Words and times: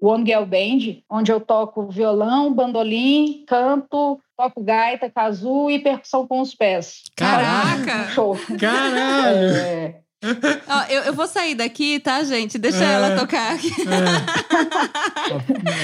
One 0.00 0.24
Girl 0.24 0.44
Band, 0.44 1.02
onde 1.10 1.30
eu 1.30 1.40
toco 1.40 1.88
violão, 1.88 2.52
bandolim, 2.54 3.44
canto, 3.46 4.18
toco 4.36 4.62
gaita, 4.62 5.10
kazoo 5.10 5.70
e 5.70 5.78
percussão 5.78 6.26
com 6.26 6.40
os 6.40 6.54
pés. 6.54 7.02
Caraca! 7.16 8.08
Show. 8.14 8.38
Caralho! 8.58 9.56
É, 9.56 9.94
Ó, 10.68 10.82
eu, 10.90 11.02
eu 11.04 11.12
vou 11.14 11.26
sair 11.26 11.54
daqui, 11.54 11.98
tá, 11.98 12.22
gente? 12.22 12.58
Deixa 12.58 12.84
É. 12.84 12.92
ela 12.92 13.18
tocar 13.18 13.54
aqui. 13.54 13.70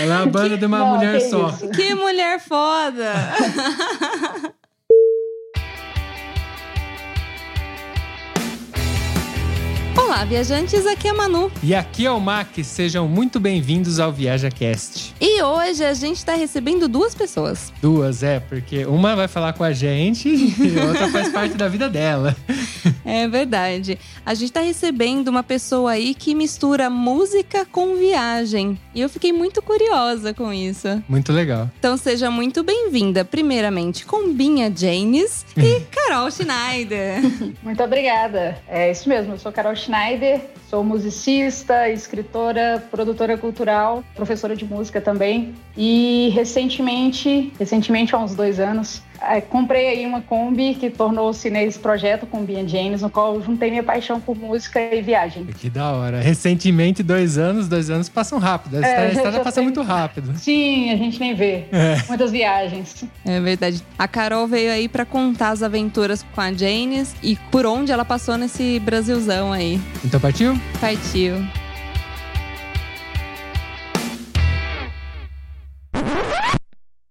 Ela 0.02 0.14
é 0.14 0.23
a 0.23 0.27
banda 0.27 0.59
de 0.59 0.67
uma 0.67 0.79
Não, 0.80 0.95
mulher 0.96 1.14
que 1.21 1.29
só. 1.30 1.48
isso. 1.48 1.71
Que 1.71 1.95
mulher 1.95 2.39
foda! 2.41 3.12
Olá, 10.07 10.25
viajantes, 10.25 10.86
aqui 10.86 11.09
é 11.09 11.11
a 11.11 11.14
Manu. 11.14 11.50
E 11.64 11.75
aqui 11.75 12.07
é 12.07 12.11
o 12.12 12.20
Mac, 12.20 12.59
sejam 12.62 13.09
muito 13.09 13.41
bem-vindos 13.41 13.98
ao 13.98 14.12
ViajaCast. 14.12 15.12
E 15.21 15.43
hoje 15.43 15.85
a 15.85 15.93
gente 15.94 16.25
tá 16.25 16.36
recebendo 16.36 16.86
duas 16.86 17.12
pessoas. 17.12 17.72
Duas, 17.82 18.22
é, 18.22 18.39
porque 18.39 18.86
uma 18.86 19.17
vai 19.17 19.26
falar 19.26 19.53
com 19.54 19.64
a 19.64 19.72
gente 19.72 20.29
e 20.31 20.79
a 20.79 20.84
outra 20.84 21.11
faz 21.11 21.29
parte 21.34 21.57
da 21.57 21.67
vida 21.67 21.89
dela. 21.89 22.36
É 23.04 23.26
verdade. 23.26 23.98
A 24.25 24.32
gente 24.32 24.53
tá 24.53 24.61
recebendo 24.61 25.26
uma 25.26 25.43
pessoa 25.43 25.90
aí 25.90 26.14
que 26.14 26.36
mistura 26.36 26.89
música 26.89 27.67
com 27.67 27.96
viagem. 27.96 28.79
E 28.95 29.00
eu 29.00 29.09
fiquei 29.09 29.32
muito 29.32 29.61
curiosa 29.61 30.32
com 30.32 30.53
isso. 30.53 31.03
Muito 31.09 31.32
legal. 31.32 31.68
Então 31.81 31.96
seja 31.96 32.31
muito 32.31 32.62
bem-vinda, 32.62 33.25
primeiramente, 33.25 34.06
Combinha 34.06 34.73
Janes 34.75 35.45
e 35.56 35.81
Carol 35.91 36.31
Schneider. 36.31 37.20
Muito 37.61 37.83
obrigada. 37.83 38.56
É 38.69 38.89
isso 38.89 39.09
mesmo, 39.09 39.34
eu 39.34 39.39
sou 39.39 39.50
Carol 39.50 39.75
Schneider, 39.75 39.95
sou 40.69 40.84
musicista, 40.84 41.89
escritora, 41.89 42.84
produtora 42.91 43.39
cultural, 43.39 44.05
professora 44.14 44.55
de 44.55 44.64
música 44.64 45.00
também. 45.00 45.55
E 45.77 46.31
recentemente, 46.34 47.53
recentemente 47.59 48.15
há 48.15 48.19
uns 48.19 48.35
dois 48.35 48.61
anos, 48.61 49.03
eh, 49.20 49.41
comprei 49.41 49.89
aí 49.89 50.06
uma 50.06 50.20
Kombi 50.20 50.75
que 50.75 50.91
tornou-se 50.91 51.48
nesse 51.50 51.78
projeto 51.78 52.27
Kombi 52.27 52.56
and 52.56 52.69
James, 52.69 53.03
no 53.03 53.11
qual 53.11 53.34
eu 53.34 53.42
juntei 53.42 53.70
minha 53.70 53.83
paixão 53.83 54.20
por 54.20 54.36
música 54.36 54.81
e 54.81 55.00
viagem. 55.03 55.45
Que 55.47 55.69
da 55.70 55.92
hora. 55.92 56.20
Recentemente, 56.20 57.03
dois 57.03 57.39
anos, 57.39 57.69
dois 57.69 57.91
anos 57.91 58.08
passam 58.08 58.39
rápido. 58.39 58.77
A 58.77 58.86
É, 58.86 59.12
a 59.12 59.33
passa 59.41 59.53
tem- 59.53 59.64
muito 59.64 59.83
rápido. 59.83 60.36
Sim, 60.36 60.91
a 60.92 60.97
gente 60.97 61.19
nem 61.20 61.34
vê. 61.34 61.64
É. 61.73 62.03
Muitas 62.08 62.31
viagens. 62.31 63.05
É 63.25 63.41
verdade. 63.41 63.83
A 63.98 64.06
Carol 64.08 64.47
veio 64.47 64.70
aí 64.73 64.89
pra 64.89 65.05
contar 65.05 65.51
as 65.51 65.62
aventuras 65.62 66.25
com 66.34 66.41
a 66.41 66.53
Janes 66.53 67.14
e 67.23 67.36
por 67.51 67.67
onde 67.67 67.92
ela 67.92 68.05
passou 68.05 68.36
nesse 68.36 68.78
Brasilzão 68.80 69.53
aí. 69.53 69.80
Então 70.05 70.20
partiu? 70.20 70.58
Partiu. 70.80 71.34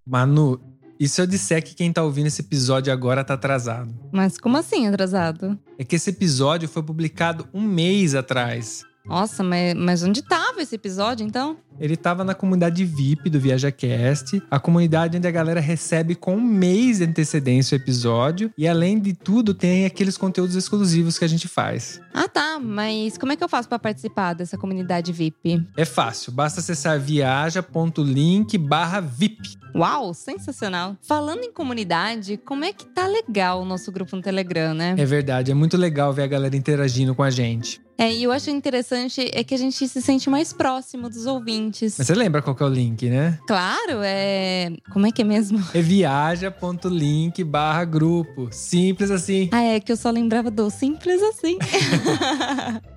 Manu, 0.05 0.59
e 0.99 1.07
se 1.07 1.21
eu 1.21 1.27
disser 1.27 1.63
que 1.63 1.75
quem 1.75 1.91
tá 1.91 2.03
ouvindo 2.03 2.27
esse 2.27 2.41
episódio 2.41 2.91
agora 2.91 3.23
tá 3.23 3.33
atrasado? 3.33 3.93
Mas 4.11 4.37
como 4.37 4.57
assim 4.57 4.87
atrasado? 4.87 5.57
É 5.77 5.83
que 5.83 5.95
esse 5.95 6.09
episódio 6.09 6.69
foi 6.69 6.83
publicado 6.83 7.47
um 7.53 7.61
mês 7.61 8.15
atrás. 8.15 8.83
Nossa, 9.05 9.43
mas, 9.43 9.75
mas 9.75 10.03
onde 10.03 10.21
tava 10.23 10.61
esse 10.61 10.75
episódio 10.75 11.25
então? 11.25 11.57
Ele 11.79 11.95
tava 11.95 12.23
na 12.23 12.33
comunidade 12.33 12.83
VIP 12.83 13.29
do 13.29 13.39
ViajaCast, 13.39 14.41
a 14.49 14.59
comunidade 14.59 15.17
onde 15.17 15.27
a 15.27 15.31
galera 15.31 15.59
recebe 15.59 16.15
com 16.15 16.37
um 16.37 16.41
mês 16.41 16.97
de 16.97 17.03
antecedência 17.03 17.77
o 17.77 17.81
episódio. 17.81 18.51
E 18.57 18.67
além 18.67 18.99
de 18.99 19.13
tudo, 19.13 19.53
tem 19.53 19.85
aqueles 19.85 20.17
conteúdos 20.17 20.55
exclusivos 20.55 21.19
que 21.19 21.25
a 21.25 21.27
gente 21.27 21.47
faz. 21.47 22.01
Ah, 22.13 22.27
tá. 22.27 22.59
Mas 22.59 23.17
como 23.17 23.31
é 23.31 23.35
que 23.35 23.43
eu 23.43 23.49
faço 23.49 23.69
pra 23.69 23.77
participar 23.77 24.33
dessa 24.33 24.57
comunidade 24.57 25.11
VIP? 25.11 25.63
É 25.77 25.85
fácil, 25.85 26.31
basta 26.31 26.59
acessar 26.59 26.99
viaja.link 26.99 28.57
barra 28.57 29.01
VIP. 29.01 29.64
Uau, 29.75 30.13
sensacional. 30.13 30.95
Falando 31.01 31.43
em 31.43 31.51
comunidade, 31.51 32.37
como 32.37 32.63
é 32.63 32.71
que 32.71 32.85
tá 32.85 33.05
legal 33.07 33.61
o 33.61 33.65
nosso 33.65 33.91
grupo 33.91 34.15
no 34.15 34.21
Telegram, 34.21 34.73
né? 34.73 34.95
É 34.97 35.05
verdade, 35.05 35.51
é 35.51 35.53
muito 35.53 35.75
legal 35.75 36.13
ver 36.13 36.23
a 36.23 36.27
galera 36.27 36.55
interagindo 36.55 37.13
com 37.13 37.21
a 37.21 37.29
gente. 37.29 37.81
É, 37.97 38.13
e 38.13 38.23
eu 38.23 38.31
acho 38.31 38.49
interessante 38.49 39.29
é 39.33 39.43
que 39.43 39.53
a 39.53 39.57
gente 39.57 39.87
se 39.87 40.01
sente 40.01 40.29
mais 40.29 40.53
próximo 40.53 41.09
dos 41.09 41.25
ouvintes. 41.25 41.95
Mas 41.97 42.07
você 42.07 42.15
lembra 42.15 42.41
qual 42.41 42.55
que 42.55 42.63
é 42.63 42.65
o 42.65 42.69
link, 42.69 43.09
né? 43.09 43.37
Claro, 43.47 43.99
é. 44.01 44.71
Como 44.91 45.07
é 45.07 45.11
que 45.11 45.21
é 45.21 45.25
mesmo? 45.25 45.61
É 45.73 45.81
viaja.link 45.81 47.43
barra 47.43 47.83
grupo. 47.83 48.47
Simples 48.51 49.11
assim. 49.11 49.49
Ah, 49.51 49.63
é 49.63 49.79
que 49.79 49.91
eu 49.91 49.97
só 49.97 50.09
lembrava 50.09 50.49
do 50.49 50.69
simples 50.69 51.21
assim. 51.21 51.57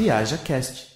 Viaja 0.00 0.38
Cast. 0.38 0.88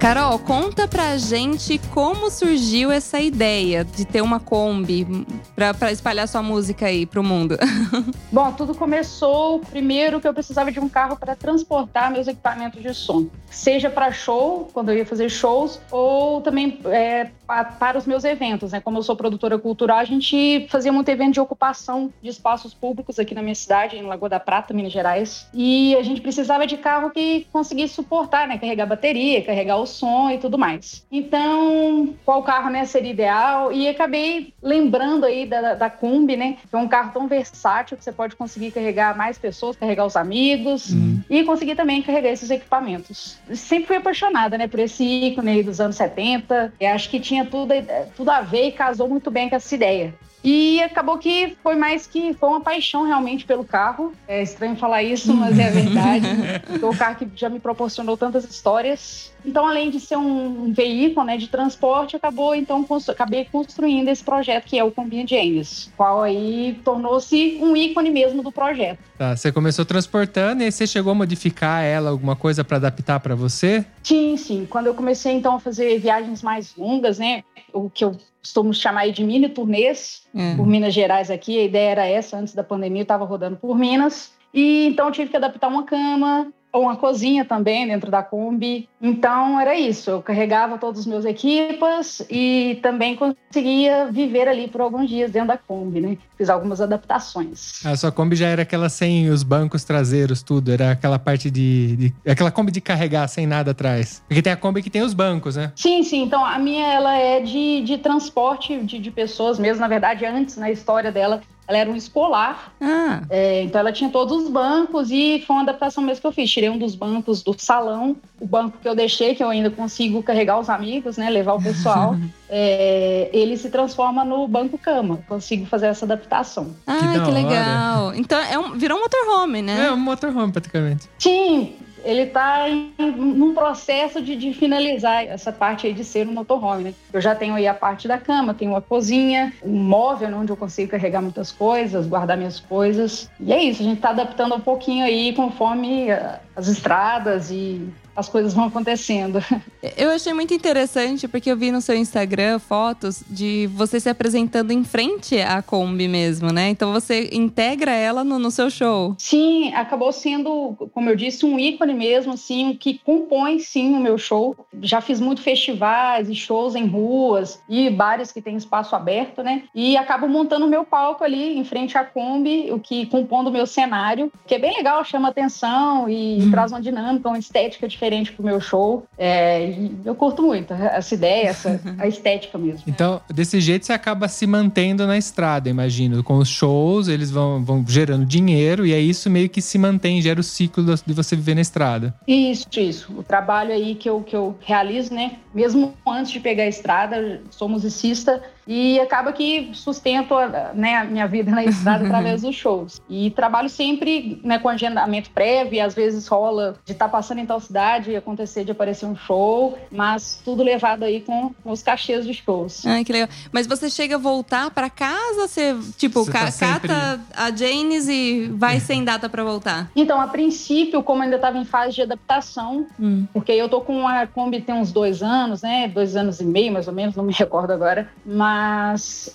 Carol, 0.00 0.38
conta 0.40 0.88
pra 0.88 1.16
gente 1.16 1.80
como 1.94 2.30
surgiu 2.30 2.90
essa 2.90 3.20
ideia 3.20 3.84
de 3.84 4.04
ter 4.04 4.22
uma 4.22 4.40
Kombi 4.40 5.06
pra, 5.54 5.72
pra 5.72 5.92
espalhar 5.92 6.26
sua 6.26 6.42
música 6.42 6.86
aí 6.86 7.06
pro 7.06 7.22
mundo. 7.22 7.56
Bom, 8.32 8.52
tudo 8.54 8.74
começou 8.74 9.60
primeiro 9.60 10.20
que 10.20 10.26
eu 10.26 10.34
precisava 10.34 10.72
de 10.72 10.80
um 10.80 10.88
carro 10.88 11.16
para 11.16 11.36
transportar 11.36 12.10
meus 12.10 12.26
equipamentos 12.26 12.82
de 12.82 12.92
som, 12.92 13.26
seja 13.50 13.88
para 13.88 14.10
show, 14.10 14.68
quando 14.72 14.90
eu 14.90 14.96
ia 14.98 15.06
fazer 15.06 15.28
shows, 15.28 15.80
ou 15.92 16.40
também 16.40 16.80
é, 16.86 17.30
para 17.78 17.96
os 17.96 18.06
meus 18.06 18.24
eventos. 18.24 18.72
Né? 18.72 18.80
Como 18.80 18.98
eu 18.98 19.02
sou 19.02 19.16
produtora 19.16 19.58
cultural, 19.58 19.98
a 19.98 20.04
gente 20.04 20.66
fazia 20.68 20.92
muito 20.92 21.08
evento 21.08 21.34
de 21.34 21.40
ocupação 21.40 22.12
de 22.22 22.28
espaços 22.28 22.74
públicos 22.74 23.18
aqui 23.18 23.34
na 23.34 23.42
minha 23.42 23.54
cidade, 23.54 23.96
em 23.96 24.02
Lagoa 24.02 24.28
da 24.28 24.38
Prata, 24.38 24.74
Minas 24.74 24.92
Gerais, 24.92 25.48
e 25.54 25.96
a 25.96 26.02
gente 26.02 26.20
precisava 26.20 26.66
de 26.66 26.76
carro 26.76 27.10
que 27.10 27.46
conseguisse 27.50 27.94
suportar, 27.94 28.46
né? 28.46 28.58
carregar 28.58 28.86
bateria, 28.86 29.42
carregar 29.42 29.78
o 29.78 29.86
som 29.86 30.30
e 30.30 30.38
tudo 30.38 30.58
mais. 30.58 31.06
Então, 31.10 32.14
qual 32.24 32.42
carro 32.42 32.68
né, 32.70 32.84
seria 32.84 33.10
ideal? 33.10 33.72
E 33.72 33.88
acabei 33.88 34.52
lembrando 34.62 35.24
aí 35.24 35.46
da, 35.46 35.74
da 35.74 35.90
Kombi, 35.90 36.36
né? 36.36 36.56
Que 36.68 36.76
é 36.76 36.78
um 36.78 36.88
carro 36.88 37.12
tão 37.12 37.26
versátil 37.26 37.96
que 37.96 38.04
você 38.04 38.12
pode 38.12 38.36
conseguir 38.36 38.70
carregar 38.70 39.16
mais 39.16 39.38
pessoas, 39.38 39.76
carregar 39.76 40.04
os 40.04 40.16
amigos 40.16 40.90
e 41.30 41.44
conseguir 41.44 41.74
também 41.74 42.02
carregar 42.02 42.30
esses 42.30 42.50
equipamentos. 42.50 43.38
Sempre 43.52 43.86
fui 43.86 43.96
apaixonada, 43.96 44.58
né, 44.58 44.66
por 44.66 44.80
esse 44.80 45.04
ícone 45.04 45.50
aí 45.50 45.62
dos 45.62 45.80
anos 45.80 45.96
70. 45.96 46.72
E 46.80 46.86
acho 46.86 47.08
que 47.08 47.20
tinha 47.20 47.37
tudo, 47.44 47.74
tudo 48.16 48.30
a 48.30 48.40
ver 48.40 48.68
e 48.68 48.72
casou 48.72 49.08
muito 49.08 49.30
bem 49.30 49.48
com 49.48 49.56
essa 49.56 49.74
ideia. 49.74 50.14
E 50.50 50.82
acabou 50.82 51.18
que 51.18 51.58
foi 51.62 51.76
mais 51.76 52.06
que 52.06 52.32
foi 52.32 52.48
uma 52.48 52.62
paixão 52.62 53.06
realmente 53.06 53.44
pelo 53.44 53.64
carro. 53.64 54.14
É 54.26 54.42
estranho 54.42 54.76
falar 54.76 55.02
isso, 55.02 55.34
mas 55.34 55.58
é 55.58 55.68
a 55.68 55.70
verdade. 55.70 56.26
Foi 56.80 56.88
o 56.88 56.96
carro 56.96 57.16
que 57.16 57.28
já 57.34 57.50
me 57.50 57.60
proporcionou 57.60 58.16
tantas 58.16 58.44
histórias. 58.44 59.30
Então, 59.44 59.66
além 59.66 59.90
de 59.90 60.00
ser 60.00 60.16
um, 60.16 60.72
veículo 60.72 61.26
né, 61.26 61.36
de 61.36 61.48
transporte, 61.48 62.16
acabou 62.16 62.54
então 62.54 62.82
constru 62.82 63.12
acabei 63.12 63.44
construindo 63.44 64.08
esse 64.08 64.24
projeto 64.24 64.64
que 64.64 64.78
é 64.78 64.82
o 64.82 64.90
Combina 64.90 65.26
James, 65.26 65.90
qual 65.96 66.22
aí 66.22 66.80
tornou-se 66.82 67.58
um 67.60 67.76
ícone 67.76 68.10
mesmo 68.10 68.42
do 68.42 68.50
projeto. 68.50 68.98
Tá, 69.18 69.36
você 69.36 69.52
começou 69.52 69.84
transportando 69.84 70.62
e 70.62 70.66
aí 70.66 70.72
você 70.72 70.86
chegou 70.86 71.12
a 71.12 71.14
modificar 71.14 71.84
ela, 71.84 72.10
alguma 72.10 72.36
coisa 72.36 72.64
pra 72.64 72.78
adaptar 72.78 73.20
pra 73.20 73.34
você? 73.34 73.84
Sim, 74.02 74.36
sim. 74.36 74.66
Quando 74.68 74.86
eu 74.86 74.94
comecei 74.94 75.32
então 75.32 75.56
a 75.56 75.60
fazer 75.60 75.98
viagens 75.98 76.42
mais 76.42 76.74
longas, 76.74 77.18
né, 77.18 77.44
o 77.72 77.90
que 77.90 78.04
eu 78.04 78.16
costumo 78.48 78.72
chamar 78.72 79.00
aí 79.02 79.12
de 79.12 79.22
mini 79.22 79.48
turnês 79.48 80.22
É. 80.34 80.56
por 80.56 80.66
Minas 80.66 80.94
Gerais 80.94 81.30
aqui, 81.30 81.58
a 81.58 81.64
ideia 81.64 81.90
era 81.90 82.06
essa, 82.06 82.36
antes 82.36 82.54
da 82.54 82.64
pandemia 82.64 83.00
eu 83.00 83.04
estava 83.04 83.24
rodando 83.24 83.56
por 83.56 83.78
Minas. 83.78 84.32
E 84.52 84.86
então 84.86 85.06
eu 85.06 85.12
tive 85.12 85.30
que 85.30 85.36
adaptar 85.36 85.68
uma 85.68 85.84
cama, 85.84 86.50
uma 86.72 86.96
cozinha 86.96 87.44
também 87.44 87.86
dentro 87.86 88.10
da 88.10 88.22
Kombi. 88.22 88.88
Então 89.00 89.58
era 89.60 89.78
isso, 89.78 90.10
eu 90.10 90.22
carregava 90.22 90.78
todos 90.78 91.00
os 91.00 91.06
meus 91.06 91.24
equipas 91.24 92.22
e 92.30 92.78
também 92.82 93.16
conseguia 93.16 94.10
viver 94.10 94.48
ali 94.48 94.68
por 94.68 94.80
alguns 94.80 95.08
dias 95.08 95.30
dentro 95.30 95.48
da 95.48 95.58
Kombi, 95.58 96.00
né? 96.00 96.18
Fiz 96.36 96.48
algumas 96.48 96.80
adaptações. 96.80 97.84
A 97.84 97.96
sua 97.96 98.12
Kombi 98.12 98.36
já 98.36 98.48
era 98.48 98.62
aquela 98.62 98.88
sem 98.88 99.28
os 99.28 99.42
bancos 99.42 99.84
traseiros, 99.84 100.42
tudo. 100.42 100.70
Era 100.70 100.92
aquela 100.92 101.18
parte 101.18 101.50
de. 101.50 101.96
de 101.96 102.14
aquela 102.26 102.50
Kombi 102.50 102.70
de 102.70 102.80
carregar 102.80 103.26
sem 103.28 103.46
nada 103.46 103.70
atrás. 103.70 104.22
Porque 104.28 104.42
tem 104.42 104.52
a 104.52 104.56
Kombi 104.56 104.82
que 104.82 104.90
tem 104.90 105.02
os 105.02 105.14
bancos, 105.14 105.56
né? 105.56 105.72
Sim, 105.74 106.02
sim. 106.02 106.22
Então 106.22 106.44
a 106.44 106.58
minha 106.58 106.86
ela 106.86 107.16
é 107.16 107.40
de, 107.40 107.82
de 107.82 107.98
transporte 107.98 108.78
de, 108.78 108.98
de 108.98 109.10
pessoas 109.10 109.58
mesmo. 109.58 109.80
Na 109.80 109.88
verdade, 109.88 110.24
antes 110.24 110.56
na 110.56 110.70
história 110.70 111.10
dela, 111.10 111.40
ela 111.68 111.78
era 111.78 111.90
um 111.90 111.96
escolar. 111.96 112.72
Ah, 112.80 113.20
É, 113.28 113.62
então 113.62 113.78
ela 113.78 113.92
tinha 113.92 114.08
todos 114.08 114.44
os 114.44 114.50
bancos 114.50 115.10
e 115.10 115.44
foi 115.46 115.54
uma 115.54 115.62
adaptação 115.62 116.02
mesmo 116.02 116.22
que 116.22 116.26
eu 116.26 116.32
fiz. 116.32 116.50
Tirei 116.50 116.70
um 116.70 116.78
dos 116.78 116.94
bancos 116.94 117.42
do 117.42 117.54
salão, 117.58 118.16
o 118.40 118.46
banco 118.46 118.78
que 118.80 118.88
eu 118.88 118.94
deixei, 118.94 119.34
que 119.34 119.44
eu 119.44 119.50
ainda 119.50 119.70
consigo 119.70 120.22
carregar 120.22 120.58
os 120.58 120.70
amigos, 120.70 121.18
né? 121.18 121.28
Levar 121.28 121.52
o 121.52 121.62
pessoal. 121.62 122.16
é, 122.48 123.28
ele 123.34 123.54
se 123.58 123.68
transforma 123.68 124.24
no 124.24 124.48
banco 124.48 124.78
cama. 124.78 125.20
Consigo 125.28 125.66
fazer 125.66 125.88
essa 125.88 126.06
adaptação. 126.06 126.74
ah 126.86 126.96
que, 126.96 127.04
hora. 127.18 127.30
legal. 127.30 128.14
Então 128.14 128.38
é 128.40 128.58
um, 128.58 128.72
virou 128.78 128.96
um 128.96 129.02
motorhome, 129.02 129.60
né? 129.60 129.88
É 129.88 129.92
um 129.92 129.96
motorhome, 129.98 130.50
praticamente. 130.50 131.06
Sim, 131.18 131.74
ele 132.04 132.22
está 132.22 132.68
em, 132.68 132.92
num 132.98 133.54
processo 133.54 134.20
de, 134.20 134.36
de 134.36 134.52
finalizar 134.52 135.24
essa 135.24 135.52
parte 135.52 135.86
aí 135.86 135.92
de 135.92 136.04
ser 136.04 136.26
um 136.26 136.32
motorhome, 136.32 136.84
né? 136.84 136.94
Eu 137.12 137.20
já 137.20 137.34
tenho 137.34 137.54
aí 137.54 137.66
a 137.66 137.74
parte 137.74 138.06
da 138.06 138.18
cama, 138.18 138.54
tenho 138.54 138.74
a 138.76 138.82
cozinha, 138.82 139.52
um 139.62 139.78
móvel 139.78 140.36
onde 140.36 140.52
eu 140.52 140.56
consigo 140.56 140.90
carregar 140.90 141.22
muitas 141.22 141.50
coisas, 141.50 142.06
guardar 142.06 142.36
minhas 142.36 142.60
coisas. 142.60 143.30
E 143.40 143.52
é 143.52 143.62
isso, 143.62 143.82
a 143.82 143.84
gente 143.84 143.96
está 143.96 144.10
adaptando 144.10 144.54
um 144.54 144.60
pouquinho 144.60 145.04
aí 145.04 145.32
conforme 145.32 146.10
ah, 146.10 146.40
as 146.58 146.66
estradas 146.66 147.52
e 147.52 147.88
as 148.16 148.28
coisas 148.28 148.52
vão 148.52 148.64
acontecendo. 148.64 149.38
Eu 149.96 150.10
achei 150.10 150.34
muito 150.34 150.52
interessante 150.52 151.28
porque 151.28 151.48
eu 151.48 151.56
vi 151.56 151.70
no 151.70 151.80
seu 151.80 151.94
Instagram 151.94 152.58
fotos 152.58 153.22
de 153.28 153.68
você 153.68 154.00
se 154.00 154.08
apresentando 154.08 154.72
em 154.72 154.82
frente 154.82 155.40
à 155.40 155.62
Kombi 155.62 156.08
mesmo, 156.08 156.52
né? 156.52 156.68
Então 156.68 156.92
você 156.92 157.30
integra 157.32 157.92
ela 157.92 158.24
no, 158.24 158.40
no 158.40 158.50
seu 158.50 158.68
show. 158.70 159.14
Sim, 159.18 159.72
acabou 159.72 160.12
sendo, 160.12 160.74
como 160.92 161.08
eu 161.08 161.14
disse, 161.14 161.46
um 161.46 161.58
ícone 161.58 161.94
mesmo, 161.94 162.32
assim, 162.32 162.74
que 162.74 162.98
compõe 162.98 163.60
sim 163.60 163.94
o 163.94 164.00
meu 164.00 164.18
show. 164.18 164.56
Já 164.82 165.00
fiz 165.00 165.20
muito 165.20 165.40
festivais 165.40 166.28
e 166.28 166.34
shows 166.34 166.74
em 166.74 166.86
ruas 166.86 167.62
e 167.68 167.88
bares 167.88 168.32
que 168.32 168.42
tem 168.42 168.56
espaço 168.56 168.96
aberto, 168.96 169.44
né? 169.44 169.62
E 169.72 169.96
acabo 169.96 170.26
montando 170.26 170.66
o 170.66 170.68
meu 170.68 170.84
palco 170.84 171.22
ali 171.22 171.56
em 171.56 171.64
frente 171.64 171.96
à 171.96 172.04
Kombi, 172.04 172.72
o 172.72 172.80
que 172.80 173.06
compondo 173.06 173.46
o 173.46 173.52
meu 173.52 173.66
cenário, 173.66 174.32
que 174.44 174.56
é 174.56 174.58
bem 174.58 174.76
legal, 174.76 175.04
chama 175.04 175.28
atenção 175.28 176.08
e 176.08 176.47
traz 176.50 176.72
uma 176.72 176.80
dinâmica, 176.80 177.28
uma 177.28 177.38
estética 177.38 177.88
diferente 177.88 178.32
pro 178.32 178.44
meu 178.44 178.60
show. 178.60 179.04
É, 179.16 179.74
eu 180.04 180.14
curto 180.14 180.42
muito 180.42 180.72
essa 180.72 181.14
ideia, 181.14 181.48
essa 181.48 181.80
a 181.98 182.06
estética 182.06 182.58
mesmo. 182.58 182.82
Então, 182.86 183.20
desse 183.32 183.60
jeito 183.60 183.86
você 183.86 183.92
acaba 183.92 184.28
se 184.28 184.46
mantendo 184.46 185.06
na 185.06 185.16
estrada, 185.16 185.68
imagino. 185.68 186.22
Com 186.22 186.38
os 186.38 186.48
shows, 186.48 187.08
eles 187.08 187.30
vão, 187.30 187.62
vão 187.64 187.84
gerando 187.86 188.24
dinheiro 188.24 188.86
e 188.86 188.92
é 188.92 189.00
isso 189.00 189.30
meio 189.30 189.48
que 189.48 189.62
se 189.62 189.78
mantém, 189.78 190.20
gera 190.20 190.40
o 190.40 190.42
ciclo 190.42 190.84
de 190.84 191.12
você 191.12 191.36
viver 191.36 191.54
na 191.54 191.60
estrada. 191.60 192.14
Isso, 192.26 192.66
isso. 192.76 193.12
O 193.16 193.22
trabalho 193.22 193.72
aí 193.72 193.94
que 193.94 194.08
eu, 194.08 194.20
que 194.22 194.34
eu 194.34 194.56
realizo, 194.60 195.14
né? 195.14 195.32
Mesmo 195.54 195.94
antes 196.06 196.32
de 196.32 196.40
pegar 196.40 196.64
a 196.64 196.68
estrada, 196.68 197.42
sou 197.50 197.68
musicista 197.68 198.42
e 198.68 199.00
acaba 199.00 199.32
que 199.32 199.70
sustento 199.72 200.34
a, 200.34 200.72
né, 200.74 200.96
a 200.96 201.04
minha 201.04 201.26
vida 201.26 201.50
na 201.50 201.64
estrada 201.64 202.04
através 202.04 202.42
dos 202.42 202.54
shows. 202.54 203.00
E 203.08 203.30
trabalho 203.30 203.70
sempre 203.70 204.38
né, 204.44 204.58
com 204.58 204.68
agendamento 204.68 205.30
prévio, 205.30 205.74
e 205.76 205.80
às 205.80 205.94
vezes 205.94 206.28
rola 206.28 206.76
de 206.84 206.92
estar 206.92 207.08
passando 207.08 207.38
em 207.38 207.46
tal 207.46 207.58
cidade 207.60 208.10
e 208.10 208.16
acontecer 208.16 208.64
de 208.64 208.72
aparecer 208.72 209.06
um 209.06 209.16
show, 209.16 209.78
mas 209.90 210.40
tudo 210.44 210.62
levado 210.62 211.02
aí 211.04 211.22
com, 211.22 211.50
os 211.64 211.82
cachês 211.82 212.26
dos 212.26 212.36
shows. 212.36 212.84
Ai, 212.84 213.04
que 213.04 213.12
legal. 213.12 213.28
Mas 213.50 213.66
você 213.66 213.88
chega 213.88 214.16
a 214.16 214.18
voltar 214.18 214.70
pra 214.70 214.90
casa? 214.90 215.48
Você, 215.48 215.74
tipo, 215.96 216.24
Você 216.24 216.30
ca- 216.32 216.44
tá 216.44 216.50
sempre- 216.50 216.88
cata 216.88 217.20
a 217.34 217.50
Janis 217.50 218.06
e 218.08 218.50
vai 218.52 218.80
sem 218.80 219.02
data 219.02 219.28
pra 219.30 219.42
voltar? 219.42 219.90
Então, 219.96 220.20
a 220.20 220.26
princípio, 220.28 221.02
como 221.02 221.20
eu 221.20 221.24
ainda 221.24 221.36
estava 221.36 221.56
em 221.56 221.64
fase 221.64 221.94
de 221.94 222.02
adaptação, 222.02 222.86
Hum. 223.00 223.26
Porque 223.32 223.52
eu 223.52 223.68
tô 223.68 223.80
com 223.80 224.06
a 224.06 224.26
Kombi 224.26 224.60
tem 224.60 224.74
uns 224.74 224.92
dois 224.92 225.22
anos, 225.22 225.62
né? 225.62 225.88
Dois 225.88 226.16
anos 226.16 226.40
e 226.40 226.44
meio, 226.44 226.72
mais 226.72 226.86
ou 226.88 226.92
menos, 226.92 227.14
não 227.16 227.24
me 227.24 227.32
recordo 227.32 227.70
agora. 227.72 228.10
Mas 228.26 228.57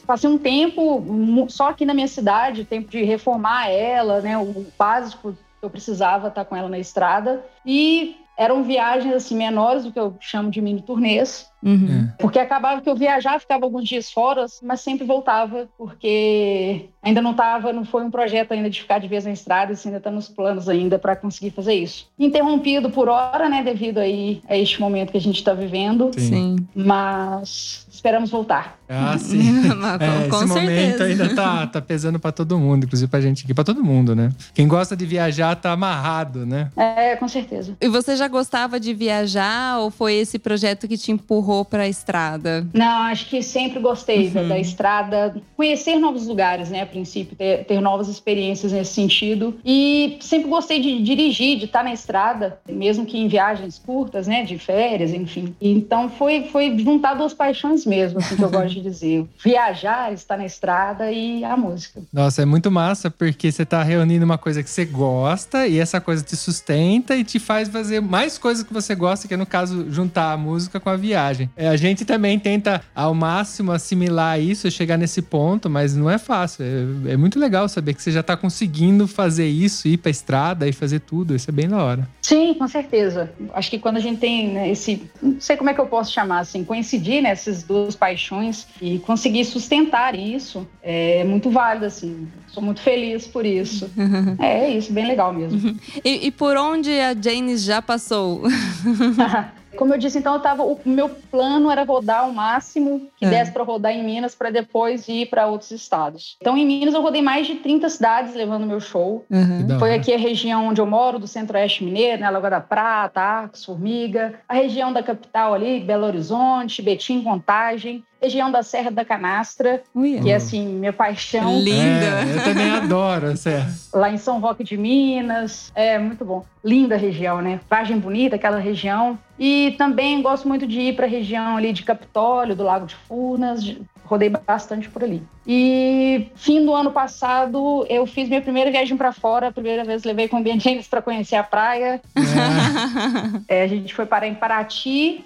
passei 0.06 0.30
um 0.30 0.38
tempo 0.38 1.48
só 1.50 1.70
aqui 1.70 1.86
na 1.86 1.94
minha 1.94 2.08
cidade, 2.08 2.66
tempo 2.66 2.90
de 2.90 3.04
reformar 3.04 3.70
ela, 3.70 4.22
né? 4.22 4.38
O 4.38 4.66
básico 4.78 5.34
que 5.34 5.66
eu 5.66 5.70
precisava 5.70 6.28
estar 6.28 6.46
com 6.46 6.56
ela 6.56 6.70
na 6.70 6.80
estrada. 6.80 7.46
E 7.66 8.18
eram 8.38 8.64
viagens 8.64 9.14
assim 9.14 9.36
menores, 9.36 9.86
o 9.86 9.92
que 9.92 10.00
eu 10.00 10.16
chamo 10.20 10.50
de 10.50 10.62
mini 10.62 10.82
turnês. 10.82 11.50
Uhum. 11.64 12.10
Porque 12.20 12.40
acabava 12.40 12.82
que 12.82 12.90
eu 12.90 12.96
viajava, 12.96 13.40
ficava 13.40 13.66
alguns 13.66 13.88
dias 13.88 14.12
fora, 14.12 14.46
mas 14.62 14.82
sempre 14.82 15.06
voltava, 15.06 15.68
porque 15.78 16.86
ainda 17.02 17.22
não 17.22 17.32
estava, 17.32 17.72
não 17.72 17.86
foi 17.86 18.04
um 18.04 18.12
projeto 18.12 18.52
ainda 18.54 18.70
de 18.70 18.82
ficar 18.82 19.00
de 19.00 19.08
vez 19.08 19.26
na 19.26 19.32
estrada, 19.32 19.74
isso 19.74 19.88
ainda 19.88 19.98
está 19.98 20.12
nos 20.12 20.28
planos 20.30 20.68
ainda 20.68 21.00
para 21.00 21.16
conseguir 21.16 21.52
fazer 21.52 21.74
isso. 21.74 22.08
Interrompido 22.20 22.90
por 22.90 23.08
hora, 23.08 23.50
né, 23.50 23.64
devido 23.64 24.00
aí 24.00 24.42
a 24.48 24.58
este 24.58 24.80
momento 24.80 25.12
que 25.12 25.18
a 25.18 25.22
gente 25.22 25.38
está 25.38 25.54
vivendo, 25.54 26.12
Sim. 26.14 26.34
Sim. 26.34 26.68
mas 26.76 27.86
esperamos 27.92 28.30
voltar. 28.30 28.78
Ah, 28.90 29.16
sim. 29.20 29.62
É, 30.00 30.28
com 30.28 30.38
esse 30.38 30.46
momento 30.48 30.98
certeza. 30.98 31.24
ainda 31.24 31.36
tá, 31.36 31.68
tá 31.68 31.82
pesando 31.82 32.20
pra 32.20 32.32
todo 32.32 32.58
mundo, 32.60 32.86
inclusive 32.86 33.10
pra 33.10 33.22
gente 33.22 33.44
aqui, 33.44 33.54
pra 33.54 33.64
todo 33.64 33.84
mundo, 33.84 34.16
né? 34.16 34.32
Quem 34.54 34.68
gosta 34.68 34.96
de 34.96 35.06
viajar 35.06 35.56
tá 35.56 35.72
amarrado, 35.72 36.46
né? 36.46 36.70
É, 36.76 37.16
com 37.16 37.28
certeza. 37.28 37.78
E 37.80 37.88
você 37.88 38.16
já 38.16 38.28
gostava 38.28 38.80
de 38.80 38.94
viajar 38.94 39.80
ou 39.80 39.90
foi 39.90 40.16
esse 40.16 40.38
projeto 40.38 40.88
que 40.88 40.98
te 40.98 41.12
empurrou 41.12 41.53
pra 41.66 41.88
estrada? 41.88 42.66
Não, 42.74 43.04
acho 43.04 43.28
que 43.28 43.44
sempre 43.44 43.80
gostei 43.80 44.30
da- 44.30 44.42
Uhum. 44.42 44.48
da 44.48 44.60
estrada, 44.60 45.36
conhecer 45.58 45.98
novos 45.98 46.26
lugares, 46.26 46.70
né, 46.70 46.82
a 46.82 46.86
princípio, 46.86 47.36
ter, 47.36 47.66
ter 47.66 47.82
novas 47.82 48.08
experiências 48.08 48.72
nesse 48.72 48.94
sentido. 48.94 49.58
E 49.66 50.18
sempre 50.22 50.50
gostei 50.50 50.80
de 50.82 51.02
dirigir, 51.04 51.58
de 51.60 51.66
estar 51.66 51.84
na 51.84 51.92
estrada, 51.94 52.58
mesmo 52.70 53.06
que 53.06 53.18
em 53.18 53.28
viagens 53.28 53.78
curtas, 53.78 54.28
né, 54.28 54.44
de 54.44 54.58
férias, 54.58 55.12
enfim. 55.12 55.54
Então 55.62 56.10
foi, 56.10 56.44
foi 56.52 56.78
juntar 56.80 57.16
duas 57.16 57.34
paixões 57.34 57.86
mesmo, 57.86 58.20
assim, 58.20 58.36
que 58.38 58.44
eu 58.44 58.50
gosto 58.50 58.76
de 58.76 58.82
dizer. 58.94 59.26
Viajar, 59.44 60.14
estar 60.14 60.38
na 60.38 60.46
estrada 60.46 61.12
e 61.12 61.44
a 61.44 61.58
música. 61.58 62.02
Nossa, 62.14 62.42
é 62.42 62.46
muito 62.46 62.72
massa 62.72 63.10
porque 63.12 63.52
você 63.52 63.66
tá 63.66 63.84
reunindo 63.84 64.24
uma 64.24 64.38
coisa 64.38 64.64
que 64.64 64.70
você 64.70 64.86
gosta 64.86 65.68
e 65.68 65.80
essa 65.80 66.00
coisa 66.00 66.24
te 66.24 66.36
sustenta 66.36 67.16
e 67.16 67.24
te 67.24 67.40
faz 67.40 67.68
fazer 67.70 68.02
mais 68.02 68.38
coisas 68.38 68.64
que 68.64 68.74
você 68.74 68.96
gosta, 68.96 69.28
que 69.28 69.34
é 69.34 69.38
no 69.38 69.46
caso 69.46 69.90
juntar 69.92 70.32
a 70.32 70.38
música 70.38 70.80
com 70.80 70.90
a 70.90 70.96
viagem. 70.96 71.43
É, 71.56 71.68
a 71.68 71.76
gente 71.76 72.06
também 72.06 72.40
tenta 72.40 72.82
ao 72.96 73.14
máximo 73.14 73.72
assimilar 73.72 74.40
isso, 74.40 74.70
chegar 74.70 74.98
nesse 74.98 75.22
ponto, 75.22 75.70
mas 75.70 75.96
não 75.96 76.10
é 76.10 76.18
fácil. 76.18 76.64
É, 76.64 77.14
é 77.14 77.18
muito 77.18 77.40
legal 77.40 77.68
saber 77.68 77.94
que 77.94 78.02
você 78.02 78.12
já 78.12 78.24
tá 78.24 78.36
conseguindo 78.36 79.08
fazer 79.08 79.48
isso, 79.48 79.88
ir 79.88 79.98
pra 79.98 80.12
estrada 80.12 80.68
e 80.68 80.74
fazer 80.74 81.00
tudo. 81.00 81.36
Isso 81.36 81.50
é 81.50 81.54
bem 81.54 81.68
da 81.68 81.84
hora. 81.84 82.08
Sim, 82.22 82.54
com 82.54 82.68
certeza. 82.68 83.32
Acho 83.54 83.70
que 83.70 83.80
quando 83.80 83.98
a 83.98 84.00
gente 84.00 84.20
tem 84.20 84.50
né, 84.50 84.72
esse, 84.72 85.04
não 85.22 85.40
sei 85.40 85.58
como 85.58 85.70
é 85.70 85.74
que 85.74 85.82
eu 85.82 85.86
posso 85.86 86.12
chamar 86.12 86.40
assim, 86.40 86.64
coincidir 86.64 87.22
nessas 87.22 87.64
duas 87.64 87.96
paixões 87.96 88.68
e 88.82 89.00
conseguir 89.00 89.46
sustentar 89.46 90.16
isso 90.16 90.68
é 90.82 91.24
muito 91.24 91.50
válido 91.50 91.86
assim. 91.86 92.28
Sou 92.48 92.62
muito 92.62 92.82
feliz 92.82 93.28
por 93.28 93.46
isso. 93.46 93.90
É 94.40 94.70
isso, 94.70 94.92
bem 94.92 95.08
legal 95.08 95.34
mesmo. 95.34 95.78
E, 96.04 96.28
e 96.28 96.32
por 96.32 96.58
onde 96.58 96.92
a 97.00 97.14
Janis 97.14 97.64
já 97.64 97.82
passou? 97.82 98.44
Como 99.76 99.94
eu 99.94 99.98
disse, 99.98 100.18
então 100.18 100.34
eu 100.36 100.40
tava, 100.40 100.64
o 100.64 100.80
meu 100.86 101.10
plano 101.10 101.70
era 101.70 101.84
rodar 101.84 102.30
o 102.30 102.34
máximo 102.34 103.10
que 103.18 103.26
É. 103.26 103.30
desse 103.30 103.52
para 103.52 103.64
rodar 103.64 103.92
em 103.92 104.04
Minas 104.04 104.36
para 104.36 104.50
depois 104.50 105.08
ir 105.08 105.28
para 105.28 105.48
outros 105.48 105.72
estados. 105.72 106.38
Então 106.42 106.58
em 106.58 106.66
Minas 106.66 106.94
eu 106.94 107.02
rodei 107.02 107.22
mais 107.22 107.48
de 107.48 107.56
30 107.56 107.90
cidades 107.90 108.34
levando 108.36 108.66
meu 108.66 108.80
show. 108.80 109.26
Uhum. 109.30 109.80
Foi 109.80 109.94
aqui 109.94 110.14
a 110.14 110.18
região 110.18 110.68
onde 110.68 110.80
eu 110.82 110.86
moro, 110.86 111.20
do 111.20 111.28
Centro-Oeste 111.28 111.84
Mineiro, 111.84 112.22
né? 112.22 112.30
Lagoa 112.30 112.50
da 112.50 112.62
Prata, 112.62 113.22
Arcos, 113.22 113.66
Formiga. 113.66 114.36
A 114.48 114.54
região 114.54 114.92
da 114.94 115.02
capital 115.02 115.54
ali, 115.54 115.80
Belo 115.80 116.06
Horizonte, 116.06 116.82
Betim, 116.82 117.22
Contagem. 117.22 118.04
Região 118.24 118.50
da 118.50 118.64
Serra 118.64 118.90
da 118.90 119.04
Canastra, 119.04 119.84
Uia. 119.94 120.22
que 120.22 120.32
é 120.32 120.36
assim, 120.36 120.66
minha 120.66 120.94
paixão. 120.94 121.60
Linda. 121.60 121.82
É, 121.82 122.38
eu 122.38 122.44
também 122.44 122.70
adoro. 122.72 123.28
Essa. 123.28 123.68
Lá 123.94 124.10
em 124.10 124.18
São 124.18 124.40
Roque 124.40 124.64
de 124.64 124.78
Minas. 124.78 125.72
É 125.76 126.00
muito 126.00 126.24
bom. 126.24 126.46
Linda 126.64 126.96
região, 126.96 127.42
né? 127.42 127.60
Vargem 127.70 128.00
Bonita, 128.00 128.38
aquela 128.38 128.58
região. 128.60 129.20
E 129.38 129.76
também 129.78 130.22
gosto 130.22 130.48
muito 130.48 130.66
de 130.66 130.80
ir 130.80 130.96
para 130.96 131.06
a 131.06 131.10
região 131.10 131.58
ali 131.58 131.74
de 131.74 131.84
Capitólio, 131.84 132.56
do 132.56 132.64
Lago 132.64 132.86
de 132.86 132.96
Furnas. 132.96 133.62
de- 133.64 133.82
Rodei 134.06 134.30
bastante 134.30 134.90
por 134.90 135.02
ali. 135.04 135.24
E 135.48 136.28
fim 136.36 136.64
do 136.66 136.74
ano 136.76 136.92
passado, 136.92 137.86
eu 137.90 138.06
fiz 138.06 138.28
minha 138.28 138.42
primeira 138.42 138.70
viagem 138.70 138.98
para 138.98 139.14
fora. 139.14 139.48
A 139.48 139.52
primeira 139.52 139.84
vez 139.86 140.04
levei 140.04 140.28
com 140.28 140.40
o 140.40 140.44
Ben 140.44 140.60
James 140.60 140.88
para 140.88 141.02
conhecer 141.02 141.36
a 141.38 141.44
praia. 141.44 142.02
É, 143.48 143.64
a 143.64 143.68
gente 143.68 143.94
foi 143.94 144.06
parar 144.06 144.28
em 144.28 144.36
Paraty. 144.36 145.26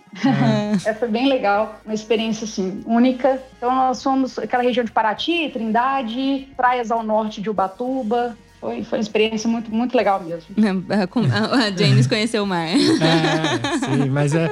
É, 0.85 0.93
foi 0.95 1.07
bem 1.07 1.27
legal, 1.27 1.75
uma 1.85 1.93
experiência 1.93 2.45
assim 2.45 2.81
única. 2.87 3.41
Então 3.57 3.73
nós 3.75 4.01
fomos 4.01 4.39
aquela 4.39 4.63
região 4.63 4.83
de 4.85 4.91
Paraty, 4.91 5.49
Trindade, 5.51 6.47
praias 6.55 6.89
ao 6.91 7.03
norte 7.03 7.41
de 7.41 7.49
Ubatuba. 7.49 8.37
foi, 8.59 8.83
foi 8.83 8.97
uma 8.97 9.01
experiência 9.03 9.47
muito, 9.49 9.69
muito 9.73 9.95
legal 9.95 10.21
mesmo. 10.23 10.47
Com- 11.11 11.21
A 11.21 11.69
James 11.77 12.07
conheceu 12.07 12.43
o 12.43 12.47
mar. 12.47 12.67
É, 13.07 13.77
sim, 13.77 14.09
mas 14.09 14.33
é. 14.33 14.49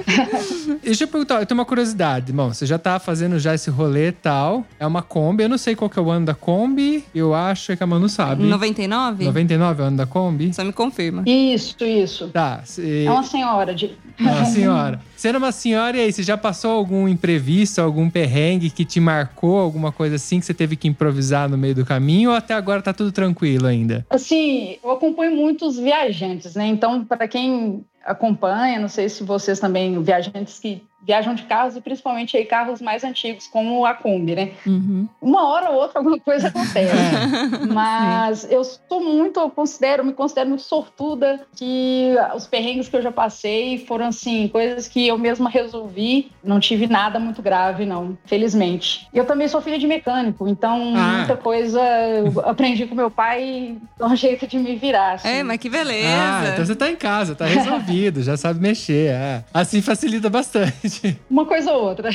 Deixa 0.84 1.04
eu 1.04 1.08
perguntar, 1.08 1.39
eu 1.42 1.46
tenho 1.46 1.60
uma 1.60 1.65
curiosidade. 1.65 2.32
Bom, 2.32 2.54
você 2.54 2.65
já 2.65 2.77
tá 2.77 3.00
fazendo 3.00 3.39
já 3.39 3.54
esse 3.56 3.70
rolê 3.70 4.10
e 4.10 4.12
tal. 4.12 4.65
É 4.80 4.86
uma 4.86 5.01
Kombi. 5.01 5.44
Eu 5.44 5.50
não 5.50 5.58
sei 5.58 5.75
qual 5.75 5.89
que 5.89 5.98
é 5.98 6.01
o 6.01 6.10
ano 6.12 6.25
da 6.27 6.34
Kombi. 6.36 7.04
Eu 7.13 7.34
acho 7.34 7.75
que 7.75 7.84
a 7.84 7.88
Manu 7.88 8.08
sabe. 8.08 8.44
99? 8.44 9.25
99 9.25 9.82
é 9.82 9.84
o 9.84 9.88
ano 9.88 9.98
da 9.98 10.06
Kombi? 10.06 10.54
Só 10.54 10.63
me 10.63 10.72
confirma. 10.74 11.24
Isso, 11.25 11.75
isso. 11.84 12.27
Tá. 12.30 12.62
se- 12.63 13.06
É 13.06 13.12
uma 13.12 13.24
senhora 13.24 13.74
de. 13.74 13.96
Uma 14.20 14.46
senhora. 14.46 15.00
Sendo 15.15 15.38
uma 15.38 15.51
senhora, 15.51 15.98
e 15.98 16.01
aí, 16.01 16.12
você 16.12 16.24
já 16.24 16.38
passou 16.38 16.72
algum 16.72 17.07
imprevisto, 17.07 17.79
algum 17.79 18.10
perrengue 18.10 18.69
que 18.69 18.84
te 18.84 19.00
marcou, 19.00 19.57
alguma 19.57 19.91
coisa 19.91 20.15
assim 20.15 20.39
que 20.39 20.45
você 20.45 20.53
teve 20.53 20.75
que 20.75 20.88
improvisar 20.88 21.50
no 21.50 21.57
meio 21.57 21.75
do 21.75 21.86
caminho, 21.86 22.31
ou 22.31 22.36
até 22.36 22.53
agora 22.53 22.81
tá 22.81 22.93
tudo 22.93 23.12
tranquilo 23.12 23.65
ainda? 23.67 24.05
Assim, 24.10 24.77
eu 24.84 24.91
acompanho 24.91 25.36
muitos 25.36 25.77
viajantes, 25.77 26.55
né? 26.55 26.67
Então, 26.67 27.03
para 27.05 27.27
quem 27.27 27.84
acompanha, 28.05 28.79
não 28.79 28.88
sei 28.88 29.10
se 29.10 29.24
vocês 29.24 29.60
também, 29.60 30.01
viajantes 30.03 30.60
que 30.60 30.84
viajam 31.05 31.35
de 31.35 31.43
carros 31.43 31.75
e 31.75 31.81
principalmente 31.81 32.35
aí 32.35 32.45
carros 32.45 32.81
mais 32.81 33.03
antigos, 33.03 33.47
como 33.47 33.85
a 33.85 33.93
Kombi, 33.93 34.35
né? 34.35 34.51
Uhum. 34.65 35.07
Uma 35.21 35.47
hora 35.47 35.69
ou 35.69 35.75
outra 35.81 36.00
alguma 36.00 36.19
coisa 36.19 36.47
acontece. 36.47 36.91
Mas 37.74 38.47
eu 38.50 38.63
sou 38.63 39.01
muito, 39.03 39.39
eu 39.39 39.50
considero, 39.50 40.03
me 40.05 40.13
considero 40.13 40.50
muito 40.50 40.63
sortuda 40.63 41.41
que 41.55 42.13
os 42.35 42.47
perrengues 42.47 42.88
que 42.89 42.95
eu 42.95 43.01
já 43.01 43.12
passei 43.12 43.77
foram 43.85 44.07
assim, 44.07 44.47
coisas 44.47 44.88
que 44.88 45.07
eu 45.07 45.17
mesma 45.17 45.50
resolvi. 45.50 46.31
Não 46.43 46.59
tive 46.59 46.88
nada 46.88 47.19
muito 47.19 47.41
grave, 47.41 47.85
não, 47.85 48.17
felizmente. 48.25 49.07
Eu 49.13 49.25
também 49.25 49.47
sou 49.47 49.62
filha 49.62 49.77
de 49.79 49.88
mecânico, 49.88 50.47
então 50.47 50.93
Ah. 50.95 51.17
muita 51.17 51.35
coisa 51.38 51.79
eu 51.79 52.39
aprendi 52.41 52.85
com 52.85 52.95
meu 52.95 53.09
pai 53.12 53.43
e 53.43 53.77
dá 53.97 54.07
um 54.07 54.15
jeito 54.15 54.47
de 54.47 54.57
me 54.57 54.75
virar. 54.75 55.13
assim. 55.13 55.27
É, 55.27 55.43
mas 55.43 55.57
que 55.57 55.69
beleza. 55.69 56.07
Ah, 56.09 56.50
então 56.53 56.65
você 56.65 56.75
tá 56.75 56.89
em 56.89 56.95
casa, 56.95 57.35
tá 57.35 57.45
resolvido, 57.45 58.21
já 58.24 58.35
sabe 58.38 58.59
mexer. 58.59 59.12
é. 59.12 59.43
Assim 59.53 59.81
facilita 59.81 60.29
bastante. 60.29 60.95
Uma 61.30 61.46
coisa 61.46 61.72
ou 61.72 61.84
outra. 61.90 62.10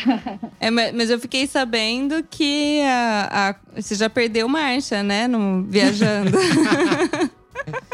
É, 0.61 0.71
ma- 0.71 0.93
mas 0.95 1.11
eu 1.11 1.19
fiquei 1.19 1.47
sabendo 1.47 2.23
que 2.31 2.81
a, 2.85 3.49
a- 3.51 3.81
você 3.81 3.95
já 3.95 4.09
perdeu 4.11 4.49
marcha, 4.49 5.03
né? 5.03 5.27
No, 5.29 5.63
viajando. 5.65 6.31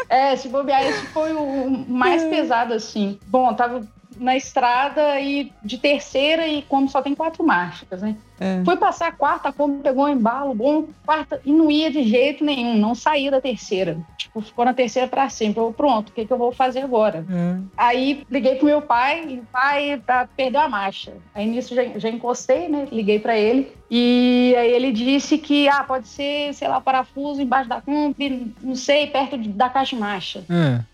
É, 0.09 0.37
se 0.37 0.49
bobear, 0.49 0.87
esse 0.87 1.07
foi 1.09 1.33
o 1.33 1.69
mais 1.89 2.23
pesado, 2.25 2.73
assim. 2.73 3.19
Bom, 3.27 3.51
eu 3.51 3.55
tava 3.57 3.87
na 4.19 4.37
estrada 4.37 5.21
e 5.21 5.53
de 5.63 5.79
terceira 5.79 6.47
e 6.47 6.63
como 6.63 6.89
só 6.89 7.03
tem 7.03 7.15
quatro 7.15 7.45
marchas, 7.45 8.03
né? 8.03 8.17
É. 8.39 8.63
Fui 8.65 8.77
passar 8.77 9.09
a 9.09 9.13
quarta, 9.13 9.53
como 9.53 9.79
pegou 9.79 10.05
um 10.05 10.09
embalo 10.09 10.55
bom, 10.55 10.89
quarta, 11.05 11.41
e 11.45 11.53
não 11.53 11.71
ia 11.71 11.91
de 11.91 12.03
jeito 12.03 12.45
nenhum, 12.45 12.77
não 12.77 12.95
saía 12.95 13.31
da 13.31 13.41
terceira. 13.41 13.99
Tipo, 14.19 14.41
ficou 14.43 14.65
na 14.65 14.75
terceira 14.75 15.09
pra 15.09 15.29
sempre. 15.29 15.61
Eu, 15.61 15.73
pronto, 15.73 16.11
o 16.11 16.13
que, 16.13 16.27
que 16.27 16.33
eu 16.33 16.37
vou 16.37 16.53
fazer 16.53 16.81
agora? 16.81 17.25
É. 17.31 17.59
Aí 17.77 18.25
liguei 18.31 18.57
pro 18.57 18.67
meu 18.67 18.83
pai, 18.83 19.25
e 19.27 19.39
o 19.39 19.47
pai 19.51 20.03
tá, 20.07 20.29
perdeu 20.37 20.61
a 20.61 20.69
marcha. 20.69 21.15
Aí 21.35 21.47
nisso 21.47 21.75
já, 21.75 21.85
já 21.97 22.09
encostei, 22.09 22.69
né? 22.69 22.87
Liguei 22.93 23.19
pra 23.19 23.39
ele. 23.39 23.73
E 23.91 24.55
aí 24.59 24.71
ele 24.73 24.91
disse 24.93 25.39
que, 25.39 25.69
ah, 25.69 25.85
pode 25.85 26.09
ser, 26.09 26.53
sei 26.55 26.67
lá, 26.67 26.81
parafuso 26.81 27.41
embaixo 27.41 27.69
da 27.69 27.81
Kombi, 27.81 28.53
não 28.61 28.75
sei, 28.75 29.07
perto 29.07 29.39
de- 29.39 29.49
da 29.51 29.69
caixa 29.69 29.95
marcha. 29.97 30.45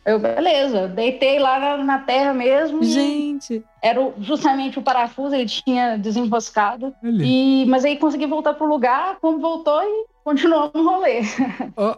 É. 0.04 0.12
Eu, 0.12 0.18
beleza, 0.18 0.88
deitei 0.88 1.38
lá 1.38 1.58
na, 1.58 1.76
na 1.84 1.98
terra 2.00 2.34
mesmo. 2.34 2.82
Gente. 2.84 3.64
Era 3.80 4.00
o- 4.00 4.14
justamente 4.20 4.78
o 4.78 4.82
parafuso, 4.82 5.34
ele 5.34 5.46
tinha 5.46 5.96
desenroscado. 5.96 6.94
E, 7.24 7.64
mas 7.66 7.84
aí 7.84 7.96
consegui 7.96 8.26
voltar 8.26 8.54
pro 8.54 8.66
lugar, 8.66 9.16
como 9.20 9.38
voltou 9.38 9.82
e 9.82 10.04
continuou 10.24 10.70
no 10.74 10.82
rolê. 10.82 11.22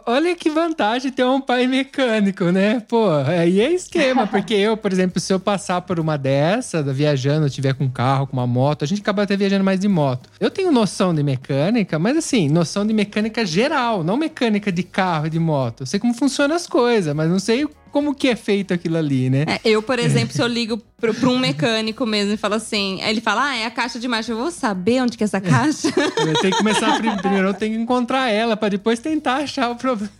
Olha 0.05 0.35
que 0.35 0.49
vantagem 0.49 1.11
ter 1.11 1.23
um 1.23 1.39
pai 1.39 1.67
mecânico, 1.67 2.45
né? 2.45 2.79
Pô, 2.87 3.09
aí 3.11 3.59
é 3.59 3.71
esquema, 3.71 4.25
porque 4.27 4.53
eu, 4.53 4.75
por 4.75 4.91
exemplo, 4.91 5.19
se 5.19 5.33
eu 5.33 5.39
passar 5.39 5.81
por 5.81 5.99
uma 5.99 6.17
dessa, 6.17 6.81
viajando, 6.81 7.49
tiver 7.49 7.73
com 7.73 7.85
um 7.85 7.89
carro, 7.89 8.27
com 8.27 8.33
uma 8.33 8.47
moto, 8.47 8.83
a 8.83 8.87
gente 8.87 9.01
acaba 9.01 9.23
até 9.23 9.35
viajando 9.37 9.63
mais 9.63 9.79
de 9.79 9.87
moto. 9.87 10.29
Eu 10.39 10.49
tenho 10.49 10.71
noção 10.71 11.13
de 11.13 11.23
mecânica, 11.23 11.99
mas 11.99 12.17
assim, 12.17 12.49
noção 12.49 12.85
de 12.85 12.93
mecânica 12.93 13.45
geral, 13.45 14.03
não 14.03 14.17
mecânica 14.17 14.71
de 14.71 14.83
carro 14.83 15.27
e 15.27 15.29
de 15.29 15.39
moto. 15.39 15.81
Eu 15.81 15.85
sei 15.85 15.99
como 15.99 16.13
funcionam 16.13 16.55
as 16.55 16.67
coisas, 16.67 17.13
mas 17.15 17.29
não 17.29 17.39
sei 17.39 17.67
como 17.95 18.13
que 18.13 18.27
é 18.27 18.35
feito 18.35 18.73
aquilo 18.73 18.97
ali, 18.97 19.29
né? 19.29 19.45
É, 19.47 19.61
eu, 19.63 19.81
por 19.81 19.99
exemplo, 19.99 20.35
se 20.35 20.41
eu 20.41 20.47
ligo 20.47 20.77
pro, 20.99 21.13
pra 21.13 21.29
um 21.29 21.39
mecânico 21.39 22.05
mesmo 22.05 22.33
e 22.33 22.35
falo 22.35 22.55
assim, 22.55 23.01
ele 23.01 23.21
fala, 23.21 23.51
ah, 23.51 23.55
é 23.55 23.65
a 23.65 23.71
caixa 23.71 23.97
de 23.97 24.05
marcha. 24.05 24.33
Eu 24.33 24.37
vou 24.37 24.51
saber 24.51 25.01
onde 25.01 25.17
que 25.17 25.23
é 25.23 25.25
essa 25.25 25.39
caixa? 25.39 25.87
Eu 26.17 26.33
tenho 26.41 26.51
que 26.51 26.57
começar 26.57 26.91
prim- 26.99 27.15
primeiro, 27.15 27.47
eu 27.47 27.53
tenho 27.53 27.73
que 27.73 27.81
encontrar 27.81 28.27
ela 28.29 28.57
pra 28.57 28.67
depois 28.67 28.99
tentar 28.99 29.35
achar 29.37 29.69
o 29.71 29.77
problema. 29.77 30.11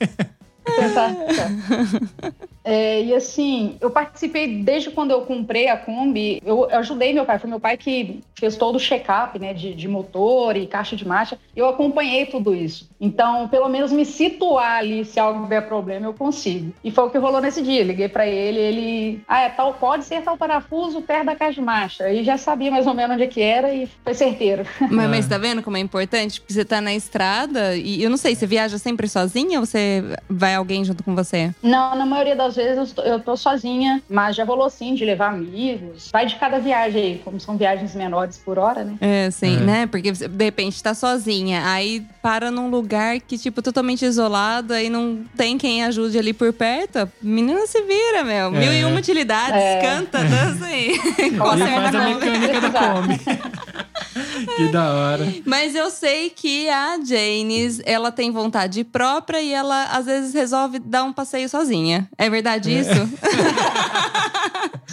É, 2.68 3.04
e 3.04 3.14
assim, 3.14 3.78
eu 3.80 3.92
participei 3.92 4.64
desde 4.64 4.90
quando 4.90 5.12
eu 5.12 5.22
comprei 5.22 5.70
a 5.70 5.78
Kombi, 5.78 6.42
eu 6.44 6.68
ajudei 6.72 7.14
meu 7.14 7.24
pai, 7.24 7.38
foi 7.38 7.48
meu 7.48 7.60
pai 7.60 7.78
que 7.78 8.22
fez 8.34 8.58
todo 8.58 8.78
o 8.78 8.80
check-up, 8.80 9.38
né, 9.38 9.54
de, 9.54 9.76
de 9.76 9.88
motor 9.88 10.58
e 10.58 10.66
caixa 10.66 10.96
de 10.96 11.08
marcha, 11.08 11.38
eu 11.56 11.70
acompanhei 11.70 12.26
tudo 12.26 12.56
isso. 12.56 12.90
Então, 13.00 13.48
pelo 13.48 13.70
menos 13.70 13.92
me 13.92 14.04
situar 14.04 14.78
ali, 14.78 15.06
se 15.06 15.20
algo 15.20 15.46
der 15.46 15.68
problema, 15.68 16.08
eu 16.08 16.14
consigo. 16.14 16.74
E 16.84 16.90
foi 16.90 17.04
o 17.04 17.10
que 17.12 17.20
rolou 17.20 17.40
nesse 17.40 17.62
dia, 17.62 17.84
liguei 17.84 18.10
pra 18.10 18.26
ele, 18.26 18.60
ele, 18.60 19.22
ah, 19.28 19.42
é 19.42 19.50
tal, 19.50 19.76
pode 19.76 20.04
ser 20.04 20.24
tal 20.24 20.36
parafuso 20.36 21.04
perto 21.04 21.28
da 21.28 21.36
caixa 21.36 21.54
de 21.54 21.62
marcha. 21.62 22.06
Aí 22.06 22.24
já 22.24 22.36
sabia 22.36 22.72
mais 22.72 22.88
ou 22.88 22.96
menos 22.96 23.14
onde 23.14 23.24
é 23.24 23.28
que 23.28 23.42
era 23.42 23.72
e 23.76 23.88
foi 24.04 24.16
certeiro. 24.16 24.66
mas, 24.90 25.10
mas 25.10 25.28
tá 25.28 25.38
vendo 25.38 25.62
como 25.62 25.78
é 25.78 25.80
importante? 25.80 26.42
Porque 26.42 26.54
você 26.54 26.66
tá 26.66 26.82
na 26.82 26.96
estrada 26.96 27.76
e 27.76 28.02
eu 28.02 28.10
não 28.10 28.18
sei, 28.18 28.34
você 28.34 28.48
viaja 28.48 28.80
sempre 28.80 29.08
sozinha 29.08 29.60
ou 29.60 29.68
você 29.68 30.04
vai 30.28 30.56
alguém 30.66 30.84
junto 30.84 31.04
com 31.04 31.16
você? 31.16 31.54
Não, 31.62 31.96
na 31.96 32.06
maioria 32.06 32.36
das 32.36 32.56
vezes 32.56 32.78
eu 32.90 32.96
tô, 32.96 33.02
eu 33.04 33.20
tô 33.20 33.38
sozinha, 33.38 34.02
mas 34.10 34.36
já 34.36 34.44
rolou 34.44 34.70
sim 34.70 34.96
de 34.96 35.06
levar 35.06 35.28
amigos. 35.30 36.10
Vai 36.12 36.26
de 36.26 36.36
cada 36.36 36.60
viagem 36.60 37.02
aí, 37.02 37.22
como 37.24 37.40
são 37.40 37.56
viagens 37.56 37.94
menores 37.96 38.38
por 38.44 38.58
hora, 38.58 38.84
né? 38.84 38.96
É, 39.00 39.30
sim, 39.32 39.58
É. 39.58 39.60
né? 39.60 39.88
Porque 39.88 40.12
de 40.12 40.44
repente 40.44 40.82
tá 40.82 40.94
sozinha, 40.94 41.64
aí 41.66 42.04
para 42.22 42.50
num 42.50 42.70
lugar 42.70 43.20
que, 43.20 43.38
tipo, 43.38 43.62
totalmente 43.62 44.04
isolado, 44.04 44.74
aí 44.74 44.90
não 44.90 45.20
tem 45.38 45.58
quem 45.58 45.84
ajude 45.84 46.18
ali 46.18 46.34
por 46.34 46.52
perto. 46.52 47.08
Menina 47.22 47.66
se 47.68 47.82
vira, 47.84 48.24
meu. 48.24 48.52
Mil 48.52 48.74
e 48.74 48.82
É. 48.82 48.86
uma 48.86 48.98
utilidades, 48.98 49.62
É. 49.62 49.82
canta, 49.82 50.24
dança 50.24 50.70
e 50.72 50.96
Ele 51.20 51.38
conserta 51.38 51.98
a 51.98 52.06
mecânica 52.10 52.62
da 52.62 52.72
Kombi. 52.72 53.22
que 54.56 54.68
da 54.70 54.94
hora. 54.94 55.34
Mas 55.46 55.76
eu 55.76 55.90
sei 55.90 56.30
que 56.30 56.70
a 56.70 56.98
Janis, 57.04 57.82
ela 57.86 58.12
tem 58.12 58.32
vontade 58.32 58.84
própria 58.84 59.42
e 59.42 59.52
ela 59.52 59.86
às 59.86 60.06
vezes 60.06 60.34
resolve 60.34 60.80
dar 60.80 61.04
um 61.04 61.14
passeio 61.14 61.50
sozinha. 61.50 62.08
É 62.18 62.30
verdade 62.30 62.72
isso? 62.72 62.90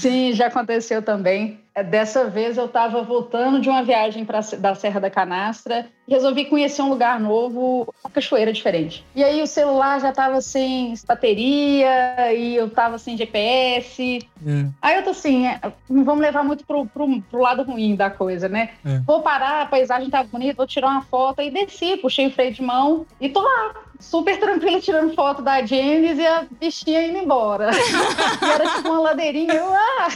Sim, 0.03 0.33
já 0.33 0.49
aconteceu 0.49 1.01
também. 1.01 1.61
É, 1.73 1.85
Dessa 1.85 2.29
vez 2.29 2.59
eu 2.59 2.67
estava 2.67 3.03
voltando 3.03 3.61
de 3.61 3.69
uma 3.69 3.85
viagem 3.85 4.25
pra, 4.25 4.41
da 4.59 4.75
Serra 4.75 4.99
da 4.99 5.09
Canastra 5.09 5.87
e 6.09 6.13
resolvi 6.13 6.47
conhecer 6.47 6.83
um 6.83 6.89
lugar 6.89 7.21
novo, 7.21 7.95
uma 8.03 8.11
cachoeira 8.11 8.53
diferente. 8.53 9.07
E 9.15 9.23
aí 9.23 9.41
o 9.41 9.47
celular 9.47 10.01
já 10.01 10.11
estava 10.11 10.41
sem 10.41 10.93
bateria 11.07 12.35
e 12.35 12.57
eu 12.57 12.67
estava 12.67 12.99
sem 12.99 13.17
GPS. 13.17 14.19
É. 14.45 14.67
Aí 14.83 14.97
eu 14.97 15.05
tô 15.05 15.11
assim, 15.11 15.47
é, 15.47 15.61
não 15.89 16.03
vamos 16.03 16.21
levar 16.21 16.43
muito 16.43 16.67
pro, 16.67 16.85
pro, 16.85 17.23
pro 17.23 17.41
lado 17.41 17.63
ruim 17.63 17.95
da 17.95 18.11
coisa, 18.11 18.49
né? 18.49 18.71
É. 18.85 18.99
Vou 19.07 19.23
parar, 19.23 19.63
a 19.63 19.67
paisagem 19.67 20.11
tá 20.11 20.25
bonita, 20.25 20.57
vou 20.57 20.67
tirar 20.67 20.89
uma 20.89 21.03
foto 21.03 21.41
e 21.41 21.49
desci, 21.49 21.97
puxei 21.97 22.27
o 22.27 22.33
freio 22.33 22.53
de 22.53 22.61
mão 22.61 23.07
e 23.21 23.29
tô 23.29 23.41
lá, 23.41 23.77
super 24.03 24.39
tranquila, 24.39 24.81
tirando 24.81 25.15
foto 25.15 25.41
da 25.41 25.65
James 25.65 26.19
e 26.19 26.27
a 26.27 26.45
bichinha 26.61 27.07
indo 27.07 27.19
embora. 27.19 27.71
e 28.43 28.51
era 28.51 28.69
tipo 28.75 28.89
uma 28.89 29.01
ladeirinha, 29.01 29.55
eu, 29.55 29.73
ah! 29.73 30.09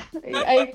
Aí 0.47 0.75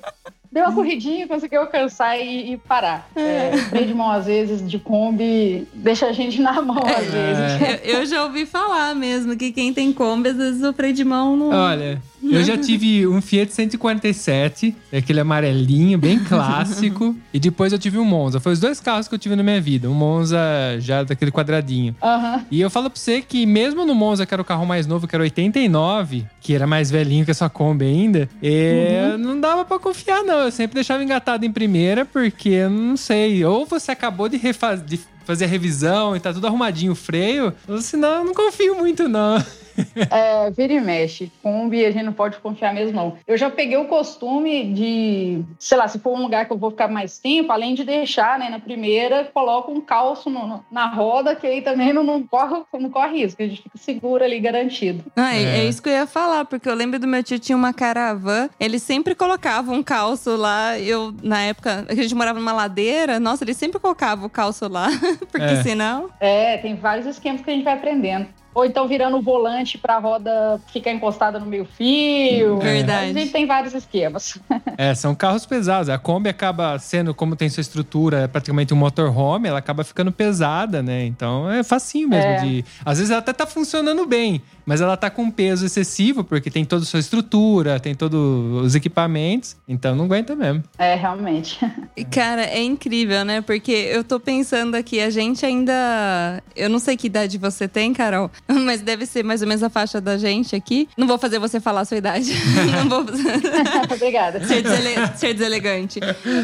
deu 0.52 0.64
uma 0.64 0.74
corridinha, 0.74 1.28
consegui 1.28 1.56
alcançar 1.56 2.18
e, 2.18 2.54
e 2.54 2.58
parar. 2.58 3.10
É, 3.16 3.56
freio 3.70 3.88
de 3.88 3.94
mão, 3.94 4.12
às 4.12 4.26
vezes, 4.26 4.68
de 4.68 4.80
Kombi, 4.80 5.68
deixa 5.74 6.08
a 6.08 6.12
gente 6.12 6.42
na 6.42 6.62
mão, 6.62 6.84
às 6.86 7.06
vezes. 7.06 7.84
Eu, 7.84 8.00
eu 8.00 8.06
já 8.06 8.24
ouvi 8.24 8.46
falar 8.46 8.96
mesmo 8.96 9.38
que 9.38 9.52
quem 9.52 9.74
tem 9.74 9.94
Kombi, 9.94 10.30
às 10.30 10.38
vezes 10.38 10.64
o 10.64 10.74
freio 10.74 10.94
de 10.94 11.04
mão 11.04 11.38
não. 11.38 11.50
Olha, 11.50 12.02
eu 12.24 12.44
já 12.44 12.58
tive 12.58 13.08
um 13.08 13.22
Fiat 13.22 13.54
147, 13.54 14.76
aquele 14.94 15.20
amarelinho, 15.20 15.98
bem 15.98 16.20
clássico. 16.26 17.16
e 17.34 17.40
depois 17.40 17.72
eu 17.74 17.80
tive 17.80 17.98
um 17.98 18.06
Monza. 18.06 18.40
Foi 18.40 18.54
os 18.54 18.60
dois 18.60 18.80
carros 18.80 19.08
que 19.08 19.16
eu 19.16 19.20
tive 19.20 19.36
na 19.36 19.44
minha 19.44 19.60
vida. 19.62 19.90
Um 19.90 19.94
Monza 19.94 20.38
já 20.80 21.04
daquele 21.04 21.32
quadradinho. 21.32 21.96
Aham. 22.02 22.46
E 22.52 22.60
eu 22.62 22.70
falo 22.70 22.90
pra 22.90 23.00
você 23.00 23.22
que 23.22 23.46
mesmo 23.46 23.86
no 23.86 23.96
Monza, 23.96 24.26
que 24.26 24.34
era 24.34 24.42
o 24.42 24.46
carro 24.46 24.66
mais 24.66 24.86
novo, 24.88 25.08
que 25.08 25.16
era 25.16 25.24
89, 25.24 26.26
que 26.40 26.54
era 26.54 26.66
mais 26.68 26.90
velhinho 26.92 27.26
que 27.26 27.32
a 27.32 27.34
sua 27.34 27.50
Kombi 27.50 27.86
ainda, 27.86 28.30
é, 28.42 29.16
não 29.18 29.40
dava 29.40 29.66
pra 29.66 29.80
confiar, 29.80 30.24
não. 30.24 30.40
Eu 30.42 30.52
sempre 30.52 30.76
deixava 30.76 31.04
engatado 31.04 31.46
em 31.46 31.52
primeira, 31.52 32.06
porque 32.06 32.68
não 32.68 32.96
sei. 32.98 33.44
Ou 33.46 33.66
você 33.66 33.92
acabou 33.92 34.28
de, 34.30 34.38
refaz- 34.38 34.84
de 34.86 35.00
fazer 35.26 35.46
a 35.46 35.48
revisão 35.48 36.16
e 36.16 36.20
tá 36.20 36.34
tudo 36.34 36.48
arrumadinho 36.48 36.92
o 36.92 36.96
freio, 36.96 37.54
ou 37.68 37.82
senão 37.82 38.20
eu 38.20 38.24
não 38.26 38.34
confio 38.34 38.76
muito, 38.76 39.08
não. 39.08 39.38
É, 40.12 40.52
vira 40.52 40.74
e 40.74 40.82
mexe. 40.82 41.32
Kombi 41.42 41.86
a 41.86 41.92
gente 41.92 42.04
não 42.04 42.12
pode 42.14 42.38
confiar 42.40 42.74
mesmo, 42.74 42.94
não. 42.96 43.18
Eu 43.26 43.38
já 43.38 43.50
peguei 43.50 43.78
o 43.78 43.86
costume 43.86 44.66
de, 44.74 45.42
sei 45.58 45.78
lá, 45.78 45.88
se 45.88 45.98
for 45.98 46.16
um 46.16 46.22
lugar 46.22 46.46
que 46.46 46.52
eu 46.52 46.58
vou 46.58 46.72
ficar 46.72 46.90
mais 46.90 47.18
tempo, 47.18 47.52
além 47.52 47.74
de 47.74 47.84
deixar, 47.86 48.38
né, 48.38 48.50
na 48.50 48.60
primeira, 48.60 49.24
coloco 49.34 49.72
um 49.72 49.80
calço 49.80 50.30
no- 50.30 50.64
na 50.70 50.88
roda, 50.88 51.34
que 51.36 51.48
aí 51.48 51.62
também 51.62 51.94
não, 51.94 52.04
não, 52.04 52.22
corre, 52.22 52.62
não 52.80 52.90
corre 52.90 53.22
risco, 53.24 53.42
a 53.42 53.48
gente 53.48 53.64
fica 53.64 53.78
seguro 53.78 54.24
ali, 54.24 54.40
garantido. 54.42 55.04
Ah, 55.16 55.34
é. 55.36 55.42
É. 55.42 55.60
é 55.60 55.66
isso 55.66 55.82
que 55.82 55.88
eu 55.90 55.94
ia 55.94 56.06
falar, 56.06 56.44
porque 56.46 56.68
eu 56.70 56.76
lembro 56.76 57.00
do 57.00 57.08
meu 57.08 57.24
tio 57.24 57.40
tinha 57.40 57.58
uma 57.58 57.74
caravan, 57.74 58.50
ele 58.60 58.78
sempre 58.78 59.16
colocava 59.16 59.72
um 59.72 59.82
calço 59.82 60.36
lá. 60.36 60.78
Eu, 60.78 61.14
na 61.24 61.42
época, 61.44 61.86
que 61.88 61.94
a 61.94 62.04
gente 62.04 62.14
morava 62.14 62.38
numa 62.40 62.54
ladeira, 62.54 63.20
nossa, 63.22 63.44
ele 63.46 63.54
sempre 63.54 63.80
colocava 63.80 64.26
o 64.26 64.30
calço 64.30 64.68
lá, 64.68 64.90
porque 65.32 65.44
É. 65.46 65.64
senão. 65.64 66.10
É, 66.20 66.58
tem 66.58 66.76
vários 66.76 67.06
esquemas 67.06 67.42
que 67.42 67.50
a 67.50 67.54
gente 67.54 67.64
vai 67.64 67.74
aprendendo. 67.74 68.28
Ou 68.54 68.66
então 68.66 68.86
virando 68.86 69.16
o 69.16 69.22
volante 69.22 69.78
para 69.78 69.96
a 69.96 70.00
roda 70.00 70.60
ficar 70.74 70.92
encostada 70.92 71.40
no 71.40 71.46
meio 71.46 71.64
fio. 71.64 72.58
Verdade. 72.60 73.12
A 73.12 73.14
gente 73.14 73.32
tem 73.32 73.46
vários 73.46 73.74
esquemas. 73.74 74.38
É, 74.78 74.96
são 74.96 75.14
carros 75.14 75.46
pesados. 75.46 75.90
A 75.90 75.98
Kombi 76.00 76.28
acaba 76.30 76.78
sendo, 76.80 77.14
como 77.14 77.36
tem 77.36 77.48
sua 77.50 77.62
estrutura, 77.62 78.22
é 78.22 78.28
praticamente 78.28 78.74
um 78.74 78.78
motorhome, 78.78 79.48
ela 79.48 79.60
acaba 79.60 79.84
ficando 79.84 80.12
pesada, 80.12 80.82
né? 80.82 81.06
Então 81.06 81.50
é 81.52 81.62
facinho 81.64 82.10
mesmo 82.10 82.30
É. 82.32 82.38
de. 82.38 82.66
Às 82.84 82.98
vezes 82.98 83.12
ela 83.12 83.20
até 83.20 83.32
tá 83.32 83.46
funcionando 83.46 84.06
bem, 84.08 84.42
mas 84.72 84.80
ela 84.80 84.96
tá 84.96 85.10
com 85.10 85.24
um 85.24 85.30
peso 85.32 85.66
excessivo, 85.66 86.24
porque 86.24 86.50
tem 86.50 86.64
toda 86.64 86.84
a 86.84 86.86
sua 86.86 87.02
estrutura, 87.02 87.78
tem 87.78 87.94
todos 87.94 88.64
os 88.64 88.74
equipamentos, 88.74 89.58
então 89.68 89.94
não 89.94 90.06
aguenta 90.06 90.34
mesmo. 90.34 90.64
É, 90.78 90.96
realmente. 90.96 91.60
E, 91.98 92.06
Cara, 92.06 92.44
é 92.46 92.64
incrível, 92.64 93.26
né? 93.26 93.42
Porque 93.42 93.72
eu 93.72 94.02
tô 94.02 94.18
pensando 94.18 94.76
aqui, 94.76 95.02
a 95.02 95.10
gente 95.10 95.46
ainda. 95.46 96.42
Eu 96.56 96.70
não 96.70 96.80
sei 96.80 96.96
que 96.96 97.08
idade 97.08 97.38
você 97.38 97.68
tem, 97.68 97.92
Carol, 97.94 98.32
mas 98.48 98.80
deve 98.82 99.06
ser 99.06 99.24
mais 99.26 99.42
ou 99.42 99.48
menos 99.48 99.62
a 99.62 99.70
faixa 99.70 100.00
da 100.00 100.18
gente 100.18 100.56
aqui. 100.56 100.88
Não 100.96 101.06
vou 101.06 101.18
fazer 101.18 101.38
você 101.38 101.60
falar 101.60 101.82
a 101.82 101.86
sua 101.86 101.98
idade. 101.98 102.32
não 102.72 102.88
vou 102.88 103.06
Obrigada. 103.94 104.46
ser, 104.48 104.62
desele- 104.64 105.08
ser 105.18 105.34
deselegante. 105.34 106.00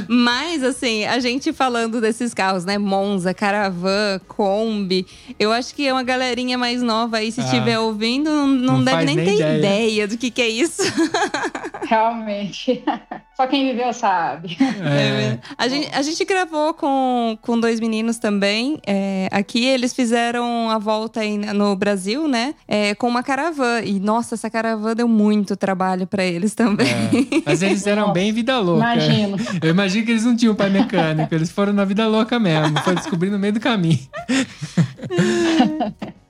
Mas, 0.10 0.64
assim, 0.64 1.06
a 1.06 1.18
gente 1.20 1.54
falando 1.54 2.02
desses 2.02 2.34
carros, 2.34 2.66
né? 2.66 2.78
Monza, 2.78 3.34
Caravan, 3.34 4.20
Kombi. 4.28 5.08
Eu 5.40 5.52
acho 5.54 5.74
que 5.74 5.88
é 5.88 5.94
uma 5.94 6.04
galerinha 6.04 6.58
mais 6.58 6.82
nova 6.82 7.18
aí, 7.18 7.32
se 7.32 7.40
Ah. 7.42 7.46
estiver 7.46 7.80
ouvindo, 8.18 8.30
não, 8.30 8.48
não 8.48 8.74
Não 8.78 8.84
deve 8.84 9.06
nem 9.06 9.16
nem 9.16 9.26
ter 9.26 9.34
ideia. 9.36 9.58
ideia. 9.58 10.08
do 10.08 10.18
que, 10.18 10.32
que 10.32 10.42
é 10.42 10.48
isso. 10.50 10.82
Realmente. 11.88 12.84
Só 13.36 13.46
quem 13.48 13.70
viveu 13.72 13.94
sabe. 13.94 14.58
É, 14.60 15.38
A 15.58 15.68
gente, 15.68 15.90
a 15.94 16.02
gente 16.02 16.26
gravou 16.26 16.74
com, 16.74 17.38
com 17.42 17.60
dois 17.60 17.80
meninos 17.80 18.18
também. 18.18 18.80
é, 18.86 19.28
aqui 19.32 19.64
eles 19.66 19.94
fizeram 19.94 20.70
a 20.72 20.78
volta 20.80 21.20
aí 21.22 21.38
no 21.38 21.76
Brasil, 21.76 22.28
né? 22.28 22.56
é, 22.68 22.96
com 22.96 23.08
uma 23.08 23.22
caravana. 23.24 23.86
E, 23.86 24.00
nossa, 24.00 24.36
essa 24.36 24.50
caravana 24.50 24.96
deu 24.96 25.08
muito 25.08 25.56
trabalho 25.56 26.08
pra 26.08 26.24
eles 26.26 26.56
também. 26.56 26.88
é. 26.88 27.42
Mas 27.46 27.62
eles 27.62 27.86
eram 27.86 28.02
Nossa, 28.04 28.14
bem 28.14 28.32
vida 28.32 28.60
louca. 28.60 28.84
Imagino. 28.84 29.38
Eu 29.62 29.70
imagino 29.70 30.06
que 30.06 30.12
eles 30.12 30.24
não 30.26 30.36
tinham 30.36 30.56
pai 30.56 30.70
mecânico, 30.70 31.34
eles 31.34 31.52
foram 31.52 31.74
na 31.74 31.86
vida 31.86 32.08
louca 32.08 32.40
mesmo, 32.40 32.80
foi 32.82 32.96
descobrir 32.96 33.30
no 33.30 33.38
meio 33.40 33.54
do 33.54 33.60
caminho. 33.60 34.00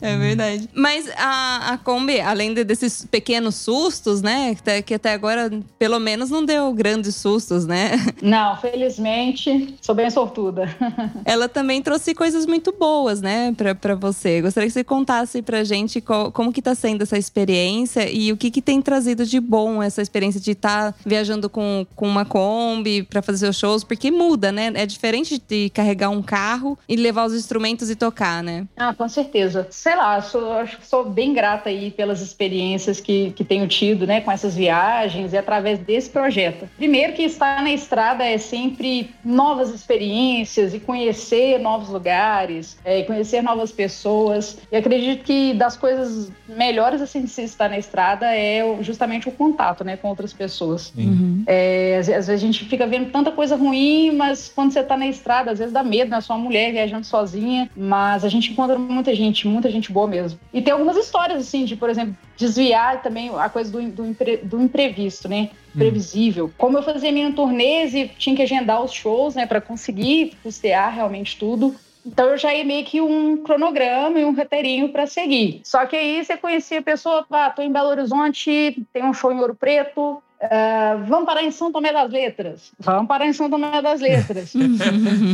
É 0.08 0.18
verdade. 0.18 0.70
Mas 0.74 1.10
a, 1.18 1.74
a 1.74 1.78
Kombi, 1.78 2.20
além 2.20 2.54
de- 2.54 2.64
desses 2.64 3.06
pequenos 3.10 3.56
sustos, 3.56 4.22
né? 4.22 4.54
Que, 4.56 4.62
até- 4.62 4.82
que 4.82 4.94
até 4.94 5.14
agora, 5.14 5.52
pelo 5.78 6.00
menos, 6.00 6.30
não 6.30 6.44
deu 6.46 6.72
grandes 6.74 7.16
sustos, 7.16 7.66
né? 7.66 7.92
Não, 8.22 8.58
felizmente, 8.58 9.76
sou 9.82 9.94
bem 9.96 10.10
sortuda. 10.10 10.68
Ela 11.26 11.48
também 11.48 11.82
trouxe 11.82 12.14
coisas 12.14 12.46
muito 12.46 12.72
boas, 12.72 13.22
né, 13.22 13.54
pra, 13.56 13.76
pra 13.76 13.96
você. 13.96 14.42
Gostaria 14.42 14.68
que 14.68 14.74
você 14.74 14.84
contasse 14.84 15.42
pra 15.42 15.64
gente 15.64 16.02
qual- 16.02 16.32
como 16.32 16.52
que 16.52 16.62
tá 16.62 16.74
sendo 16.76 17.04
essa 17.04 17.18
experiência 17.18 18.10
e 18.10 18.32
o 18.32 18.38
que 18.38 18.50
que 18.52 18.62
tem 18.62 18.82
trazido 18.82 19.26
de 19.26 19.40
bom 19.40 19.82
essa 19.82 20.02
experiência 20.02 20.40
de 20.42 20.52
estar 20.52 20.96
viajando 21.06 21.50
com, 21.50 21.86
com 21.96 22.08
uma 22.08 22.26
Kombi 22.26 23.04
pra 23.04 23.22
fazer 23.22 23.38
seus 23.40 23.56
shows, 23.58 23.84
porque 23.84 24.10
muda, 24.12 24.52
né? 24.52 24.72
É 24.76 24.86
diferente 24.86 25.42
de 25.48 25.70
carregar 25.70 26.10
um 26.10 26.22
carro 26.22 26.78
e 26.88 26.96
levar 26.96 27.26
os 27.26 27.34
instrumentos 27.34 27.90
e 27.90 27.96
tocar, 27.96 28.42
né? 28.44 28.66
Ah, 28.76 28.94
com 28.94 29.08
certeza. 29.08 29.68
Sei 29.70 29.96
lá, 29.98 30.22
sou, 30.22 30.54
acho 30.54 30.78
que 30.78 30.88
sou 30.88 31.10
bem 31.10 31.34
grata 31.34 31.70
aí 31.70 31.92
pelas 31.92 32.22
experiências 32.22 33.00
que, 33.00 33.32
que 33.32 33.44
tenho 33.44 33.68
tido, 33.68 34.06
né, 34.08 34.22
com 34.22 34.32
essas 34.32 34.56
viagens 34.56 35.34
e 35.34 35.38
através 35.38 35.80
desse 35.80 36.10
projeto. 36.10 36.68
Primeiro 36.78 37.14
que 37.14 37.24
estar 37.24 37.62
na 37.62 37.72
estrada 37.72 38.24
é 38.24 38.38
sempre 38.38 39.12
novas 39.24 39.70
experiências 39.74 40.74
e 40.74 40.80
conhecer 40.80 41.60
novos 41.60 41.90
lugares, 41.90 42.78
é, 42.86 43.04
conhecer 43.04 43.42
novas 43.42 43.72
pessoas. 43.72 44.58
E 44.72 44.78
acredito 44.78 45.24
que 45.24 45.54
das 45.54 45.76
coisas 45.76 46.32
melhores 46.48 47.02
assim 47.02 47.22
de 47.22 47.30
se 47.30 47.44
estar 47.44 47.70
na 47.70 47.78
estrada 47.78 48.28
é 48.36 48.64
justamente 48.82 49.28
o 49.28 49.32
contato, 49.32 49.84
né, 49.84 49.98
com 49.98 50.08
outras 50.08 50.34
pessoas. 50.34 50.94
Uhum. 50.96 51.44
É, 51.46 51.98
às, 52.00 52.10
às 52.10 52.28
vezes 52.28 52.44
a 52.44 52.46
gente 52.46 52.66
fica 52.66 52.86
vendo 52.86 53.12
tanta 53.12 53.32
coisa 53.32 53.56
ruim, 53.56 54.12
mas 54.12 54.52
quando 54.54 54.72
você 54.72 54.84
tá 54.84 54.96
na 54.96 55.08
estrada, 55.08 55.52
às 55.52 55.60
vezes 55.60 55.74
dá 55.74 55.84
medo, 55.84 56.12
né? 56.12 56.22
Só 56.22 56.36
uma 56.36 56.44
mulher 56.44 56.72
viajando 56.72 57.06
sozinha, 57.06 57.70
mas 57.76 58.24
a 58.24 58.30
gente 58.30 58.52
encontra 58.52 58.78
muita 58.78 59.14
gente, 59.14 59.48
muita 59.48 59.70
gente 59.70 59.87
boa 59.92 60.08
mesmo. 60.08 60.40
E 60.54 60.62
tem 60.62 60.74
algumas 60.74 60.98
histórias, 60.98 61.40
assim, 61.40 61.66
de, 61.66 61.76
por 61.76 61.90
exemplo, 61.90 62.16
desviar 62.36 63.02
também 63.02 63.32
a 63.38 63.50
coisa 63.50 63.72
do, 63.72 63.82
do, 63.90 64.06
impre- 64.06 64.38
do 64.38 64.62
imprevisto, 64.62 65.28
né? 65.28 65.50
Previsível. 65.78 66.52
Como 66.58 66.78
eu 66.78 66.84
fazia 66.84 67.12
minha 67.12 67.32
turnês 67.34 67.94
e 67.94 68.08
tinha 68.08 68.36
que 68.36 68.42
agendar 68.42 68.84
os 68.84 68.92
shows, 68.92 69.36
né, 69.36 69.46
para 69.46 69.62
conseguir 69.62 70.34
custear 70.42 70.94
realmente 70.94 71.38
tudo. 71.38 71.76
Então 72.06 72.28
eu 72.28 72.38
já 72.38 72.54
ia 72.54 72.64
meio 72.64 72.86
que 72.86 73.02
um 73.02 73.44
cronograma 73.44 74.18
e 74.18 74.24
um 74.24 74.34
roteirinho 74.34 74.90
para 74.90 75.06
seguir. 75.06 75.62
Só 75.66 75.86
que 75.86 75.96
aí 75.96 76.24
você 76.24 76.38
conhecia 76.38 76.80
a 76.80 76.82
pessoa, 76.82 77.26
ah, 77.30 77.50
tô 77.50 77.62
em 77.62 77.72
Belo 77.72 77.90
Horizonte, 77.90 78.82
tem 78.94 79.04
um 79.04 79.14
show 79.14 79.32
em 79.32 79.40
Ouro 79.40 79.54
Preto, 79.54 80.24
ah, 80.40 81.04
vamos 81.08 81.26
parar 81.26 81.44
em 81.44 81.52
São 81.52 81.72
Tomé 81.72 81.92
das 81.92 82.12
Letras. 82.12 82.72
Vamos 82.80 83.08
parar 83.08 83.26
em 83.26 83.34
São 83.34 83.50
Tomé 83.50 83.82
das 83.82 84.02
Letras. 84.02 84.54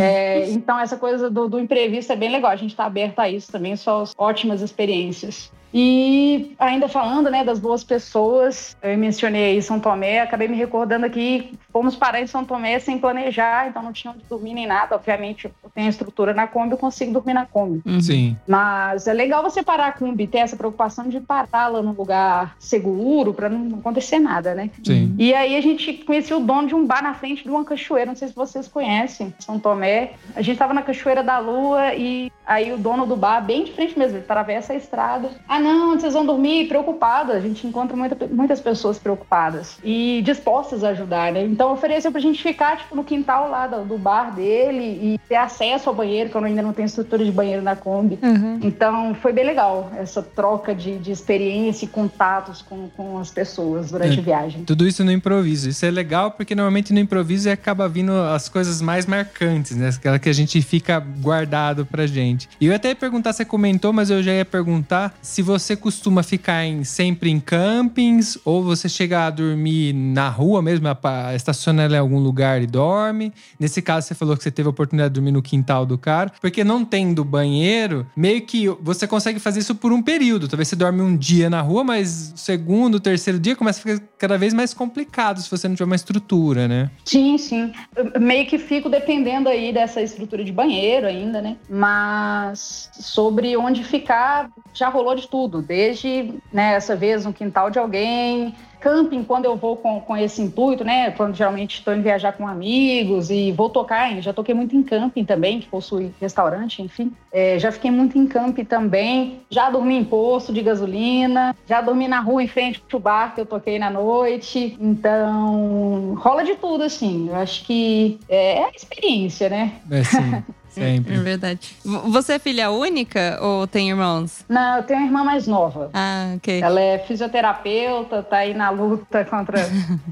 É, 0.02 0.50
então, 0.50 0.80
essa 0.80 0.98
coisa 0.98 1.30
do, 1.30 1.48
do 1.48 1.60
imprevisto 1.60 2.12
é 2.12 2.16
bem 2.16 2.32
legal. 2.32 2.52
A 2.52 2.56
gente 2.56 2.72
está 2.72 2.86
aberto 2.86 3.20
a 3.20 3.30
isso 3.30 3.52
também, 3.52 3.76
só 3.76 4.06
ótimas 4.18 4.62
experiências. 4.62 5.52
E 5.74 6.54
ainda 6.60 6.88
falando 6.88 7.30
né, 7.30 7.44
das 7.44 7.60
boas 7.60 7.84
pessoas, 7.84 8.78
eu 8.82 8.98
mencionei 8.98 9.54
aí 9.54 9.62
São 9.62 9.80
Tomé, 9.80 10.22
acabei 10.22 10.48
me 10.48 10.56
recordando 10.56 11.06
aqui, 11.06 11.58
fomos 11.72 11.96
parar 11.96 12.22
em 12.22 12.28
São 12.28 12.46
Tomé 12.46 12.78
sem 12.78 13.00
planejar, 13.00 13.68
então 13.68 13.82
não 13.82 13.92
tinha 13.92 14.14
onde 14.14 14.24
dormir 14.30 14.54
nem 14.54 14.68
nada. 14.68 14.96
Obviamente, 14.96 15.46
eu 15.46 15.70
tenho 15.74 15.88
a 15.88 15.90
estrutura 15.90 16.34
na 16.34 16.46
Kombi, 16.46 16.74
eu 16.74 16.78
consigo 16.78 17.12
dormir 17.12 17.34
na 17.34 17.46
Kombi. 17.46 17.82
Sim. 18.02 18.38
Mas 18.48 19.08
é 19.08 19.14
legal 19.14 19.42
você 19.42 19.64
parar 19.64 19.88
a 19.88 19.92
Kombi, 19.92 20.28
ter 20.28 20.40
essa 20.40 20.56
preocupação 20.56 21.10
de 21.10 21.20
pará-la 21.20 21.82
num 21.82 21.94
lugar 21.94 22.56
seguro, 22.60 23.34
para 23.34 23.50
não 23.50 23.80
acontecer 23.80 24.20
nada, 24.20 24.54
né? 24.54 24.70
Sim. 24.84 25.16
E 25.18 25.34
aí 25.34 25.56
a 25.56 25.62
gente 25.62 25.94
conhecia 26.06 26.38
o 26.38 26.40
dono 26.40 26.68
de 26.68 26.76
um 26.76 26.86
bar 26.86 27.02
na 27.02 27.16
frente 27.16 27.44
de 27.44 27.50
uma 27.50 27.66
cachoeira, 27.66 28.12
não 28.12 28.16
sei 28.16 28.28
se 28.28 28.36
vocês 28.36 28.68
conhecem, 28.68 29.34
São 29.40 29.58
Tomé. 29.58 30.12
A 30.36 30.42
gente 30.42 30.58
tava 30.58 30.74
na 30.74 30.84
Cachoeira 30.84 31.24
da 31.24 31.40
Lua 31.40 31.96
e 31.96 32.32
aí 32.46 32.72
o 32.72 32.78
dono 32.78 33.06
do 33.06 33.16
bar, 33.16 33.42
bem 33.42 33.64
de 33.64 33.72
frente 33.72 33.98
mesmo, 33.98 34.18
ele 34.18 34.24
atravessa 34.24 34.74
a 34.74 34.76
estrada. 34.76 35.32
Ah, 35.48 35.63
não, 35.64 36.00
vocês 36.00 36.14
vão 36.14 36.26
dormir? 36.26 36.68
Preocupada. 36.68 37.34
A 37.34 37.40
gente 37.40 37.66
encontra 37.66 37.96
muita- 37.96 38.28
muitas 38.28 38.60
pessoas 38.60 39.00
preocupadas 39.00 39.78
e 39.84 40.22
dispostas 40.24 40.84
a 40.84 40.90
ajudar, 40.90 41.32
né? 41.32 41.44
Então 41.44 41.72
ofereceu 41.74 42.12
pra 42.12 42.20
gente 42.22 42.42
ficar, 42.42 42.78
tipo, 42.78 42.96
no 42.96 43.04
quintal 43.04 43.50
lá 43.50 43.68
do, 43.68 43.86
do 43.86 43.98
bar 43.98 44.36
dele 44.36 44.84
e 45.16 45.20
ter 45.30 45.36
acesso 45.36 45.90
ao 45.90 45.96
banheiro, 45.96 46.30
que 46.30 46.36
eu 46.36 46.44
ainda 46.44 46.62
não 46.62 46.74
tenho 46.74 46.86
estrutura 46.86 47.24
de 47.24 47.32
banheiro 47.32 47.62
na 47.62 47.76
Kombi. 47.76 48.20
Uhum. 48.22 48.60
Então 48.62 49.16
foi 49.16 49.32
bem 49.32 49.46
legal 49.46 49.92
essa 49.98 50.22
troca 50.22 50.76
de, 50.76 50.98
de 50.98 51.12
experiência 51.12 51.86
e 51.86 51.88
contatos 51.88 52.62
com, 52.62 52.90
com 52.90 53.18
as 53.18 53.32
pessoas 53.32 53.92
durante 53.92 54.18
É. 54.18 54.20
a 54.20 54.24
viagem. 54.24 54.64
Tudo 54.66 54.86
isso 54.88 55.04
no 55.04 55.12
improviso. 55.12 55.70
Isso 55.70 55.86
é 55.86 55.92
legal 55.92 56.32
porque 56.32 56.54
normalmente 56.56 56.92
no 56.94 57.00
improviso 57.00 57.50
acaba 57.50 57.88
vindo 57.88 58.12
as 58.12 58.50
coisas 58.50 58.82
mais 58.82 59.06
marcantes, 59.06 59.76
né? 59.78 59.90
Aquela 59.90 60.20
que 60.20 60.30
a 60.30 60.34
gente 60.34 60.62
fica 60.62 61.00
guardado 61.00 61.86
pra 61.86 62.06
gente. 62.06 62.50
E 62.60 62.66
eu 62.68 62.76
até 62.76 62.90
ia 62.90 62.96
perguntar, 62.96 63.32
você 63.34 63.46
comentou, 63.46 63.94
mas 63.94 64.10
eu 64.10 64.22
já 64.22 64.34
ia 64.34 64.46
perguntar 64.46 65.14
se 65.22 65.42
você 65.42 65.53
costuma 65.80 66.24
ficar 66.24 66.66
em- 66.66 66.84
sempre 66.84 67.30
em 67.30 67.40
campings 67.40 68.38
ou 68.46 68.64
você 68.64 68.88
chega 68.90 69.28
a 69.28 69.30
dormir 69.30 69.94
na 69.94 70.30
rua 70.30 70.62
mesmo, 70.62 70.88
estaciona 71.36 71.86
em 71.88 71.98
algum 71.98 72.20
lugar 72.20 72.62
e 72.62 72.68
dorme. 72.68 73.32
Nesse 73.60 73.82
caso, 73.82 74.08
você 74.08 74.16
falou 74.16 74.36
que 74.38 74.44
você 74.44 74.52
teve 74.52 74.68
a 74.68 74.70
oportunidade 74.72 75.10
de 75.10 75.16
dormir 75.16 75.32
no 75.32 75.42
quintal 75.42 75.86
do 75.86 75.98
cara, 75.98 76.32
porque 76.42 76.64
não 76.64 76.84
tendo 76.86 77.24
banheiro, 77.24 78.06
meio 78.16 78.42
que 78.42 78.68
você 78.82 79.08
consegue 79.08 79.40
fazer 79.40 79.60
isso 79.60 79.76
por 79.76 79.92
um 79.92 80.02
período. 80.02 80.48
Talvez 80.48 80.68
você 80.68 80.76
dorme 80.76 81.02
um 81.02 81.16
dia 81.16 81.50
na 81.50 81.62
rua, 81.62 81.84
mas 81.84 82.34
segundo, 82.36 83.00
terceiro 83.00 83.40
dia 83.40 83.56
começa 83.56 83.80
a 83.80 83.82
ficar 83.96 84.08
cada 84.18 84.38
vez 84.38 84.54
mais 84.54 84.74
complicado 84.74 85.42
se 85.42 85.50
você 85.50 85.68
não 85.68 85.76
tiver 85.76 85.86
uma 85.86 85.96
estrutura, 85.96 86.68
né? 86.68 86.90
Sim, 87.06 87.38
sim. 87.38 87.72
Eu 87.96 88.20
meio 88.22 88.46
que 88.48 88.58
fico 88.58 88.90
dependendo 88.90 89.50
aí 89.50 89.74
dessa 89.74 90.02
estrutura 90.02 90.44
de 90.44 90.52
banheiro 90.52 91.06
ainda, 91.08 91.42
né? 91.42 91.58
Mas 91.70 92.90
sobre 92.94 93.56
onde 93.58 93.84
ficar, 93.84 94.50
já 94.74 94.90
rolou 94.90 95.16
de 95.16 95.28
tudo, 95.34 95.64
desde 95.64 96.32
né, 96.54 96.76
essa 96.76 96.96
vez 96.96 97.26
no 97.26 97.34
quintal 97.34 97.72
de 97.72 97.80
alguém, 97.80 98.54
camping 98.80 99.24
quando 99.24 99.46
eu 99.46 99.56
vou 99.56 99.76
com, 99.76 100.00
com 100.00 100.16
esse 100.16 100.44
intuito, 100.44 100.84
né? 100.84 101.10
Quando 101.10 101.34
geralmente 101.34 101.80
estou 101.80 101.92
indo 101.92 102.04
viajar 102.04 102.34
com 102.34 102.48
amigos 102.48 103.32
e 103.32 103.52
vou 103.52 103.68
tocar, 103.68 104.22
já 104.22 104.32
toquei 104.32 104.54
muito 104.54 104.76
em 104.76 104.84
camping 104.84 105.26
também, 105.26 105.60
que 105.60 105.68
possui 105.68 106.14
restaurante, 106.22 106.84
enfim. 106.84 107.12
É, 107.32 107.58
já 107.58 107.72
fiquei 107.72 107.90
muito 107.90 108.16
em 108.16 108.28
camping 108.28 108.64
também, 108.64 109.42
já 109.50 109.72
dormi 109.72 109.96
em 109.96 110.06
posto 110.06 110.54
de 110.54 110.62
gasolina, 110.62 111.56
já 111.66 111.82
dormi 111.82 112.08
na 112.08 112.20
rua 112.20 112.44
em 112.44 112.48
frente 112.48 112.84
ao 112.94 113.00
bar 113.00 113.34
que 113.34 113.42
eu 113.42 113.46
toquei 113.48 113.80
na 113.80 113.90
noite. 113.90 114.78
Então, 114.80 116.14
rola 116.20 116.44
de 116.44 116.54
tudo, 116.54 116.84
assim. 116.84 117.30
Eu 117.30 117.36
acho 117.38 117.66
que 117.66 118.20
é 118.30 118.66
a 118.66 118.70
experiência, 118.70 119.50
né? 119.50 119.82
É 119.90 120.04
sim. 120.04 120.44
Sempre. 120.74 121.14
É 121.16 121.20
verdade. 121.20 121.76
Você 121.84 122.34
é 122.34 122.40
filha 122.40 122.72
única 122.72 123.38
ou 123.42 123.68
tem 123.68 123.90
irmãos? 123.90 124.44
Não, 124.50 124.78
eu 124.78 124.84
tenho 124.84 125.00
uma 125.00 125.06
irmã 125.08 125.24
mais 125.24 125.48
nova. 125.48 125.90
Ah, 125.94 126.34
ok. 126.36 126.62
Ela 126.62 126.82
é 126.82 127.00
fisioterapeuta, 127.00 128.24
tá 128.24 128.38
aí 128.38 128.54
na 128.54 128.70
luta 128.70 129.24
contra 129.26 129.60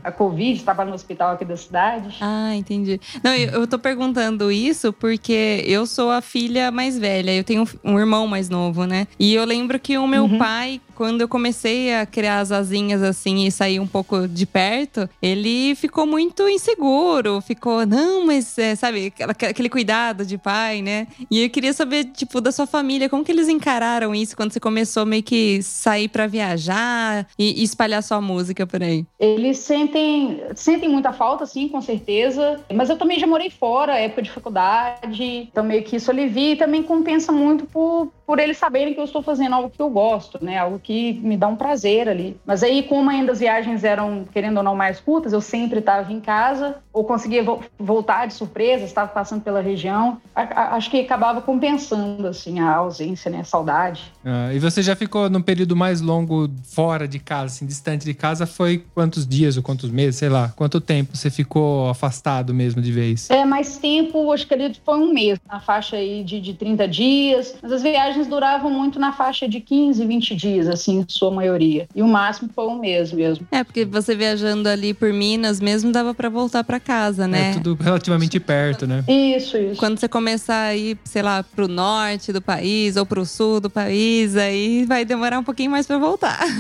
a 0.04 0.12
Covid, 0.12 0.60
estava 0.60 0.86
no 0.86 0.94
hospital 0.94 1.32
aqui 1.32 1.46
da 1.46 1.58
cidade. 1.58 2.16
Ah, 2.22 2.56
entendi. 2.56 3.00
Não, 3.24 3.34
eu, 3.34 3.62
eu 3.62 3.68
tô 3.68 3.80
perguntando 3.80 4.52
isso 4.52 4.94
porque 4.94 5.64
eu 5.66 5.86
sou 5.86 6.12
a 6.12 6.22
filha 6.22 6.72
mais 6.72 6.98
velha. 6.98 7.34
Eu 7.34 7.44
tenho 7.44 7.64
um, 7.84 7.94
um 7.94 8.00
irmão 8.00 8.28
mais 8.28 8.50
novo, 8.50 8.86
né? 8.86 9.08
E 9.20 9.34
eu 9.34 9.46
lembro 9.46 9.80
que 9.80 9.98
o 9.98 10.08
meu 10.08 10.30
pai, 10.38 10.80
quando 11.02 11.22
eu 11.22 11.28
comecei 11.28 11.96
a 11.96 12.06
criar 12.06 12.42
as 12.42 12.52
asinhas 12.52 13.02
assim 13.02 13.48
e 13.48 13.52
sair 13.52 13.80
um 13.80 13.88
pouco 13.88 14.28
de 14.28 14.46
perto, 14.46 15.10
ele 15.20 15.74
ficou 15.74 16.06
muito 16.06 16.48
inseguro. 16.48 17.42
Ficou, 17.42 17.88
não, 17.88 18.24
mas 18.28 18.56
é, 18.60 18.76
sabe, 18.76 19.12
aquele 19.20 19.68
cuidado 19.68 20.24
de 20.24 20.38
pai, 20.38 20.84
né? 20.84 21.08
E 21.32 21.44
eu 21.44 21.50
queria 21.50 21.74
saber, 21.74 22.04
tipo, 22.06 22.40
da 22.40 22.52
sua 22.52 22.68
família, 22.68 23.10
como 23.10 23.24
que 23.24 23.32
eles 23.32 23.50
encararam 23.50 24.14
isso 24.14 24.38
quando 24.38 24.54
você 24.54 24.60
começou 24.60 25.04
meio 25.04 25.24
que 25.24 25.64
sair 25.64 26.08
pra 26.08 26.28
viajar 26.28 27.26
e, 27.36 27.62
e 27.62 27.64
espalhar 27.64 28.04
sua 28.04 28.22
música 28.22 28.68
por 28.68 28.84
aí? 28.84 29.04
Eles 29.20 29.58
sentem, 29.58 30.40
sentem 30.54 30.88
muita 30.88 31.12
falta, 31.12 31.48
sim, 31.48 31.68
com 31.68 31.82
certeza. 31.82 32.60
Mas 32.72 32.92
eu 32.92 32.98
também 32.98 33.18
já 33.18 33.26
morei 33.26 33.50
fora, 33.50 33.98
época 33.98 34.22
de 34.22 34.30
faculdade. 34.30 35.50
Então, 35.52 35.64
meio 35.64 35.82
que 35.82 35.96
isso 35.96 36.12
alivia 36.12 36.52
e 36.52 36.58
também 36.58 36.84
compensa 36.84 37.32
muito 37.32 37.66
por, 37.66 38.12
por 38.24 38.38
eles 38.38 38.58
saberem 38.58 38.94
que 38.94 39.00
eu 39.00 39.06
estou 39.06 39.24
fazendo 39.24 39.56
algo 39.56 39.72
que 39.72 39.82
eu 39.82 39.90
gosto, 39.90 40.38
né? 40.44 40.60
Algo 40.60 40.78
que 40.78 40.91
me 41.24 41.38
dá 41.38 41.48
um 41.48 41.56
prazer 41.56 42.10
ali. 42.10 42.40
Mas 42.46 42.64
aí, 42.64 42.84
como 42.84 43.10
ainda 43.10 43.32
as 43.32 43.40
viagens 43.40 43.84
eram, 43.84 44.26
querendo 44.32 44.58
ou 44.58 44.64
não, 44.64 44.76
mais 44.76 45.00
curtas, 45.00 45.34
eu 45.34 45.42
sempre 45.42 45.80
estava 45.80 46.12
em 46.12 46.20
casa, 46.20 46.78
ou 46.94 47.04
conseguia 47.04 47.44
vo- 47.44 47.62
voltar 47.80 48.28
de 48.28 48.34
surpresa, 48.34 48.84
estava 48.86 49.08
passando 49.10 49.42
pela 49.42 49.62
região. 49.62 50.18
Acho 50.36 50.90
que 50.90 51.00
acabava 51.00 51.42
compensando, 51.42 52.28
assim, 52.28 52.60
a 52.60 52.76
ausência, 52.76 53.30
né? 53.32 53.40
A 53.42 53.44
saudade. 53.44 54.12
Ah, 54.26 54.54
e 54.54 54.60
você 54.60 54.82
já 54.82 54.96
ficou 54.96 55.30
num 55.30 55.42
período 55.42 55.76
mais 55.76 56.02
longo 56.02 56.50
fora 56.64 57.08
de 57.08 57.20
casa, 57.20 57.46
assim, 57.56 57.66
distante 57.66 58.04
de 58.06 58.14
casa? 58.14 58.46
Foi 58.46 58.84
quantos 58.94 59.26
dias 59.28 59.58
ou 59.58 59.64
quantos 59.64 59.90
meses, 59.90 60.18
sei 60.18 60.30
lá? 60.30 60.52
Quanto 60.56 60.82
tempo 60.82 61.16
você 61.16 61.30
ficou 61.30 61.90
afastado 61.90 62.54
mesmo 62.54 62.82
de 62.82 62.92
vez? 62.92 63.30
É, 63.30 63.46
mais 63.46 63.78
tempo, 63.78 64.32
acho 64.32 64.46
que 64.48 64.54
ali 64.54 64.76
foi 64.84 64.98
um 65.00 65.14
mês, 65.14 65.40
na 65.48 65.60
faixa 65.60 65.96
aí 65.96 66.24
de, 66.24 66.42
de 66.42 66.54
30 66.54 66.88
dias. 66.88 67.56
Mas 67.62 67.72
as 67.72 67.82
viagens 67.82 68.28
duravam 68.28 68.70
muito 68.70 69.00
na 69.00 69.14
faixa 69.14 69.48
de 69.48 69.60
15, 69.62 70.06
20 70.06 70.36
dias, 70.36 70.68
assim, 70.68 71.00
em 71.00 71.06
sua 71.08 71.32
maioria. 71.32 71.88
E 71.96 72.02
o 72.02 72.08
máximo 72.08 72.50
foi 72.54 72.68
um 72.68 72.78
mês 72.80 73.12
mesmo. 73.14 73.48
É, 73.52 73.64
porque 73.64 73.86
você 73.86 74.16
viajando 74.16 74.68
ali 74.68 74.94
por 74.94 75.12
Minas 75.14 75.60
mesmo 75.62 75.92
dava 75.92 76.14
pra 76.14 76.28
voltar 76.30 76.64
pra 76.64 76.81
casa, 76.82 77.28
né? 77.28 77.52
É 77.52 77.54
tudo 77.54 77.82
relativamente 77.82 78.40
perto, 78.40 78.86
né? 78.86 79.04
Isso, 79.08 79.58
isso. 79.58 79.80
Quando 79.80 80.00
você 80.00 80.08
começar 80.08 80.64
a 80.64 80.76
ir, 80.76 80.98
sei 81.04 81.22
lá, 81.22 81.44
pro 81.44 81.68
norte 81.68 82.34
do 82.34 82.42
país 82.42 82.98
ou 82.98 83.06
pro 83.06 83.26
sul 83.26 83.60
do 83.60 83.70
país, 83.70 84.36
aí 84.36 84.86
vai 84.86 85.06
demorar 85.06 85.40
um 85.40 85.44
pouquinho 85.44 85.72
mais 85.72 85.88
pra 85.88 85.98
voltar. 85.98 86.40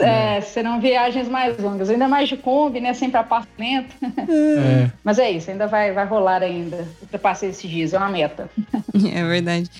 É, 0.00 0.40
serão 0.40 0.80
viagens 0.80 1.28
mais 1.28 1.58
longas, 1.58 1.90
ainda 1.90 2.08
mais 2.08 2.28
de 2.28 2.36
Kombi, 2.36 2.80
né? 2.80 2.94
Sempre 2.94 3.18
apartamento. 3.18 3.94
É. 4.02 4.90
Mas 5.04 5.18
é 5.18 5.30
isso, 5.30 5.50
ainda 5.50 5.66
vai, 5.66 5.92
vai 5.92 6.06
rolar 6.06 6.42
ainda. 6.42 6.88
Eu 7.12 7.18
passei 7.18 7.50
esses 7.50 7.68
dias, 7.68 7.92
é 7.92 7.98
uma 7.98 8.08
meta. 8.08 8.48
É 9.12 9.24
verdade. 9.24 9.70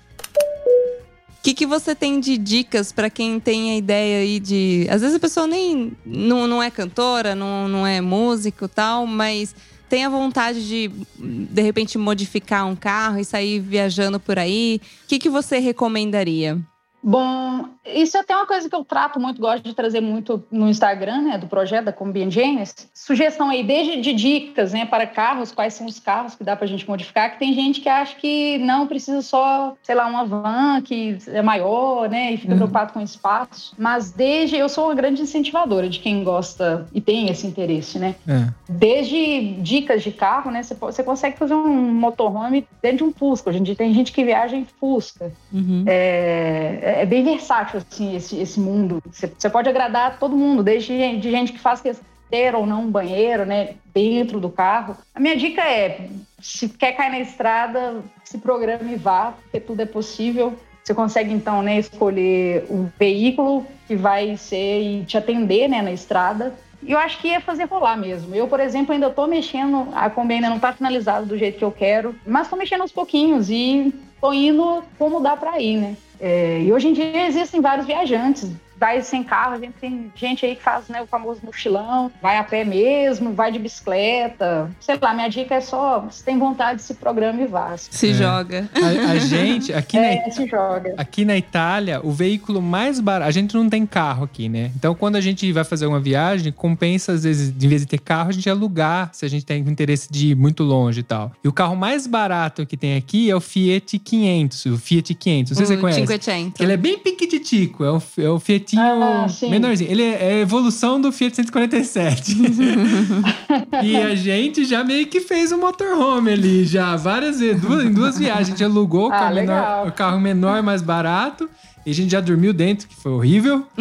O 1.41 1.43
que, 1.43 1.55
que 1.55 1.67
você 1.67 1.95
tem 1.95 2.21
de 2.21 2.37
dicas 2.37 2.93
pra 2.93 3.09
quem 3.09 3.41
tem 3.41 3.71
a 3.71 3.77
ideia 3.77 4.19
aí 4.19 4.39
de. 4.39 4.87
Às 4.91 5.01
vezes 5.01 5.17
a 5.17 5.19
pessoa 5.19 5.47
nem 5.47 5.97
não, 6.05 6.47
não 6.47 6.63
é 6.63 6.71
cantora, 6.71 7.35
não, 7.35 7.67
não 7.67 7.87
é 7.87 7.99
músico 8.01 8.67
e 8.67 8.69
tal, 8.69 9.07
mas 9.07 9.55
tem 9.91 10.05
a 10.05 10.09
vontade 10.09 10.67
de, 10.67 10.89
de 11.19 11.63
repente, 11.63 11.99
modificar 11.99 12.65
um 12.65 12.77
carro 12.77 13.19
e 13.19 13.25
sair 13.25 13.59
viajando 13.59 14.21
por 14.21 14.39
aí. 14.39 14.81
O 15.05 15.09
que, 15.09 15.19
que 15.19 15.29
você 15.29 15.59
recomendaria? 15.59 16.57
Bom, 17.03 17.69
isso 17.87 18.17
é 18.17 18.21
até 18.21 18.37
uma 18.37 18.47
coisa 18.47 18.69
que 18.69 18.75
eu 18.75 18.85
trato 18.85 19.19
muito, 19.19 19.41
gosto 19.41 19.65
de 19.65 19.75
trazer 19.75 20.01
muito 20.01 20.43
no 20.51 20.69
Instagram, 20.69 21.23
né, 21.23 21.39
do 21.39 21.47
projeto 21.47 21.87
da 21.87 21.93
Combi 21.93 22.23
Engines. 22.23 22.75
Sugestão 22.95 23.49
aí, 23.51 23.63
desde 23.63 24.01
de 24.01 24.13
dicas, 24.13 24.73
né, 24.73 24.85
para 24.85 25.07
carros, 25.07 25.51
quais 25.53 25.75
são 25.75 25.87
os 25.87 25.99
carros 25.99 26.35
que 26.35 26.45
dá 26.45 26.55
pra 26.55 26.67
gente 26.67 26.87
modificar, 26.89 27.33
que 27.33 27.39
tem 27.39 27.55
gente 27.55 27.81
que 27.81 27.89
acha 27.89 28.15
que 28.17 28.59
não 28.59 28.87
precisa 28.87 29.23
só, 29.23 29.75
sei 29.83 29.95
lá, 29.95 30.07
uma 30.07 30.25
van 30.25 30.83
que 30.83 31.17
é 31.29 31.43
maior, 31.43 32.09
né, 32.09 32.33
e 32.33 32.37
fica 32.37 32.53
Uhum. 32.53 32.59
preocupado 32.59 32.93
com 32.93 33.01
espaço. 33.01 33.75
Mas 33.79 34.11
desde, 34.11 34.57
eu 34.57 34.69
sou 34.69 34.87
uma 34.87 34.95
grande 34.95 35.23
incentivadora 35.23 35.89
de 35.89 35.99
quem 36.01 36.23
gosta 36.23 36.87
e 36.93 37.01
tem 37.01 37.29
esse 37.31 37.47
interesse, 37.47 37.99
né. 37.99 38.15
É. 38.29 38.49
Desde 38.69 39.55
dicas 39.61 40.03
de 40.03 40.11
carro, 40.11 40.51
né, 40.51 40.63
você 40.63 41.03
consegue 41.03 41.39
fazer 41.39 41.55
um 41.55 41.93
motorhome 41.93 42.67
dentro 42.83 42.99
de 42.99 43.05
um 43.05 43.13
Fusca. 43.13 43.51
Hoje 43.51 43.59
em 43.59 43.63
dia 43.63 43.75
tem 43.77 43.93
gente 43.95 44.13
que 44.13 44.25
viaja 44.25 44.57
em 44.57 44.65
Fusca. 44.65 45.33
Uhum. 45.53 45.85
É, 45.87 47.01
é 47.03 47.07
bem 47.07 47.23
versátil 47.25 47.70
assim, 47.79 48.17
esse, 48.17 48.39
esse 48.39 48.61
mundo. 48.61 49.03
Você, 49.11 49.51
pode 49.51 49.69
agradar 49.69 50.19
todo 50.19 50.37
mundo, 50.37 50.63
desde 50.63 51.17
de 51.19 51.31
gente 51.31 51.53
que 51.53 51.59
faz 51.59 51.81
questão 51.81 52.11
ter 52.31 52.55
ou 52.55 52.65
não 52.65 52.85
um 52.85 52.91
banheiro, 52.91 53.45
né, 53.45 53.75
dentro 53.93 54.41
do 54.41 54.49
carro. 54.49 54.97
A 55.15 55.19
minha 55.19 55.37
dica 55.37 55.63
é, 55.63 56.09
se 56.41 56.69
quer 56.69 56.93
cair 56.93 57.11
na 57.11 57.19
estrada, 57.19 58.03
se 58.25 58.39
programe 58.39 58.93
e 58.93 58.97
vá, 58.97 59.35
porque 59.43 59.59
tudo 59.61 59.83
é 59.83 59.87
possível. 59.87 60.57
Você 60.83 60.95
consegue 60.95 61.33
então, 61.33 61.61
né, 61.61 61.79
escolher 61.79 62.65
o 62.71 62.89
veículo 62.99 63.67
que 63.87 63.97
vai 63.97 64.37
ser 64.37 64.81
e 64.81 65.05
te 65.05 65.19
atender, 65.19 65.69
né, 65.69 65.83
na 65.83 65.93
estrada. 65.93 66.55
Eu 66.87 66.99
acho 66.99 67.19
que 67.19 67.29
ia 67.29 67.41
fazer 67.41 67.65
rolar 67.65 67.97
mesmo. 67.97 68.35
Eu, 68.35 68.49
por 68.49 68.61
exemplo, 68.61 68.93
ainda 68.93 69.11
tô 69.11 69.27
mexendo, 69.27 69.89
a 69.93 70.09
Kombi 70.09 70.35
ainda 70.35 70.49
não 70.49 70.59
tá 70.59 70.73
finalizada 70.73 71.27
do 71.27 71.37
jeito 71.37 71.59
que 71.59 71.65
eu 71.65 71.73
quero, 71.73 72.15
mas 72.27 72.49
tô 72.49 72.57
mexendo 72.57 72.81
aos 72.83 72.93
pouquinhos 72.93 73.51
e 73.51 73.93
tô 74.21 74.33
indo 74.33 74.83
como 74.99 75.21
dá 75.21 75.37
para 75.37 75.61
ir, 75.61 75.77
né? 75.77 75.97
É, 76.21 76.61
e 76.63 76.73
hoje 76.73 76.89
em 76.89 76.93
dia 76.93 77.27
existem 77.27 77.61
vários 77.61 77.87
viajantes. 77.87 78.51
Vai 78.81 79.03
sem 79.03 79.23
carro, 79.23 79.53
a 79.53 79.59
gente 79.59 79.75
tem 79.79 80.11
gente 80.17 80.47
aí 80.47 80.57
que 80.57 80.63
faz 80.63 80.89
né, 80.89 81.03
o 81.03 81.07
famoso 81.07 81.41
mochilão, 81.45 82.11
vai 82.23 82.39
a 82.39 82.43
pé 82.45 82.65
mesmo, 82.65 83.35
vai 83.35 83.53
de 83.53 83.59
bicicleta. 83.59 84.71
Sei 84.81 84.99
lá, 85.01 85.13
minha 85.13 85.29
dica 85.29 85.55
é 85.57 85.61
só, 85.61 86.07
se 86.11 86.25
tem 86.25 86.39
vontade, 86.39 86.81
se 86.81 86.95
programa 86.95 87.43
e 87.43 87.47
vá. 87.47 87.77
Se 87.77 88.11
É. 88.11 88.15
joga. 88.15 88.71
A, 88.75 89.13
a 89.13 89.19
gente, 89.19 89.73
aqui 89.73 89.99
na, 89.99 90.07
É, 90.07 90.31
se 90.31 90.47
joga. 90.47 90.95
Aqui 90.97 91.25
na 91.27 91.37
Itália, 91.37 92.01
o 92.03 92.11
veículo 92.11 92.63
mais 92.63 92.99
barato. 93.01 93.29
A 93.29 93.31
gente 93.31 93.55
não 93.55 93.69
tem 93.69 93.85
carro 93.85 94.25
aqui, 94.25 94.49
né? 94.49 94.71
Então, 94.75 94.95
quando 94.95 95.17
a 95.17 95.21
gente 95.21 95.51
vai 95.53 95.63
fazer 95.65 95.87
uma 95.87 96.01
viagem, 96.01 96.51
compensa, 96.51 97.13
às 97.13 97.25
vezes, 97.25 97.53
de 97.57 97.69
vez 97.69 97.83
de 97.83 97.87
ter 97.87 97.99
carro, 98.01 98.31
a 98.31 98.33
gente 98.33 98.49
alugar, 98.49 99.11
se 99.13 99.25
a 99.27 99.29
gente 99.29 99.45
tem 99.45 99.61
interesse 99.61 100.09
de 100.11 100.29
ir 100.29 100.35
muito 100.35 100.63
longe 100.63 101.01
e 101.01 101.05
tal. 101.05 101.33
E 101.45 101.49
o 101.49 101.53
carro 101.53 101.77
mais 101.77 102.07
barato 102.07 102.65
que 102.65 102.77
tem 102.77 102.97
aqui 102.97 103.31
é 103.31 103.37
o 103.37 103.41
Fiat 103.41 103.99
500. 103.99 104.67
O 104.67 104.79
Fiat 104.79 105.15
500. 105.15 105.51
Não 105.51 105.57
sei 105.57 105.67
se 105.67 105.73
você 105.73 105.79
o 105.79 105.81
conhece. 105.81 106.01
Cinquecento. 106.01 106.63
Ele 106.63 106.73
é 106.73 106.77
bem 106.77 106.99
piquititico, 106.99 107.85
é 107.85 107.93
o, 107.93 108.03
é 108.19 108.29
o 108.31 108.39
Fiatinho 108.71 109.03
Ah, 109.03 109.27
menorzinho. 109.51 109.91
Ele 109.91 110.03
é, 110.03 110.33
é 110.33 110.35
a 110.37 110.39
evolução 110.41 111.01
do 111.01 111.11
Fiat 111.13 111.37
147. 111.37 112.37
e 113.83 113.97
a 113.97 114.15
gente 114.15 114.65
já 114.65 114.85
meio 114.85 115.07
que 115.07 115.21
fez 115.21 115.53
um 115.53 115.59
motorhome 115.61 116.33
ali, 116.33 116.65
já 116.65 116.97
várias 116.97 117.41
vezes, 117.41 117.61
duas, 117.61 117.85
em 117.85 117.93
duas 117.93 118.19
viagens. 118.19 118.49
A 118.49 118.51
gente 118.51 118.65
alugou 118.65 119.09
o 119.09 119.13
Ah, 119.13 119.19
carro, 119.19 119.35
menor, 119.35 119.87
o 119.89 119.93
carro 119.93 120.21
menor, 120.21 120.63
mais 120.63 120.83
barato. 120.83 121.49
E 121.87 121.91
a 121.91 121.95
gente 121.95 122.11
já 122.11 122.21
dormiu 122.21 122.53
dentro, 122.53 122.87
que 122.89 122.95
foi 122.97 123.13
horrível. 123.13 123.67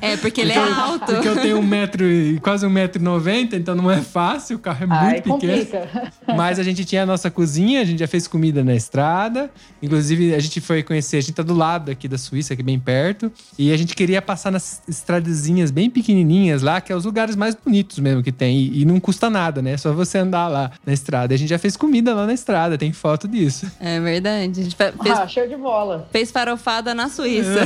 É, 0.00 0.16
porque 0.16 0.40
ele 0.40 0.52
é 0.52 0.58
alto. 0.58 1.06
Porque 1.06 1.28
eu 1.28 1.36
tenho 1.40 1.58
um 1.58 1.62
metro 1.62 2.04
e 2.04 2.38
quase 2.40 2.66
um 2.66 2.70
metro 2.70 3.00
e 3.00 3.04
noventa, 3.04 3.56
então 3.56 3.74
não 3.74 3.90
é 3.90 4.00
fácil, 4.02 4.56
o 4.56 4.58
carro 4.58 4.84
é 4.84 4.86
Ai, 4.90 5.10
muito 5.12 5.22
pequeno. 5.34 5.64
complica. 5.66 6.12
Mas 6.36 6.58
a 6.58 6.62
gente 6.62 6.84
tinha 6.84 7.02
a 7.02 7.06
nossa 7.06 7.30
cozinha, 7.30 7.80
a 7.80 7.84
gente 7.84 7.98
já 8.00 8.06
fez 8.08 8.26
comida 8.28 8.62
na 8.64 8.74
estrada. 8.74 9.50
Inclusive, 9.82 10.34
a 10.34 10.38
gente 10.38 10.60
foi 10.60 10.82
conhecer, 10.82 11.18
a 11.18 11.20
gente 11.20 11.32
tá 11.32 11.42
do 11.42 11.54
lado 11.54 11.90
aqui 11.90 12.06
da 12.08 12.18
Suíça, 12.18 12.52
aqui 12.54 12.62
bem 12.62 12.78
perto. 12.78 13.30
E 13.58 13.72
a 13.72 13.76
gente 13.76 13.94
queria 13.94 14.20
passar 14.20 14.50
nas 14.50 14.82
estradazinhas 14.88 15.70
bem 15.70 15.88
pequenininhas 15.88 16.62
lá, 16.62 16.80
que 16.80 16.92
é 16.92 16.96
os 16.96 17.04
lugares 17.04 17.36
mais 17.36 17.54
bonitos 17.54 17.98
mesmo 17.98 18.22
que 18.22 18.32
tem. 18.32 18.58
E, 18.58 18.82
e 18.82 18.84
não 18.84 18.98
custa 19.00 19.30
nada, 19.30 19.62
né? 19.62 19.72
É 19.72 19.76
só 19.76 19.92
você 19.92 20.18
andar 20.18 20.48
lá 20.48 20.70
na 20.84 20.92
estrada. 20.92 21.32
E 21.32 21.36
a 21.36 21.38
gente 21.38 21.48
já 21.50 21.58
fez 21.58 21.76
comida 21.76 22.14
lá 22.14 22.26
na 22.26 22.34
estrada, 22.34 22.76
tem 22.76 22.92
foto 22.92 23.26
disso. 23.28 23.70
É 23.80 24.00
verdade. 24.00 24.60
A 24.60 24.64
gente 24.64 24.76
fe- 24.76 24.92
fez, 25.02 25.18
Ah, 25.18 25.26
show 25.28 25.46
de 25.46 25.56
bola. 25.56 26.08
fez 26.12 26.30
farofada 26.30 26.94
na 26.94 27.03
Suíça. 27.08 27.60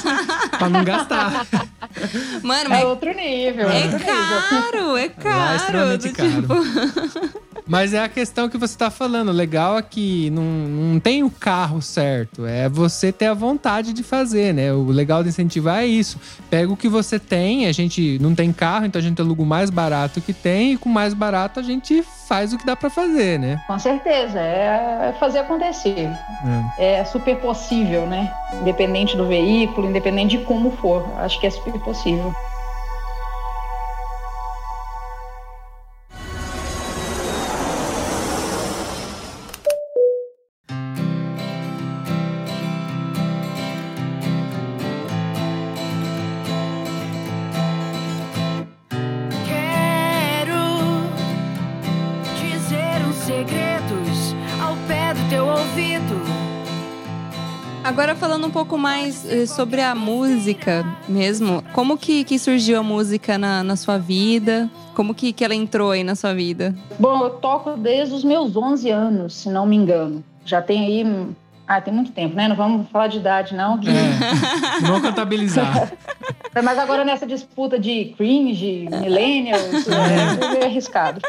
pra 0.58 0.68
não 0.68 0.84
gastar. 0.84 1.46
Mano, 2.42 2.64
É 2.64 2.68
mas 2.68 2.84
outro 2.84 3.12
nível. 3.14 3.68
é 3.68 3.84
outro 3.84 3.98
nível. 3.98 4.06
caro, 4.50 4.78
é 4.78 4.90
Lá 4.90 5.00
é 5.00 5.08
caro. 5.08 5.56
extremamente 5.56 6.08
do 6.08 6.14
caro. 6.14 6.30
tipo- 6.42 7.42
Mas 7.66 7.94
é 7.94 8.02
a 8.02 8.08
questão 8.08 8.48
que 8.48 8.58
você 8.58 8.76
tá 8.76 8.90
falando. 8.90 9.28
O 9.28 9.32
legal 9.32 9.78
é 9.78 9.82
que 9.82 10.30
não, 10.30 10.42
não 10.42 11.00
tem 11.00 11.22
o 11.22 11.30
carro 11.30 11.80
certo. 11.80 12.46
É 12.46 12.68
você 12.68 13.12
ter 13.12 13.26
a 13.26 13.34
vontade 13.34 13.92
de 13.92 14.02
fazer, 14.02 14.52
né? 14.52 14.72
O 14.72 14.86
legal 14.86 15.22
de 15.22 15.28
incentivar 15.28 15.82
é 15.82 15.86
isso. 15.86 16.18
Pega 16.50 16.72
o 16.72 16.76
que 16.76 16.88
você 16.88 17.18
tem, 17.18 17.66
a 17.66 17.72
gente 17.72 18.18
não 18.20 18.34
tem 18.34 18.52
carro, 18.52 18.86
então 18.86 18.98
a 18.98 19.02
gente 19.02 19.20
aluga 19.20 19.42
o 19.42 19.46
mais 19.46 19.70
barato 19.70 20.20
que 20.20 20.32
tem, 20.32 20.72
e 20.72 20.76
com 20.76 20.88
o 20.88 20.92
mais 20.92 21.14
barato 21.14 21.60
a 21.60 21.62
gente 21.62 22.02
faz 22.28 22.52
o 22.52 22.58
que 22.58 22.66
dá 22.66 22.74
pra 22.74 22.90
fazer, 22.90 23.38
né? 23.38 23.62
Com 23.66 23.78
certeza, 23.78 24.40
é 24.40 25.14
fazer 25.18 25.40
acontecer. 25.40 26.10
É. 26.78 27.00
É 27.00 27.04
super 27.04 27.36
possível, 27.36 28.06
né? 28.06 28.32
Independente 28.60 29.16
do 29.16 29.26
veículo, 29.26 29.88
independente 29.88 30.38
de 30.38 30.44
como 30.44 30.70
for. 30.70 31.04
Acho 31.18 31.38
que 31.40 31.46
é 31.46 31.50
super 31.50 31.78
possível. 31.80 32.34
Agora 57.84 58.14
falando 58.14 58.46
um 58.46 58.50
pouco 58.50 58.78
mais 58.78 59.28
eh, 59.28 59.44
sobre 59.44 59.80
a 59.80 59.92
música 59.94 60.84
mesmo, 61.08 61.64
como 61.72 61.98
que, 61.98 62.22
que 62.22 62.38
surgiu 62.38 62.78
a 62.78 62.82
música 62.82 63.36
na, 63.36 63.64
na 63.64 63.74
sua 63.74 63.98
vida? 63.98 64.70
Como 64.94 65.12
que, 65.14 65.32
que 65.32 65.44
ela 65.44 65.54
entrou 65.54 65.90
aí 65.90 66.04
na 66.04 66.14
sua 66.14 66.32
vida? 66.32 66.74
Bom, 66.98 67.24
eu 67.24 67.30
toco 67.30 67.72
desde 67.76 68.14
os 68.14 68.22
meus 68.22 68.56
11 68.56 68.88
anos, 68.90 69.34
se 69.34 69.48
não 69.48 69.66
me 69.66 69.74
engano. 69.76 70.22
Já 70.44 70.62
tem 70.62 70.84
aí. 70.86 71.26
Ah, 71.66 71.80
tem 71.80 71.92
muito 71.92 72.12
tempo, 72.12 72.36
né? 72.36 72.46
Não 72.48 72.54
vamos 72.56 72.88
falar 72.90 73.08
de 73.08 73.18
idade, 73.18 73.54
não. 73.54 73.78
que- 73.78 73.88
É. 73.88 74.82
Não 74.86 75.00
contabilizar. 75.00 75.92
Mas 76.62 76.78
agora 76.78 77.04
nessa 77.04 77.26
disputa 77.26 77.78
de 77.78 78.14
cringe, 78.16 78.86
millennials, 78.90 79.86
é 79.88 80.50
meio 80.52 80.64
arriscado. 80.64 81.20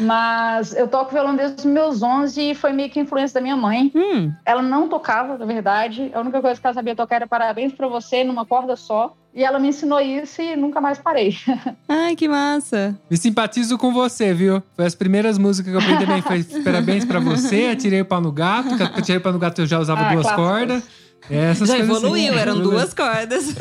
Mas 0.00 0.74
eu 0.74 0.86
toco 0.88 1.12
violão 1.12 1.34
desde 1.34 1.58
os 1.60 1.64
meus 1.64 2.02
11 2.02 2.50
e 2.50 2.54
foi 2.54 2.72
meio 2.72 2.90
que 2.90 3.00
influência 3.00 3.34
da 3.34 3.40
minha 3.40 3.56
mãe. 3.56 3.90
Hum, 3.94 4.32
Ela 4.44 4.62
não 4.62 4.88
tocava, 4.88 5.38
na 5.38 5.44
verdade. 5.46 6.10
A 6.14 6.20
única 6.20 6.40
coisa 6.40 6.60
que 6.60 6.66
ela 6.66 6.74
sabia 6.74 6.94
tocar 6.94 7.16
era 7.16 7.26
parabéns 7.26 7.72
pra 7.72 7.88
você 7.88 8.24
numa 8.24 8.44
corda 8.44 8.76
só. 8.76 9.14
E 9.34 9.44
ela 9.44 9.58
me 9.58 9.68
ensinou 9.68 10.00
isso 10.00 10.40
e 10.40 10.56
nunca 10.56 10.80
mais 10.80 10.98
parei. 10.98 11.36
ai, 11.88 12.16
que 12.16 12.26
massa. 12.26 12.98
Me 13.10 13.18
simpatizo 13.18 13.76
com 13.76 13.92
você, 13.92 14.32
viu? 14.32 14.62
Foi 14.74 14.86
as 14.86 14.94
primeiras 14.94 15.36
músicas 15.36 15.70
que 15.72 15.76
eu 15.76 15.80
aprendi 15.82 16.06
também. 16.06 16.22
Foi 16.22 16.42
parabéns 16.64 17.04
pra 17.04 17.20
você, 17.20 17.68
atirei 17.72 18.00
o 18.00 18.04
pau 18.06 18.20
no 18.20 18.32
gato. 18.32 18.76
que 18.76 18.82
Atirei 18.82 19.18
o 19.18 19.20
pau 19.20 19.32
no 19.32 19.38
gato 19.38 19.60
eu 19.60 19.66
já 19.66 19.78
usava 19.78 20.00
Ah, 20.06 20.12
duas 20.14 20.22
clássicos. 20.26 20.48
cordas. 20.48 21.05
É, 21.30 21.50
Essas 21.50 21.68
Já 21.68 21.76
coisas 21.76 21.90
assim. 21.96 22.06
evoluiu, 22.06 22.34
eram 22.38 22.60
duas 22.60 22.94
cordas. 22.94 23.54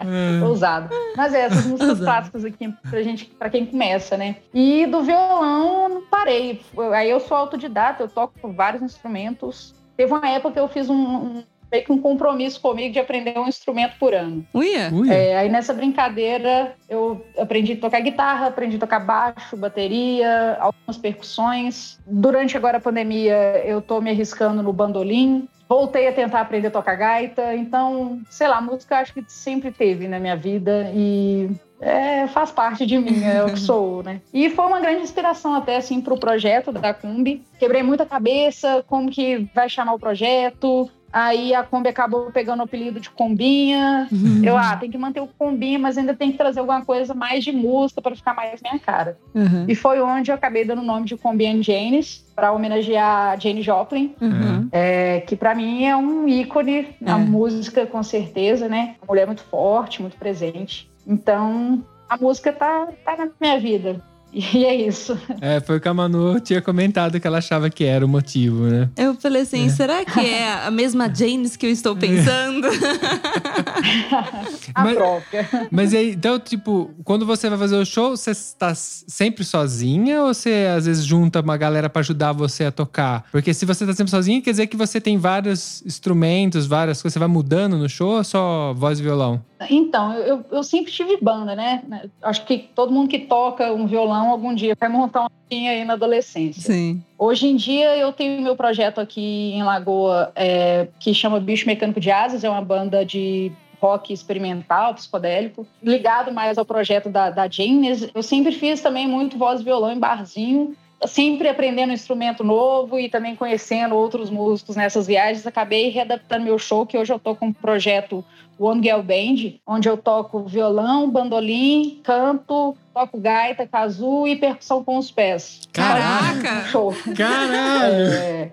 É. 0.00 0.44
Ousado. 0.44 0.88
Mas 1.16 1.32
é, 1.34 1.42
essas 1.46 1.64
músicas 1.66 1.88
Ousado. 1.90 2.04
clássicas 2.04 2.44
aqui 2.44 2.72
pra 2.90 3.02
gente, 3.02 3.26
pra 3.38 3.50
quem 3.50 3.66
começa, 3.66 4.16
né? 4.16 4.36
E 4.52 4.86
do 4.86 5.02
violão, 5.02 5.84
eu 5.84 5.88
não 5.88 6.02
parei. 6.02 6.60
Aí 6.94 7.10
eu 7.10 7.20
sou 7.20 7.36
autodidata, 7.36 8.02
eu 8.02 8.08
toco 8.08 8.52
vários 8.52 8.82
instrumentos. 8.82 9.74
Teve 9.96 10.12
uma 10.12 10.28
época 10.28 10.54
que 10.54 10.60
eu 10.60 10.68
fiz 10.68 10.88
um, 10.88 10.94
um 10.94 11.44
meio 11.70 11.84
que 11.84 11.92
um 11.92 12.00
compromisso 12.00 12.60
comigo 12.60 12.92
de 12.92 12.98
aprender 12.98 13.38
um 13.38 13.48
instrumento 13.48 13.96
por 13.98 14.14
ano. 14.14 14.44
Uia. 14.54 14.90
Ui, 14.92 15.10
É, 15.10 15.36
aí 15.36 15.48
nessa 15.48 15.72
brincadeira 15.72 16.74
eu 16.88 17.24
aprendi 17.38 17.74
a 17.74 17.76
tocar 17.76 18.00
guitarra, 18.00 18.46
aprendi 18.48 18.76
a 18.76 18.80
tocar 18.80 19.00
baixo, 19.00 19.56
bateria, 19.56 20.56
algumas 20.60 20.98
percussões. 20.98 21.98
Durante 22.06 22.56
agora 22.56 22.78
a 22.78 22.80
pandemia 22.80 23.62
eu 23.64 23.80
tô 23.80 24.00
me 24.00 24.10
arriscando 24.10 24.62
no 24.62 24.72
bandolim. 24.72 25.48
Voltei 25.68 26.08
a 26.08 26.12
tentar 26.12 26.40
aprender 26.40 26.66
a 26.66 26.70
tocar 26.72 26.96
gaita. 26.96 27.54
Então, 27.54 28.20
sei 28.28 28.48
lá, 28.48 28.60
música 28.60 28.98
acho 28.98 29.14
que 29.14 29.24
sempre 29.28 29.70
teve 29.70 30.08
na 30.08 30.18
minha 30.18 30.34
vida 30.34 30.90
e 30.92 31.48
é, 31.80 32.26
faz 32.28 32.50
parte 32.50 32.84
de 32.84 32.98
mim, 32.98 33.24
é 33.24 33.42
o 33.42 33.52
que 33.52 33.58
sou, 33.60 34.02
né? 34.02 34.20
E 34.34 34.50
foi 34.50 34.66
uma 34.66 34.80
grande 34.80 35.02
inspiração 35.02 35.54
até, 35.54 35.76
assim, 35.76 36.00
pro 36.00 36.18
projeto 36.18 36.70
da 36.70 36.92
Cumbi. 36.92 37.42
Quebrei 37.58 37.82
muita 37.82 38.04
cabeça, 38.04 38.84
como 38.86 39.10
que 39.10 39.48
vai 39.54 39.68
chamar 39.68 39.94
o 39.94 39.98
projeto. 39.98 40.90
Aí 41.12 41.54
a 41.54 41.62
Kombi 41.64 41.88
acabou 41.88 42.30
pegando 42.30 42.60
o 42.60 42.64
apelido 42.64 43.00
de 43.00 43.10
Combinha. 43.10 44.08
Eu, 44.44 44.56
ah, 44.56 44.76
tem 44.76 44.90
que 44.90 44.96
manter 44.98 45.20
o 45.20 45.26
Combinha, 45.26 45.78
mas 45.78 45.98
ainda 45.98 46.14
tem 46.14 46.30
que 46.30 46.38
trazer 46.38 46.60
alguma 46.60 46.84
coisa 46.84 47.14
mais 47.14 47.42
de 47.42 47.50
música 47.52 48.00
para 48.00 48.14
ficar 48.14 48.34
mais 48.34 48.60
minha 48.62 48.78
cara. 48.78 49.18
Uhum. 49.34 49.64
E 49.68 49.74
foi 49.74 50.00
onde 50.00 50.30
eu 50.30 50.34
acabei 50.34 50.64
dando 50.64 50.82
o 50.82 50.84
nome 50.84 51.06
de 51.06 51.16
Combinha 51.16 51.60
Janes, 51.62 52.24
para 52.34 52.52
homenagear 52.52 53.32
a 53.32 53.36
Jane 53.36 53.60
Joplin, 53.62 54.14
Uhum. 54.20 54.68
é, 54.72 55.20
que 55.20 55.36
para 55.36 55.54
mim 55.54 55.84
é 55.84 55.96
um 55.96 56.28
ícone 56.28 56.88
na 57.00 57.18
É. 57.18 57.22
música, 57.22 57.86
com 57.86 58.02
certeza, 58.02 58.68
né? 58.68 58.94
Uma 59.02 59.08
mulher 59.08 59.26
muito 59.26 59.42
forte, 59.44 60.00
muito 60.00 60.16
presente. 60.16 60.88
Então, 61.06 61.84
a 62.08 62.16
música 62.16 62.52
tá, 62.52 62.88
tá 63.04 63.16
na 63.16 63.28
minha 63.40 63.58
vida. 63.58 64.00
E 64.54 64.64
é 64.64 64.74
isso. 64.74 65.18
É, 65.40 65.60
foi 65.60 65.78
o 65.78 65.80
que 65.80 65.88
a 65.88 65.94
Manu 65.94 66.38
tinha 66.40 66.62
comentado 66.62 67.18
que 67.18 67.26
ela 67.26 67.38
achava 67.38 67.68
que 67.68 67.84
era 67.84 68.04
o 68.06 68.08
motivo, 68.08 68.64
né? 68.64 68.88
Eu 68.96 69.14
falei 69.16 69.42
assim, 69.42 69.68
será 69.68 70.04
que 70.04 70.20
é 70.20 70.52
a 70.66 70.70
mesma 70.70 71.08
Janes 71.12 71.56
que 71.56 71.66
eu 71.66 71.70
estou 71.70 71.96
pensando? 71.96 72.68
A 74.74 74.84
Mas- 74.84 74.94
própria. 74.94 75.48
Mas 75.70 75.94
aí, 75.94 76.12
então, 76.12 76.38
tipo, 76.38 76.90
quando 77.04 77.26
você 77.26 77.48
vai 77.48 77.58
fazer 77.58 77.76
o 77.76 77.84
show, 77.84 78.16
você 78.16 78.30
está 78.30 78.74
sempre 78.74 79.44
sozinha 79.44 80.22
ou 80.22 80.32
você 80.34 80.68
às 80.76 80.86
vezes 80.86 81.04
junta 81.04 81.40
uma 81.40 81.56
galera 81.56 81.88
pra 81.90 82.00
ajudar 82.00 82.32
você 82.32 82.64
a 82.64 82.70
tocar? 82.70 83.24
Porque 83.32 83.52
se 83.52 83.66
você 83.66 83.84
tá 83.86 83.92
sempre 83.92 84.10
sozinha, 84.10 84.40
quer 84.40 84.50
dizer 84.52 84.66
que 84.68 84.76
você 84.76 85.00
tem 85.00 85.18
vários 85.18 85.82
instrumentos, 85.84 86.66
várias 86.66 87.02
coisas, 87.02 87.14
você 87.14 87.18
vai 87.18 87.28
mudando 87.28 87.76
no 87.76 87.88
show 87.88 88.16
ou 88.16 88.24
só 88.24 88.72
voz 88.74 89.00
e 89.00 89.02
violão? 89.02 89.42
Então, 89.68 90.14
eu, 90.14 90.24
eu- 90.26 90.44
eu 90.52 90.62
sempre 90.62 90.90
tive 90.92 91.18
banda, 91.20 91.54
né? 91.54 91.82
Acho 92.22 92.44
que 92.46 92.58
todo 92.74 92.92
mundo 92.92 93.08
que 93.08 93.18
toca 93.18 93.72
um 93.72 93.86
violão 93.86 94.30
algum 94.30 94.54
dia 94.54 94.76
vai 94.78 94.88
montar 94.88 95.20
uma 95.22 95.30
bandinha 95.50 95.72
aí 95.72 95.84
na 95.84 95.94
adolescência. 95.94 96.62
Sim. 96.62 97.02
Hoje 97.18 97.46
em 97.48 97.56
dia 97.56 97.96
eu 97.96 98.12
tenho 98.12 98.40
meu 98.40 98.56
projeto 98.56 99.00
aqui 99.00 99.52
em 99.54 99.62
Lagoa 99.62 100.32
é, 100.34 100.88
que 100.98 101.12
chama 101.12 101.38
Bicho 101.40 101.66
Mecânico 101.66 102.00
de 102.00 102.10
Asas, 102.10 102.44
é 102.44 102.48
uma 102.48 102.62
banda 102.62 103.04
de 103.04 103.52
rock 103.80 104.12
experimental, 104.12 104.92
psicodélico, 104.94 105.66
ligado 105.82 106.30
mais 106.30 106.58
ao 106.58 106.66
projeto 106.66 107.08
da, 107.08 107.30
da 107.30 107.48
Janes. 107.48 108.08
Eu 108.14 108.22
sempre 108.22 108.52
fiz 108.52 108.80
também 108.82 109.08
muito 109.08 109.38
voz 109.38 109.60
e 109.60 109.64
violão 109.64 109.90
em 109.90 109.98
barzinho, 109.98 110.76
sempre 111.06 111.48
aprendendo 111.48 111.90
um 111.90 111.94
instrumento 111.94 112.42
novo 112.44 112.98
e 112.98 113.08
também 113.08 113.34
conhecendo 113.36 113.94
outros 113.94 114.28
músicos 114.30 114.76
nessas 114.76 115.06
viagens. 115.06 115.46
Acabei 115.46 115.88
readaptando 115.90 116.44
meu 116.44 116.58
show, 116.58 116.84
que 116.86 116.98
hoje 116.98 117.12
eu 117.12 117.18
tô 117.18 117.34
com 117.34 117.46
um 117.46 117.52
projeto 117.52 118.24
One 118.58 118.82
Girl 118.82 119.00
Band, 119.00 119.54
onde 119.66 119.88
eu 119.88 119.96
toco 119.96 120.44
violão, 120.44 121.08
bandolim, 121.10 122.00
canto, 122.04 122.76
toco 122.92 123.18
gaita, 123.18 123.66
kazoo 123.66 124.28
e 124.28 124.36
percussão 124.36 124.84
com 124.84 124.98
os 124.98 125.10
pés. 125.10 125.62
Caraca! 125.72 126.64
Um 126.66 126.70
show. 126.70 126.94
Caralho! 127.16 128.12
É, 128.12 128.50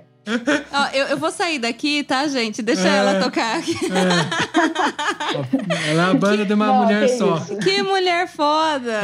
Ó, 0.73 0.87
eu, 0.93 1.05
eu 1.07 1.17
vou 1.17 1.31
sair 1.31 1.57
daqui, 1.57 2.03
tá, 2.03 2.27
gente? 2.27 2.61
Deixa 2.61 2.85
É. 2.87 2.97
ela 2.97 3.19
tocar 3.23 3.59
aqui. 3.59 3.75
Ela 5.89 6.07
é 6.07 6.11
a 6.11 6.13
banda 6.13 6.45
de 6.45 6.53
uma 6.53 6.67
Não, 6.67 6.83
mulher 6.83 7.01
que 7.07 7.17
só. 7.17 7.37
isso. 7.37 7.57
Que 7.59 7.81
mulher 7.81 8.27
foda! 8.27 8.99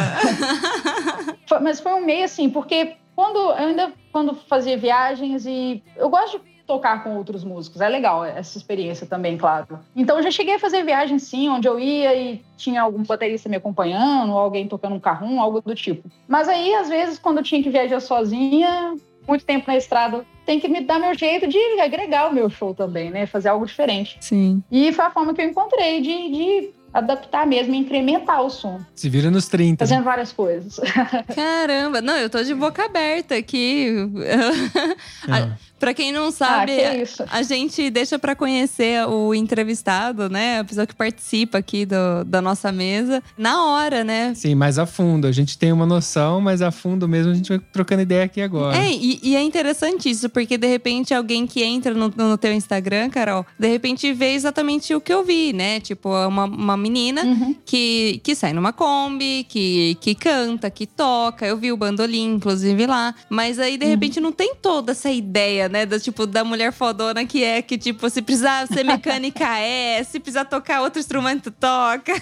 Mas 1.62 1.79
foi 1.79 1.93
um 1.93 2.06
meio 2.06 2.25
assim, 2.25 2.49
porque 2.49 2.95
quando 3.15 3.38
eu 3.38 3.52
ainda 3.52 3.93
quando 4.12 4.36
fazia 4.36 4.78
viagens 4.78 5.45
e 5.45 5.84
eu 5.95 6.10
gosto 6.10 6.39
de 6.39 6.54
tocar 6.65 7.04
com 7.04 7.17
outros 7.17 7.43
músicos, 7.43 7.82
é 7.82 7.89
legal 7.89 8.23
essa 8.23 8.58
experiência 8.58 9.06
também, 9.06 9.38
claro. 9.38 9.80
Então 9.95 10.17
eu 10.17 10.23
já 10.23 10.32
cheguei 10.32 10.56
a 10.56 10.60
fazer 10.60 10.84
viagem 10.84 11.19
sim, 11.19 11.49
onde 11.49 11.67
eu 11.67 11.80
ia 11.80 12.15
e 12.15 12.41
tinha 12.56 12.82
algum 12.82 13.04
baterista 13.04 13.49
me 13.49 13.58
acompanhando, 13.58 14.32
ou 14.32 14.38
alguém 14.38 14.67
tocando 14.67 14.95
um 14.95 14.99
carrum, 14.99 15.41
algo 15.41 15.62
do 15.62 15.76
tipo. 15.76 16.10
Mas 16.28 16.47
aí 16.47 16.73
às 16.76 16.89
vezes 16.89 17.19
quando 17.19 17.38
eu 17.38 17.43
tinha 17.43 17.62
que 17.62 17.69
viajar 17.69 17.99
sozinha, 17.99 18.95
muito 19.28 19.45
tempo 19.45 19.65
na 19.67 19.78
estrada, 19.78 20.26
tem 20.45 20.60
que 20.60 20.67
me 20.67 20.82
dar 20.82 20.99
meu 20.99 21.13
jeito 21.13 21.47
de 21.47 21.58
agregar 21.80 22.30
o 22.30 22.34
meu 22.34 22.49
show 22.49 22.73
também, 22.73 23.10
né? 23.10 23.26
Fazer 23.26 23.49
algo 23.49 23.65
diferente. 23.65 24.17
Sim. 24.19 24.63
E 24.71 24.91
foi 24.91 25.06
a 25.06 25.12
forma 25.12 25.34
que 25.34 25.41
eu 25.41 25.49
encontrei 25.49 26.02
de, 26.02 26.30
de 26.30 26.73
adaptar 26.93 27.47
mesmo, 27.47 27.73
incrementar 27.73 28.41
o 28.43 28.49
som, 28.49 28.79
Se 28.95 29.10
vira 29.10 29.32
nos 29.32 29.47
30. 29.47 29.84
fazendo 29.86 30.03
várias 30.03 30.32
coisas. 30.32 30.79
Caramba, 31.36 32.01
não, 32.01 32.15
eu 32.17 32.29
tô 32.29 32.43
de 32.43 32.53
boca 32.53 32.86
aberta 32.86 33.36
aqui. 33.36 33.88
Ah. 35.29 35.58
Pra 35.83 35.93
quem 35.93 36.13
não 36.13 36.31
sabe, 36.31 36.79
ah, 36.81 36.91
que 36.91 37.01
isso. 37.01 37.23
a 37.29 37.43
gente 37.43 37.89
deixa 37.89 38.17
pra 38.17 38.33
conhecer 38.35 39.05
o 39.05 39.33
entrevistado, 39.35 40.29
né? 40.29 40.59
A 40.59 40.63
pessoa 40.63 40.87
que 40.87 40.95
participa 40.95 41.57
aqui 41.57 41.85
do, 41.85 42.23
da 42.25 42.41
nossa 42.41 42.71
mesa, 42.71 43.21
na 43.37 43.65
hora, 43.65 44.01
né? 44.01 44.33
Sim, 44.33 44.55
mais 44.55 44.79
a 44.79 44.85
fundo. 44.85 45.27
A 45.27 45.31
gente 45.33 45.57
tem 45.57 45.73
uma 45.73 45.85
noção, 45.85 46.39
mas 46.39 46.61
a 46.61 46.71
fundo 46.71 47.05
mesmo 47.07 47.33
a 47.33 47.35
gente 47.35 47.49
vai 47.49 47.59
trocando 47.59 48.01
ideia 48.01 48.23
aqui 48.23 48.41
agora. 48.41 48.77
É, 48.77 48.91
e, 48.91 49.19
e 49.21 49.35
é 49.35 49.41
interessante 49.41 50.09
isso, 50.09 50.29
porque 50.29 50.57
de 50.57 50.67
repente 50.67 51.13
alguém 51.13 51.45
que 51.45 51.61
entra 51.63 51.93
no, 51.93 52.07
no 52.15 52.37
teu 52.37 52.53
Instagram, 52.53 53.09
Carol, 53.09 53.45
de 53.59 53.67
repente 53.67 54.13
vê 54.13 54.33
exatamente 54.33 54.95
o 54.95 55.01
que 55.01 55.13
eu 55.13 55.23
vi, 55.23 55.51
né? 55.51 55.81
Tipo, 55.81 56.09
uma, 56.27 56.45
uma 56.45 56.77
menina 56.77 57.23
Uhum. 57.23 57.55
que, 57.65 58.21
que 58.23 58.35
sai 58.35 58.53
numa 58.53 58.71
Kombi, 58.71 59.45
que, 59.49 59.97
que 59.99 60.15
canta, 60.15 60.69
que 60.69 60.85
toca. 60.85 61.45
Eu 61.45 61.57
vi 61.57 61.71
o 61.71 61.77
bandolim, 61.77 62.35
inclusive, 62.35 62.85
lá. 62.85 63.13
Mas 63.29 63.59
aí, 63.59 63.77
de 63.77 63.85
repente, 63.85 64.19
não 64.19 64.31
tem 64.31 64.55
toda 64.55 64.91
essa 64.91 65.09
ideia, 65.11 65.67
né? 65.73 65.88
Da, 65.88 65.99
tipo, 65.99 66.27
da 66.27 66.43
mulher 66.43 66.71
fodona 66.71 67.25
que 67.25 67.43
é 67.43 67.62
que, 67.63 67.79
tipo, 67.79 68.07
se 68.09 68.21
precisar 68.21 68.67
ser 68.67 68.83
mecânica 68.83 69.43
é, 69.59 70.03
se 70.03 70.19
precisar 70.19 70.45
tocar 70.45 70.81
outro 70.81 70.99
instrumento, 70.99 71.49
toca. 71.49 72.13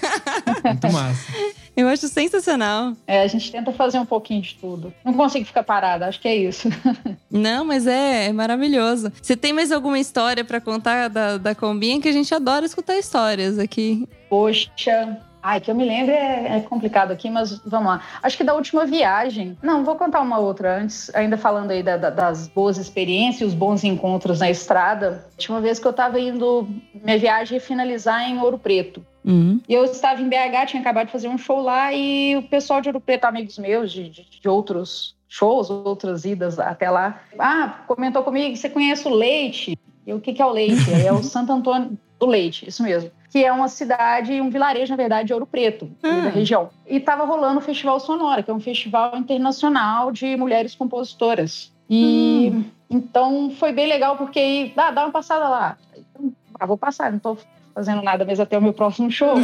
Muito 0.64 0.92
massa. 0.92 1.34
Eu 1.76 1.88
acho 1.88 2.08
sensacional. 2.08 2.94
É, 3.06 3.22
a 3.22 3.28
gente 3.28 3.52
tenta 3.52 3.72
fazer 3.74 4.00
um 4.00 4.06
pouquinho 4.06 4.42
de 4.42 4.56
tudo. 4.56 4.94
Não 5.04 5.14
consigo 5.14 5.46
ficar 5.46 5.64
parada, 5.64 6.08
acho 6.08 6.20
que 6.20 6.28
é 6.28 6.36
isso. 6.36 6.70
Não, 7.30 7.66
mas 7.66 7.88
é, 7.88 8.28
é 8.28 8.34
maravilhoso. 8.34 9.12
Você 9.22 9.36
tem 9.36 9.52
mais 9.52 9.72
alguma 9.72 10.00
história 10.00 10.44
pra 10.44 10.62
contar 10.62 11.10
da, 11.10 11.38
da 11.38 11.54
Combinha? 11.54 12.02
Que 12.02 12.10
a 12.10 12.14
gente 12.14 12.34
adora 12.34 12.66
escutar 12.66 12.98
histórias 12.98 13.60
aqui. 13.60 14.08
Poxa. 14.30 15.18
Ai, 15.44 15.60
que 15.60 15.72
eu 15.72 15.76
me 15.76 15.84
lembro 15.86 16.12
é, 16.14 16.58
é 16.58 16.60
complicado 16.62 17.12
aqui, 17.12 17.30
mas 17.30 17.60
vamos 17.66 17.88
lá. 17.88 18.02
Acho 18.22 18.38
que 18.38 18.44
da 18.44 18.54
última 18.54 18.86
viagem. 18.86 19.58
Não, 19.62 19.84
vou 19.84 19.96
contar 19.96 20.22
uma 20.22 20.38
outra 20.38 20.78
antes, 20.80 21.10
ainda 21.16 21.38
falando 21.38 21.72
aí 21.72 21.82
da- 21.82 21.98
da- 21.98 22.10
das 22.10 22.48
boas 22.48 22.78
experiências, 22.78 23.50
os 23.50 23.56
bons 23.56 23.84
encontros 23.84 24.40
na 24.40 24.50
estrada. 24.50 25.26
Tinha 25.38 25.56
uma 25.56 25.62
vez 25.62 25.80
que 25.80 25.88
eu 25.88 25.94
tava 25.94 26.20
indo. 26.20 26.68
Minha 26.94 27.18
viagem 27.18 27.56
ia 27.56 27.62
finalizar 27.62 28.30
em 28.30 28.40
Ouro 28.40 28.58
Preto. 28.60 29.04
Uhum. 29.26 29.60
E 29.68 29.74
eu 29.74 29.84
estava 29.86 30.22
em 30.22 30.28
BH, 30.30 30.66
tinha 30.68 30.82
acabado 30.82 31.08
de 31.08 31.12
fazer 31.12 31.28
um 31.28 31.38
show 31.38 31.62
lá, 31.62 31.94
e 31.94 32.36
o 32.38 32.44
pessoal 32.44 32.82
de 32.82 32.90
Ouro 32.90 33.00
Preto, 33.00 33.26
amigos 33.26 33.58
meus, 33.58 33.92
de, 33.92 34.10
de- 34.10 34.28
de 34.42 34.50
outros 34.50 35.16
shows, 35.30 35.70
outras 35.70 36.26
idas 36.26 36.60
até 36.60 36.90
lá, 36.90 37.22
ah, 37.40 37.80
comentou 37.88 38.22
comigo, 38.24 38.56
você 38.56 38.70
conhece 38.70 39.08
o 39.08 39.12
Leite? 39.14 39.78
E 40.06 40.14
o 40.14 40.20
que, 40.20 40.34
que 40.34 40.42
é 40.42 40.46
o 40.46 40.50
Leite? 40.52 40.92
É 41.06 41.14
o 41.14 41.22
Santo 41.24 41.52
Antônio 41.54 41.98
do 42.22 42.28
Leite, 42.28 42.70
isso 42.70 42.84
mesmo. 42.84 43.12
Que 43.32 43.44
é 43.44 43.52
uma 43.52 43.68
cidade, 43.68 44.40
um 44.40 44.50
vilarejo, 44.50 44.92
na 44.92 44.98
verdade, 44.98 45.28
de 45.28 45.34
Ouro 45.34 45.48
Preto, 45.48 45.90
Ah. 46.04 46.22
da 46.22 46.30
região. 46.30 46.70
E 46.88 46.98
estava 46.98 47.26
rolando 47.26 47.58
o 47.58 47.62
Festival 47.62 48.00
Sonora, 48.00 48.44
que 48.44 48.52
é 48.52 48.54
um 48.54 48.60
festival 48.60 49.18
internacional 49.18 50.12
de 50.12 50.36
mulheres 50.38 50.76
compositoras. 50.76 51.72
E 51.90 52.64
então 52.90 53.52
foi 53.58 53.72
bem 53.72 53.88
legal, 53.88 54.16
porque 54.18 54.40
aí, 54.40 54.74
ah, 54.78 54.92
dá 54.92 55.06
uma 55.06 55.12
passada 55.12 55.50
lá. 55.50 55.78
Então, 55.98 56.32
ah, 56.60 56.66
vou 56.66 56.78
passar, 56.78 57.10
não 57.10 57.18
estou 57.18 57.38
fazendo 57.74 58.02
nada 58.02 58.26
mesmo 58.26 58.44
até 58.44 58.58
o 58.58 58.62
meu 58.62 58.74
próximo 58.74 59.10
show. 59.10 59.36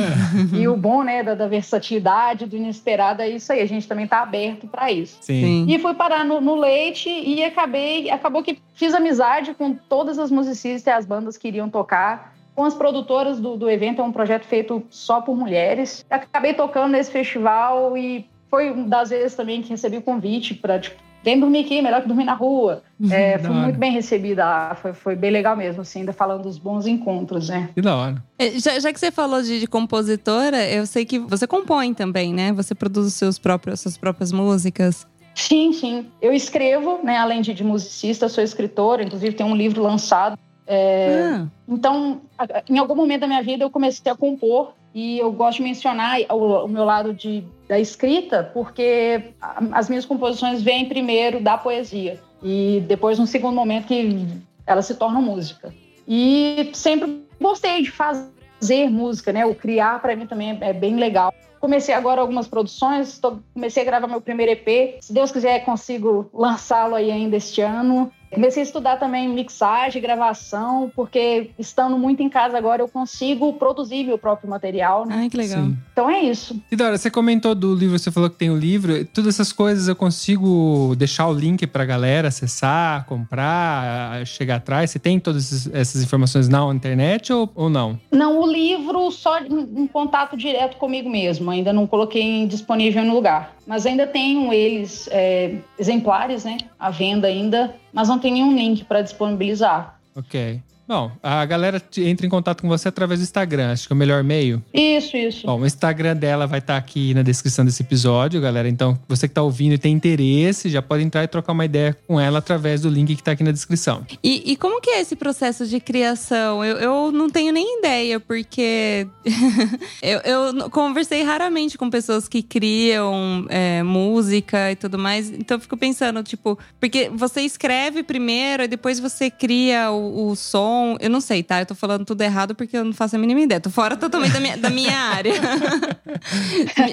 E 0.53 0.67
o 0.67 0.75
bom, 0.75 1.01
né, 1.01 1.23
da, 1.23 1.33
da 1.33 1.47
versatilidade, 1.47 2.45
do 2.45 2.57
inesperado, 2.57 3.21
é 3.21 3.29
isso 3.29 3.51
aí. 3.53 3.61
A 3.61 3.65
gente 3.65 3.87
também 3.87 4.05
tá 4.05 4.21
aberto 4.21 4.67
para 4.67 4.91
isso. 4.91 5.17
Sim. 5.21 5.41
Sim. 5.41 5.65
E 5.69 5.79
fui 5.79 5.93
parar 5.93 6.25
no, 6.25 6.41
no 6.41 6.55
Leite 6.55 7.09
e 7.09 7.43
acabei, 7.43 8.09
acabou 8.11 8.43
que 8.43 8.59
fiz 8.75 8.93
amizade 8.93 9.53
com 9.53 9.73
todas 9.73 10.19
as 10.19 10.29
musicistas 10.29 10.93
e 10.93 10.95
as 10.95 11.05
bandas 11.05 11.37
que 11.37 11.47
iriam 11.47 11.69
tocar. 11.69 12.36
Com 12.57 12.63
as 12.63 12.73
produtoras 12.73 13.39
do, 13.39 13.55
do 13.55 13.69
evento, 13.69 14.01
é 14.01 14.03
um 14.03 14.11
projeto 14.11 14.43
feito 14.45 14.81
só 14.89 15.21
por 15.21 15.37
mulheres. 15.37 16.03
Acabei 16.09 16.55
tocando 16.55 16.91
nesse 16.93 17.11
festival 17.11 17.95
e 17.95 18.25
foi 18.49 18.71
uma 18.71 18.87
das 18.87 19.11
vezes 19.11 19.35
também 19.35 19.61
que 19.61 19.69
recebi 19.69 19.97
o 19.97 20.01
convite 20.01 20.55
para, 20.55 20.79
tipo, 20.79 20.95
vem 21.23 21.39
dormir 21.39 21.59
aqui, 21.65 21.79
melhor 21.83 22.01
que 22.01 22.07
dormir 22.07 22.23
na 22.23 22.33
rua. 22.33 22.81
É, 23.11 23.37
Da 23.37 23.43
fui 23.43 23.51
hora. 23.55 23.63
muito 23.65 23.77
bem 23.77 23.91
recebida 23.91 24.43
lá, 24.43 24.73
foi, 24.73 24.91
foi 24.95 25.15
bem 25.15 25.29
legal 25.29 25.55
mesmo, 25.55 25.83
assim, 25.83 25.99
ainda 25.99 26.13
falando 26.13 26.41
dos 26.41 26.57
bons 26.57 26.87
encontros, 26.87 27.47
né? 27.49 27.69
Que 27.75 27.81
da 27.81 27.95
hora. 27.95 28.23
É, 28.39 28.49
Já, 28.57 28.79
já 28.79 28.91
que 28.91 28.99
você 28.99 29.11
falou 29.11 29.43
de, 29.43 29.59
de 29.59 29.67
compositora, 29.67 30.67
eu 30.67 30.87
sei 30.87 31.05
que 31.05 31.19
você 31.19 31.45
compõe 31.45 31.93
também, 31.93 32.33
né? 32.33 32.51
Você 32.53 32.73
produz 32.73 33.05
os 33.05 33.13
seus 33.13 33.37
próprios, 33.37 33.81
suas 33.81 33.99
próprias 33.99 34.31
músicas. 34.31 35.05
Sim, 35.35 35.71
sim. 35.73 36.07
Eu 36.19 36.33
escrevo, 36.33 37.01
né? 37.03 37.17
Além 37.17 37.41
de, 37.41 37.53
de 37.53 37.63
musicista, 37.63 38.27
sou 38.27 38.43
escritora, 38.43 39.03
inclusive 39.03 39.35
tem 39.35 39.45
um 39.45 39.55
livro 39.55 39.83
lançado. 39.83 40.35
É, 40.67 41.21
Ah, 41.23 41.47
Então, 41.67 42.21
em 42.69 42.77
algum 42.77 42.95
momento 42.95 43.21
da 43.21 43.27
minha 43.27 43.41
vida, 43.41 43.63
eu 43.63 43.69
comecei 43.69 44.11
a 44.11 44.15
compor 44.15 44.73
e 44.93 45.17
eu 45.19 45.31
gosto 45.31 45.57
de 45.57 45.63
mencionar 45.63 46.17
o, 46.29 46.65
o 46.65 46.67
meu 46.67 46.83
lado 46.83 47.13
de, 47.13 47.43
da 47.67 47.79
escrita, 47.79 48.43
porque 48.53 49.31
as 49.71 49.87
minhas 49.89 50.05
composições 50.05 50.61
vêm 50.61 50.85
primeiro 50.87 51.39
da 51.41 51.57
poesia 51.57 52.19
e 52.43 52.83
depois, 52.87 53.17
num 53.19 53.25
segundo 53.25 53.55
momento, 53.55 53.87
que 53.87 54.27
elas 54.65 54.85
se 54.85 54.95
tornam 54.95 55.21
música. 55.21 55.73
E 56.07 56.69
sempre 56.73 57.23
gostei 57.39 57.81
de 57.83 57.91
fazer 57.91 58.89
música, 58.89 59.31
né? 59.33 59.45
O 59.45 59.53
criar, 59.55 60.01
para 60.01 60.15
mim, 60.15 60.25
também 60.27 60.51
é, 60.61 60.69
é 60.69 60.73
bem 60.73 60.95
legal. 60.95 61.33
Comecei 61.59 61.93
agora 61.93 62.21
algumas 62.21 62.47
produções, 62.47 63.17
tô- 63.17 63.39
comecei 63.53 63.81
a 63.83 63.85
gravar 63.85 64.07
meu 64.07 64.21
primeiro 64.21 64.51
EP. 64.51 64.97
Se 65.01 65.11
Deus 65.11 65.31
quiser, 65.31 65.65
consigo 65.65 66.29
lançá-lo 66.33 66.95
aí 66.95 67.11
ainda 67.11 67.35
este 67.35 67.61
ano. 67.61 68.11
Comecei 68.31 68.61
a 68.61 68.65
estudar 68.65 68.97
também 68.97 69.27
mixagem, 69.29 70.01
gravação, 70.01 70.91
porque 70.95 71.51
estando 71.57 71.97
muito 71.97 72.21
em 72.21 72.29
casa 72.29 72.57
agora 72.57 72.81
eu 72.81 72.87
consigo 72.87 73.53
produzir 73.53 74.03
meu 74.03 74.17
próprio 74.17 74.49
material. 74.49 75.05
né? 75.05 75.15
ai, 75.19 75.29
que 75.29 75.37
legal. 75.37 75.63
Sim. 75.63 75.77
Então 75.91 76.09
é 76.09 76.21
isso. 76.21 76.61
E 76.71 76.75
da 76.75 76.87
hora, 76.87 76.97
você 76.97 77.09
comentou 77.09 77.55
do 77.55 77.73
livro, 77.73 77.97
você 77.97 78.11
falou 78.11 78.29
que 78.29 78.35
tem 78.35 78.49
o 78.49 78.57
livro. 78.57 79.05
Todas 79.05 79.35
essas 79.35 79.51
coisas 79.53 79.87
eu 79.87 79.95
consigo 79.95 80.93
deixar 80.97 81.27
o 81.27 81.33
link 81.33 81.65
pra 81.67 81.85
galera 81.85 82.27
acessar, 82.27 83.05
comprar, 83.05 84.25
chegar 84.25 84.57
atrás. 84.57 84.91
Você 84.91 84.99
tem 84.99 85.19
todas 85.19 85.67
essas 85.73 86.03
informações 86.03 86.47
na 86.49 86.63
internet 86.73 87.31
ou, 87.31 87.49
ou 87.55 87.69
não? 87.69 87.99
Não, 88.11 88.39
o 88.41 88.45
livro 88.45 89.09
só 89.11 89.39
em 89.39 89.87
contato 89.87 90.35
direto 90.35 90.77
comigo 90.77 91.09
mesmo. 91.09 91.49
Ainda 91.49 91.71
não 91.71 91.87
coloquei 91.87 92.45
disponível 92.45 93.03
no 93.03 93.13
lugar. 93.13 93.55
Mas 93.65 93.85
ainda 93.85 94.07
tenho 94.07 94.53
eles, 94.53 95.09
é, 95.11 95.55
exemplares, 95.77 96.45
né? 96.45 96.57
À 96.79 96.89
venda 96.89 97.27
ainda. 97.27 97.75
Mas 97.93 98.07
não 98.07 98.19
tem 98.19 98.33
nenhum 98.33 98.55
link 98.55 98.83
para 98.85 99.01
disponibilizar. 99.01 99.99
Ok. 100.15 100.61
Bom, 100.87 101.11
a 101.21 101.43
galera 101.43 101.81
entra 101.97 102.25
em 102.25 102.29
contato 102.29 102.61
com 102.61 102.69
você 102.69 102.87
através 102.87 103.19
do 103.19 103.23
Instagram. 103.23 103.73
Acho 103.73 103.87
que 103.87 103.93
é 103.93 103.95
o 103.95 103.97
melhor 103.97 104.23
meio. 104.23 104.63
Isso, 104.73 105.17
isso. 105.17 105.45
Bom, 105.45 105.59
o 105.59 105.65
Instagram 105.65 106.15
dela 106.15 106.47
vai 106.47 106.59
estar 106.59 106.77
aqui 106.77 107.13
na 107.13 107.23
descrição 107.23 107.65
desse 107.65 107.83
episódio, 107.83 108.39
galera. 108.39 108.69
Então, 108.69 108.97
você 109.05 109.27
que 109.27 109.33
tá 109.33 109.41
ouvindo 109.41 109.73
e 109.73 109.77
tem 109.77 109.93
interesse, 109.93 110.69
já 110.69 110.81
pode 110.81 111.03
entrar 111.03 111.25
e 111.25 111.27
trocar 111.27 111.51
uma 111.51 111.65
ideia 111.65 111.97
com 112.07 112.17
ela 112.17 112.39
através 112.39 112.81
do 112.81 112.89
link 112.89 113.13
que 113.17 113.21
tá 113.21 113.33
aqui 113.33 113.43
na 113.43 113.51
descrição. 113.51 114.05
E, 114.23 114.53
e 114.53 114.55
como 114.55 114.79
que 114.79 114.89
é 114.91 115.01
esse 115.01 115.17
processo 115.17 115.67
de 115.67 115.77
criação? 115.81 116.63
Eu, 116.63 116.77
eu 116.77 117.11
não 117.11 117.29
tenho 117.29 117.51
nem 117.51 117.79
ideia, 117.79 118.17
porque 118.17 119.05
eu, 120.01 120.19
eu 120.19 120.69
conversei 120.69 121.21
raramente 121.21 121.77
com 121.77 121.89
pessoas 121.89 122.29
que 122.29 122.41
criam 122.41 123.45
é, 123.49 123.83
música 123.83 124.71
e 124.71 124.75
tudo 124.77 124.97
mais. 124.97 125.29
Então 125.31 125.57
eu 125.57 125.61
fico 125.61 125.75
pensando, 125.75 126.23
tipo, 126.23 126.57
porque 126.79 127.09
você 127.13 127.41
escreve 127.41 128.03
primeiro 128.03 128.63
e 128.63 128.67
depois 128.69 129.01
você 129.01 129.29
cria 129.29 129.91
o, 129.91 130.29
o 130.29 130.35
som. 130.37 130.76
Eu 130.99 131.09
não 131.09 131.21
sei, 131.21 131.43
tá? 131.43 131.59
Eu 131.61 131.65
tô 131.65 131.75
falando 131.75 132.05
tudo 132.05 132.21
errado 132.21 132.55
porque 132.55 132.77
eu 132.77 132.85
não 132.85 132.93
faço 132.93 133.15
a 133.15 133.19
mínima 133.19 133.41
ideia. 133.41 133.59
Tô 133.59 133.69
fora 133.69 133.95
totalmente 133.95 134.33
da 134.33 134.39
minha, 134.39 134.57
da 134.57 134.69
minha 134.69 134.97
área. 134.97 135.33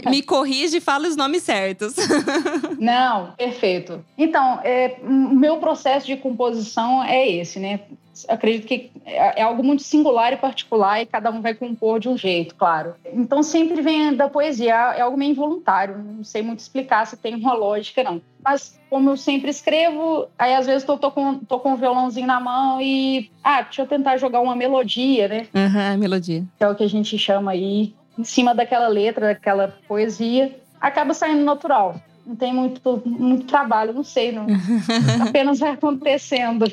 me, 0.04 0.10
me 0.10 0.22
corrige 0.22 0.78
e 0.78 0.80
fala 0.80 1.08
os 1.08 1.16
nomes 1.16 1.42
certos. 1.42 1.94
Não, 2.78 3.32
perfeito. 3.32 4.04
Então, 4.16 4.60
é, 4.62 4.96
o 5.02 5.34
meu 5.34 5.58
processo 5.58 6.06
de 6.06 6.16
composição 6.16 7.02
é 7.02 7.28
esse, 7.28 7.58
né? 7.58 7.80
Acredito 8.28 8.66
que 8.66 8.90
é 9.04 9.34
é 9.36 9.42
algo 9.42 9.62
muito 9.62 9.82
singular 9.82 10.32
e 10.32 10.36
particular 10.36 11.00
e 11.00 11.06
cada 11.06 11.30
um 11.30 11.40
vai 11.40 11.54
compor 11.54 12.00
de 12.00 12.08
um 12.08 12.16
jeito, 12.16 12.54
claro. 12.54 12.94
Então 13.12 13.42
sempre 13.42 13.80
vem 13.80 14.14
da 14.14 14.28
poesia, 14.28 14.74
é 14.96 15.00
algo 15.00 15.16
meio 15.16 15.32
involuntário, 15.32 15.98
não 15.98 16.24
sei 16.24 16.42
muito 16.42 16.60
explicar 16.60 17.06
se 17.06 17.16
tem 17.16 17.34
uma 17.34 17.54
lógica, 17.54 18.02
não. 18.02 18.20
Mas 18.42 18.78
como 18.90 19.10
eu 19.10 19.16
sempre 19.16 19.50
escrevo, 19.50 20.28
aí 20.38 20.54
às 20.54 20.66
vezes 20.66 20.84
tô, 20.84 20.96
tô, 20.96 21.10
com, 21.10 21.38
tô 21.38 21.58
com 21.58 21.72
um 21.72 21.76
violãozinho 21.76 22.26
na 22.26 22.38
mão 22.40 22.80
e, 22.80 23.30
ah, 23.42 23.62
deixa 23.62 23.82
eu 23.82 23.86
tentar 23.86 24.16
jogar 24.16 24.40
uma 24.40 24.54
melodia, 24.54 25.28
né? 25.28 25.46
Aham, 25.54 25.96
melodia. 25.96 26.44
que 26.56 26.64
é 26.64 26.68
o 26.68 26.74
que 26.74 26.84
a 26.84 26.88
gente 26.88 27.18
chama 27.18 27.52
aí, 27.52 27.94
em 28.18 28.24
cima 28.24 28.54
daquela 28.54 28.88
letra, 28.88 29.26
daquela 29.28 29.74
poesia, 29.88 30.54
acaba 30.80 31.14
saindo 31.14 31.44
natural. 31.44 31.96
Não 32.26 32.36
tem 32.36 32.54
muito, 32.54 33.02
muito 33.04 33.44
trabalho, 33.46 33.92
não 33.92 34.04
sei, 34.04 34.32
não. 34.32 34.46
apenas 35.26 35.58
vai 35.58 35.72
acontecendo. 35.72 36.70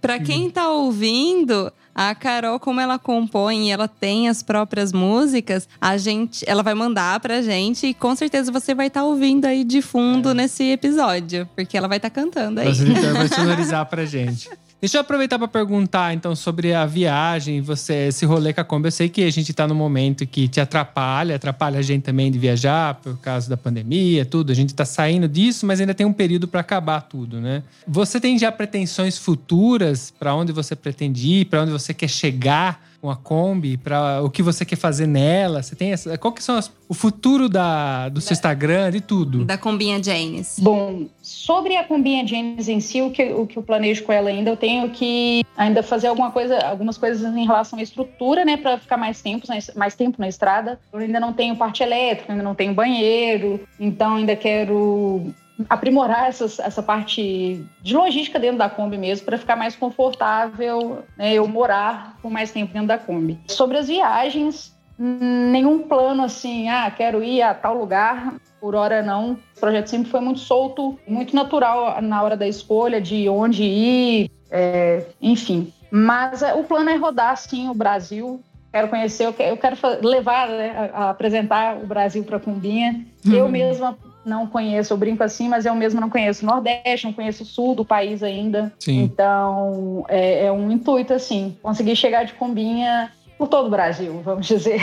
Pra 0.00 0.18
quem 0.18 0.48
tá 0.48 0.70
ouvindo, 0.70 1.72
a 1.94 2.14
Carol, 2.14 2.58
como 2.58 2.80
ela 2.80 2.98
compõe 2.98 3.68
e 3.68 3.70
ela 3.70 3.86
tem 3.86 4.28
as 4.28 4.42
próprias 4.42 4.92
músicas, 4.92 5.68
a 5.80 5.96
gente, 5.96 6.44
ela 6.48 6.62
vai 6.62 6.74
mandar 6.74 7.20
pra 7.20 7.42
gente 7.42 7.86
e 7.86 7.94
com 7.94 8.14
certeza 8.16 8.50
você 8.50 8.74
vai 8.74 8.86
estar 8.86 9.04
ouvindo 9.04 9.44
aí 9.44 9.64
de 9.64 9.82
fundo 9.82 10.32
nesse 10.34 10.64
episódio, 10.70 11.48
porque 11.54 11.76
ela 11.76 11.88
vai 11.88 11.98
estar 11.98 12.10
cantando 12.10 12.60
aí. 12.60 12.68
Nosso 12.68 12.82
editor 12.82 13.12
vai 13.12 13.28
sonorizar 13.28 13.86
pra 13.86 14.04
gente. 14.04 14.48
Deixa 14.82 14.96
eu 14.96 15.00
aproveitar 15.02 15.38
para 15.38 15.46
perguntar, 15.46 16.12
então, 16.12 16.34
sobre 16.34 16.74
a 16.74 16.84
viagem, 16.84 17.60
você, 17.60 18.08
esse 18.08 18.26
rolê 18.26 18.52
com 18.52 18.62
a 18.62 18.64
Kombi. 18.64 18.88
Eu 18.88 18.90
sei 18.90 19.08
que 19.08 19.22
a 19.22 19.30
gente 19.30 19.54
tá 19.54 19.64
num 19.64 19.76
momento 19.76 20.26
que 20.26 20.48
te 20.48 20.60
atrapalha, 20.60 21.36
atrapalha 21.36 21.78
a 21.78 21.82
gente 21.82 22.02
também 22.02 22.32
de 22.32 22.36
viajar 22.36 22.96
por 22.96 23.16
causa 23.18 23.48
da 23.48 23.56
pandemia, 23.56 24.26
tudo. 24.26 24.50
A 24.50 24.54
gente 24.56 24.74
tá 24.74 24.84
saindo 24.84 25.28
disso, 25.28 25.64
mas 25.66 25.80
ainda 25.80 25.94
tem 25.94 26.04
um 26.04 26.12
período 26.12 26.48
para 26.48 26.62
acabar 26.62 27.00
tudo, 27.02 27.40
né? 27.40 27.62
Você 27.86 28.18
tem 28.18 28.36
já 28.36 28.50
pretensões 28.50 29.16
futuras 29.16 30.10
para 30.10 30.34
onde 30.34 30.50
você 30.50 30.74
pretende 30.74 31.28
ir, 31.28 31.44
para 31.44 31.62
onde 31.62 31.70
você 31.70 31.94
quer 31.94 32.08
chegar? 32.08 32.90
com 33.02 33.10
a 33.10 33.16
Kombi, 33.16 33.76
para 33.76 34.22
o 34.22 34.30
que 34.30 34.44
você 34.44 34.64
quer 34.64 34.76
fazer 34.76 35.08
nela? 35.08 35.60
Você 35.60 35.74
tem 35.74 35.90
essa, 35.90 36.16
qual 36.16 36.32
que 36.32 36.40
são 36.40 36.54
as, 36.54 36.70
o 36.88 36.94
futuro 36.94 37.48
da, 37.48 38.08
do 38.08 38.20
seu 38.20 38.32
Instagram, 38.32 38.92
de 38.92 39.00
tudo? 39.00 39.44
Da 39.44 39.58
Combinha 39.58 40.00
Janes. 40.00 40.54
Bom, 40.60 41.08
sobre 41.32 41.76
a 41.76 41.84
Combinha 41.84 42.26
James 42.26 42.68
em 42.68 42.78
si, 42.78 43.00
o 43.00 43.10
que, 43.10 43.24
o 43.32 43.46
que 43.46 43.56
eu 43.56 43.62
planejo 43.62 44.04
com 44.04 44.12
ela 44.12 44.30
ainda, 44.30 44.50
eu 44.50 44.56
tenho 44.56 44.90
que 44.90 45.42
ainda 45.56 45.82
fazer 45.82 46.06
alguma 46.06 46.30
coisa, 46.30 46.58
algumas 46.58 46.98
coisas 46.98 47.34
em 47.34 47.46
relação 47.46 47.78
à 47.78 47.82
estrutura, 47.82 48.44
né, 48.44 48.56
para 48.56 48.78
ficar 48.78 48.96
mais 48.96 49.22
tempo, 49.22 49.46
mais 49.74 49.94
tempo 49.94 50.20
na 50.20 50.28
estrada. 50.28 50.78
Eu 50.92 50.98
ainda 51.00 51.18
não 51.18 51.32
tenho 51.32 51.56
parte 51.56 51.82
elétrica, 51.82 52.32
ainda 52.32 52.44
não 52.44 52.54
tenho 52.54 52.74
banheiro, 52.74 53.60
então 53.80 54.16
ainda 54.16 54.36
quero 54.36 55.32
aprimorar 55.68 56.28
essas, 56.28 56.58
essa 56.58 56.82
parte 56.82 57.64
de 57.82 57.96
logística 57.96 58.38
dentro 58.38 58.58
da 58.58 58.68
Kombi 58.68 58.98
mesmo, 58.98 59.24
para 59.24 59.38
ficar 59.38 59.56
mais 59.56 59.74
confortável 59.76 61.02
né, 61.16 61.34
eu 61.34 61.46
morar 61.46 62.18
por 62.20 62.30
mais 62.30 62.50
tempo 62.50 62.72
dentro 62.72 62.88
da 62.88 62.98
Kombi. 62.98 63.38
Sobre 63.48 63.78
as 63.78 63.88
viagens, 63.88 64.74
nenhum 65.02 65.80
plano 65.80 66.22
assim, 66.22 66.68
ah, 66.68 66.90
quero 66.90 67.24
ir 67.24 67.42
a 67.42 67.52
tal 67.52 67.76
lugar, 67.76 68.34
por 68.60 68.76
hora 68.76 69.02
não. 69.02 69.32
O 69.56 69.60
projeto 69.60 69.88
sempre 69.88 70.10
foi 70.10 70.20
muito 70.20 70.38
solto, 70.38 70.98
muito 71.06 71.34
natural 71.34 72.00
na 72.00 72.22
hora 72.22 72.36
da 72.36 72.46
escolha 72.46 73.00
de 73.00 73.28
onde 73.28 73.64
ir, 73.64 74.30
é, 74.50 75.04
enfim. 75.20 75.72
Mas 75.90 76.42
é, 76.42 76.54
o 76.54 76.62
plano 76.62 76.88
é 76.88 76.96
rodar, 76.96 77.36
sim, 77.36 77.68
o 77.68 77.74
Brasil. 77.74 78.40
Quero 78.70 78.88
conhecer, 78.88 79.26
eu 79.26 79.32
quero, 79.32 79.50
eu 79.50 79.56
quero 79.56 79.76
levar, 80.06 80.48
né, 80.48 80.90
a, 80.94 81.04
a 81.04 81.10
apresentar 81.10 81.76
o 81.76 81.86
Brasil 81.86 82.22
para 82.22 82.36
a 82.36 82.40
Cumbinha. 82.40 83.04
Uhum. 83.26 83.34
Eu 83.34 83.48
mesma 83.48 83.98
não 84.24 84.46
conheço, 84.46 84.92
eu 84.92 84.96
brinco 84.96 85.24
assim, 85.24 85.48
mas 85.48 85.66
eu 85.66 85.74
mesmo 85.74 86.00
não 86.00 86.08
conheço 86.08 86.44
o 86.44 86.48
Nordeste, 86.48 87.06
não 87.06 87.12
conheço 87.12 87.42
o 87.42 87.46
Sul 87.46 87.74
do 87.74 87.84
país 87.84 88.22
ainda. 88.22 88.72
Sim. 88.78 89.02
Então, 89.02 90.04
é, 90.08 90.46
é 90.46 90.52
um 90.52 90.70
intuito, 90.70 91.12
assim, 91.12 91.56
conseguir 91.60 91.96
chegar 91.96 92.24
de 92.24 92.34
combinha 92.34 93.10
por 93.42 93.48
todo 93.48 93.66
o 93.66 93.70
Brasil, 93.70 94.22
vamos 94.24 94.46
dizer. 94.46 94.80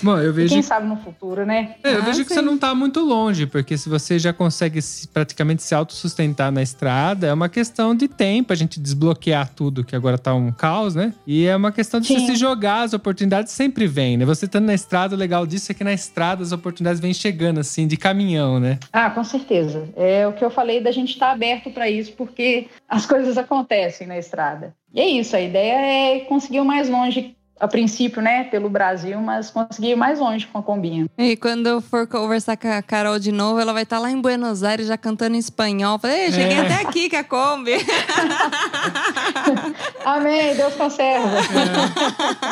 Bom, 0.00 0.16
eu 0.18 0.32
vejo. 0.32 0.46
E 0.46 0.50
quem 0.50 0.62
sabe 0.62 0.86
no 0.86 0.96
futuro, 0.96 1.44
né? 1.44 1.74
É, 1.82 1.94
eu 1.94 1.98
Ah, 1.98 2.04
vejo 2.04 2.22
que 2.22 2.28
sim. 2.28 2.34
você 2.34 2.40
não 2.42 2.56
tá 2.56 2.72
muito 2.72 3.00
longe, 3.00 3.46
porque 3.46 3.76
se 3.76 3.88
você 3.88 4.16
já 4.16 4.32
consegue 4.32 4.80
se- 4.80 5.08
praticamente 5.08 5.60
se 5.64 5.74
autossustentar 5.74 6.52
na 6.52 6.62
estrada, 6.62 7.26
é 7.26 7.32
uma 7.32 7.48
questão 7.48 7.92
de 7.92 8.06
tempo 8.06 8.52
a 8.52 8.56
gente 8.56 8.78
desbloquear 8.78 9.50
tudo, 9.56 9.82
que 9.82 9.96
agora 9.96 10.16
tá 10.16 10.32
um 10.34 10.52
caos, 10.52 10.94
né? 10.94 11.12
E 11.26 11.46
é 11.46 11.56
uma 11.56 11.72
questão 11.72 11.98
de 11.98 12.06
você 12.06 12.20
Sim. 12.20 12.26
se 12.26 12.36
jogar, 12.36 12.82
as 12.82 12.92
oportunidades 12.92 13.52
sempre 13.52 13.88
vêm, 13.88 14.16
né? 14.16 14.24
Você 14.24 14.44
estando 14.44 14.66
na 14.66 14.74
estrada, 14.74 15.16
o 15.16 15.18
legal 15.18 15.44
disso 15.44 15.72
é 15.72 15.74
que 15.74 15.82
na 15.82 15.92
estrada 15.92 16.44
as 16.44 16.52
oportunidades 16.52 17.00
vêm 17.00 17.12
chegando, 17.12 17.58
assim, 17.58 17.88
de 17.88 17.96
caminhão, 17.96 18.60
né? 18.60 18.78
Ah, 18.92 19.10
com 19.10 19.24
certeza. 19.24 19.88
É 19.96 20.28
o 20.28 20.32
que 20.32 20.44
eu 20.44 20.50
falei 20.50 20.80
da 20.80 20.92
gente 20.92 21.10
estar 21.10 21.32
aberto 21.32 21.70
para 21.72 21.90
isso, 21.90 22.12
porque 22.12 22.68
as 22.88 23.04
coisas 23.04 23.36
acontecem 23.36 24.06
na 24.06 24.16
estrada. 24.16 24.74
E 24.94 25.00
é 25.00 25.06
isso, 25.08 25.34
a 25.34 25.40
ideia 25.40 26.16
é 26.16 26.20
conseguir 26.20 26.58
ir 26.58 26.60
o 26.60 26.64
mais 26.64 26.88
longe, 26.88 27.34
a 27.60 27.68
princípio, 27.68 28.22
né, 28.22 28.44
pelo 28.44 28.70
Brasil, 28.70 29.20
mas 29.20 29.50
conseguir 29.50 29.90
ir 29.90 29.96
mais 29.96 30.18
longe 30.18 30.46
com 30.46 30.58
a 30.58 30.62
combinha. 30.62 31.06
E 31.18 31.36
quando 31.36 31.66
eu 31.66 31.80
for 31.80 32.06
conversar 32.06 32.56
com 32.56 32.68
a 32.68 32.82
Carol 32.82 33.18
de 33.18 33.30
novo, 33.30 33.60
ela 33.60 33.72
vai 33.72 33.82
estar 33.82 33.98
lá 33.98 34.10
em 34.10 34.20
Buenos 34.20 34.62
Aires 34.62 34.86
já 34.86 34.96
cantando 34.96 35.36
em 35.36 35.38
espanhol. 35.38 35.98
Falei, 35.98 36.26
"Ei, 36.26 36.32
cheguei 36.32 36.56
É. 36.56 36.60
até 36.60 36.74
aqui 36.86 37.10
com 37.10 37.16
a 37.16 37.24
Kombi. 37.24 37.72
Amém, 40.04 40.54
Deus 40.56 40.74
conserva. 40.74 41.28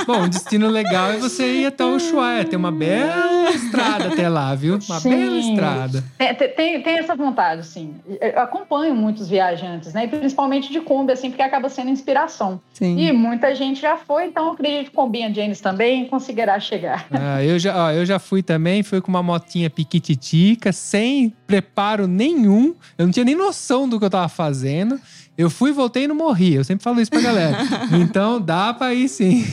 Bom, 0.07 0.23
um 0.25 0.29
destino 0.29 0.69
legal 0.69 1.13
é 1.13 1.17
você 1.17 1.47
ir 1.47 1.67
até 1.67 1.85
o 1.85 1.97
Ushuaia, 1.97 2.45
tem 2.45 2.59
uma 2.59 2.71
bela 2.73 3.51
estrada 3.51 4.09
até 4.09 4.29
lá, 4.29 4.55
viu? 4.55 4.79
Uma 4.89 5.01
Sim. 5.01 5.11
bela 5.11 5.39
estrada. 5.39 6.05
É, 6.19 6.35
te- 6.35 6.49
tem, 6.49 6.83
tem 6.83 6.99
essa 6.99 7.15
vontade, 7.15 7.67
sim. 7.67 7.95
Eu 8.21 8.41
acompanho 8.41 8.95
muitos 8.95 9.29
viajantes, 9.29 9.93
né? 9.95 10.05
E 10.05 10.09
principalmente 10.09 10.71
de 10.73 10.81
Kombi, 10.81 11.13
assim, 11.13 11.31
porque 11.31 11.43
acaba 11.43 11.69
sendo 11.69 11.91
inspiração. 11.91 12.61
Sim. 12.75 12.99
E 12.99 13.13
muita 13.13 13.55
gente 13.55 13.81
já 13.81 13.97
foi, 13.97 14.27
então 14.27 14.47
eu 14.47 14.53
acredito 14.53 14.91
que 14.99 15.03
Combinha 15.03 15.33
James 15.33 15.61
também 15.61 16.07
conseguirá 16.07 16.59
chegar. 16.59 17.07
Ah, 17.13 17.43
eu, 17.43 17.59
já, 17.59 17.87
ó, 17.87 17.91
eu 17.93 18.05
já 18.05 18.19
fui 18.19 18.43
também, 18.43 18.83
fui 18.83 19.01
com 19.01 19.09
uma 19.09 19.23
motinha 19.23 19.71
piquititica, 19.71 20.73
sem 20.73 21.33
preparo 21.47 22.09
nenhum. 22.09 22.75
Eu 22.97 23.07
não 23.07 23.13
tinha 23.13 23.25
nem 23.25 23.37
noção 23.37 23.89
do 23.89 23.99
que 23.99 24.05
eu 24.05 24.11
tava 24.11 24.29
fazendo. 24.29 25.01
Eu 25.37 25.49
fui, 25.49 25.71
voltei 25.71 26.05
e 26.05 26.09
não 26.09 26.17
morri. 26.17 26.55
Eu 26.55 26.65
sempre 26.65 26.83
falo 26.83 27.01
isso 27.01 27.11
pra 27.11 27.21
galera. 27.21 27.57
Então 27.93 28.41
dá 28.41 28.75
pra 28.75 28.93
ir 28.93 29.09
sim. 29.09 29.45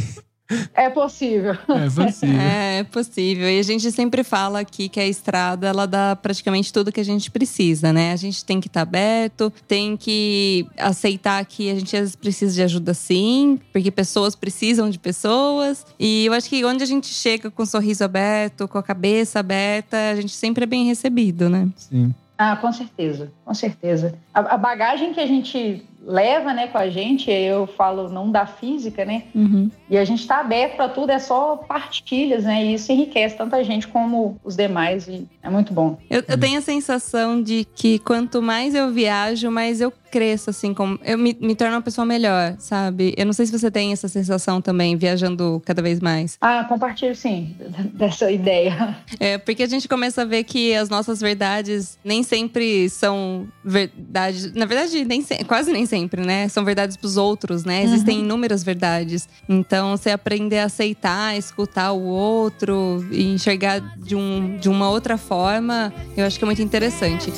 É 0.73 0.89
possível. 0.89 1.53
É 1.53 1.89
possível. 1.89 2.39
É, 2.39 2.79
é 2.79 2.83
possível. 2.83 3.49
E 3.49 3.59
a 3.59 3.63
gente 3.63 3.91
sempre 3.91 4.23
fala 4.23 4.59
aqui 4.59 4.87
que 4.87 4.99
a 4.99 5.07
estrada, 5.07 5.67
ela 5.67 5.85
dá 5.85 6.15
praticamente 6.15 6.71
tudo 6.71 6.91
que 6.91 6.99
a 6.99 7.05
gente 7.05 7.31
precisa, 7.31 7.91
né? 7.91 8.11
A 8.11 8.15
gente 8.15 8.45
tem 8.45 8.61
que 8.61 8.67
estar 8.67 8.81
aberto, 8.81 9.51
tem 9.67 9.97
que 9.97 10.67
aceitar 10.77 11.43
que 11.45 11.69
a 11.69 11.75
gente 11.75 11.95
às 11.95 12.01
vezes 12.01 12.15
precisa 12.15 12.53
de 12.53 12.61
ajuda 12.61 12.93
sim, 12.93 13.59
porque 13.71 13.89
pessoas 13.89 14.35
precisam 14.35 14.89
de 14.89 14.99
pessoas. 14.99 15.85
E 15.99 16.25
eu 16.25 16.33
acho 16.33 16.49
que 16.49 16.63
onde 16.63 16.83
a 16.83 16.87
gente 16.87 17.07
chega 17.07 17.49
com 17.49 17.63
o 17.63 17.65
sorriso 17.65 18.03
aberto, 18.03 18.67
com 18.67 18.77
a 18.77 18.83
cabeça 18.83 19.39
aberta, 19.39 20.11
a 20.11 20.15
gente 20.15 20.33
sempre 20.33 20.63
é 20.63 20.67
bem 20.67 20.85
recebido, 20.85 21.49
né? 21.49 21.67
Sim. 21.75 22.13
Ah, 22.37 22.57
com 22.57 22.71
certeza, 22.71 23.31
com 23.45 23.53
certeza. 23.53 24.13
A, 24.33 24.55
a 24.55 24.57
bagagem 24.57 25.13
que 25.13 25.21
a 25.21 25.25
gente 25.25 25.85
leva, 26.05 26.53
né, 26.53 26.67
com 26.67 26.77
a 26.77 26.89
gente, 26.89 27.31
eu 27.31 27.65
falo 27.65 28.09
não 28.09 28.29
da 28.31 28.45
física, 28.45 29.03
né? 29.03 29.23
Uhum. 29.33 29.69
E 29.89 29.97
a 29.97 30.05
gente 30.05 30.19
está 30.21 30.39
aberto 30.39 30.75
para 30.75 30.87
tudo, 30.89 31.09
é 31.11 31.19
só 31.19 31.55
partilhas, 31.57 32.43
né? 32.43 32.63
E 32.63 32.75
isso 32.75 32.91
enriquece 32.91 33.35
tanto 33.35 33.55
a 33.55 33.63
gente 33.63 33.87
como 33.87 34.39
os 34.43 34.55
demais 34.55 35.07
e 35.07 35.27
é 35.41 35.49
muito 35.49 35.73
bom. 35.73 35.97
Eu, 36.09 36.23
eu 36.27 36.39
tenho 36.39 36.59
a 36.59 36.61
sensação 36.61 37.41
de 37.41 37.65
que 37.75 37.99
quanto 37.99 38.41
mais 38.41 38.75
eu 38.75 38.91
viajo, 38.91 39.49
mais 39.49 39.81
eu 39.81 39.91
cresço, 40.11 40.49
assim, 40.49 40.73
como 40.73 40.97
eu 41.03 41.17
me, 41.17 41.35
me 41.41 41.55
torno 41.55 41.75
uma 41.75 41.81
pessoa 41.81 42.05
melhor, 42.05 42.55
sabe? 42.57 43.13
Eu 43.17 43.25
não 43.25 43.33
sei 43.33 43.45
se 43.47 43.51
você 43.51 43.69
tem 43.69 43.91
essa 43.91 44.07
sensação 44.07 44.61
também, 44.61 44.95
viajando 44.95 45.61
cada 45.65 45.81
vez 45.81 45.99
mais. 45.99 46.37
Ah, 46.39 46.63
compartilho 46.69 47.13
sim 47.15 47.53
dessa 47.93 48.31
ideia. 48.31 48.95
É, 49.19 49.37
porque 49.37 49.63
a 49.63 49.67
gente 49.67 49.89
começa 49.89 50.21
a 50.21 50.25
ver 50.25 50.43
que 50.45 50.73
as 50.73 50.87
nossas 50.87 51.19
verdades 51.19 51.99
nem 52.03 52.23
sempre 52.23 52.89
são 52.89 53.45
verdades. 53.63 54.53
Na 54.53 54.65
verdade, 54.65 55.03
nem 55.03 55.21
se- 55.21 55.43
quase 55.43 55.73
nem 55.73 55.85
sempre, 55.85 55.94
né? 56.25 56.47
São 56.49 56.65
verdades 56.65 56.97
pros 56.97 57.17
outros, 57.17 57.63
né? 57.63 57.83
Existem 57.83 58.19
inúmeras 58.19 58.63
verdades. 58.63 59.27
Então, 59.47 59.95
você 59.95 60.11
aprender 60.11 60.59
a 60.59 60.65
aceitar, 60.65 61.37
escutar 61.37 61.91
o 61.91 62.03
outro 62.03 63.05
e 63.11 63.23
enxergar 63.33 63.79
de, 63.97 64.15
um, 64.15 64.57
de 64.57 64.69
uma 64.69 64.89
outra 64.89 65.17
forma, 65.17 65.93
eu 66.17 66.25
acho 66.25 66.37
que 66.37 66.43
é 66.43 66.47
muito 66.47 66.61
interessante. 66.61 67.31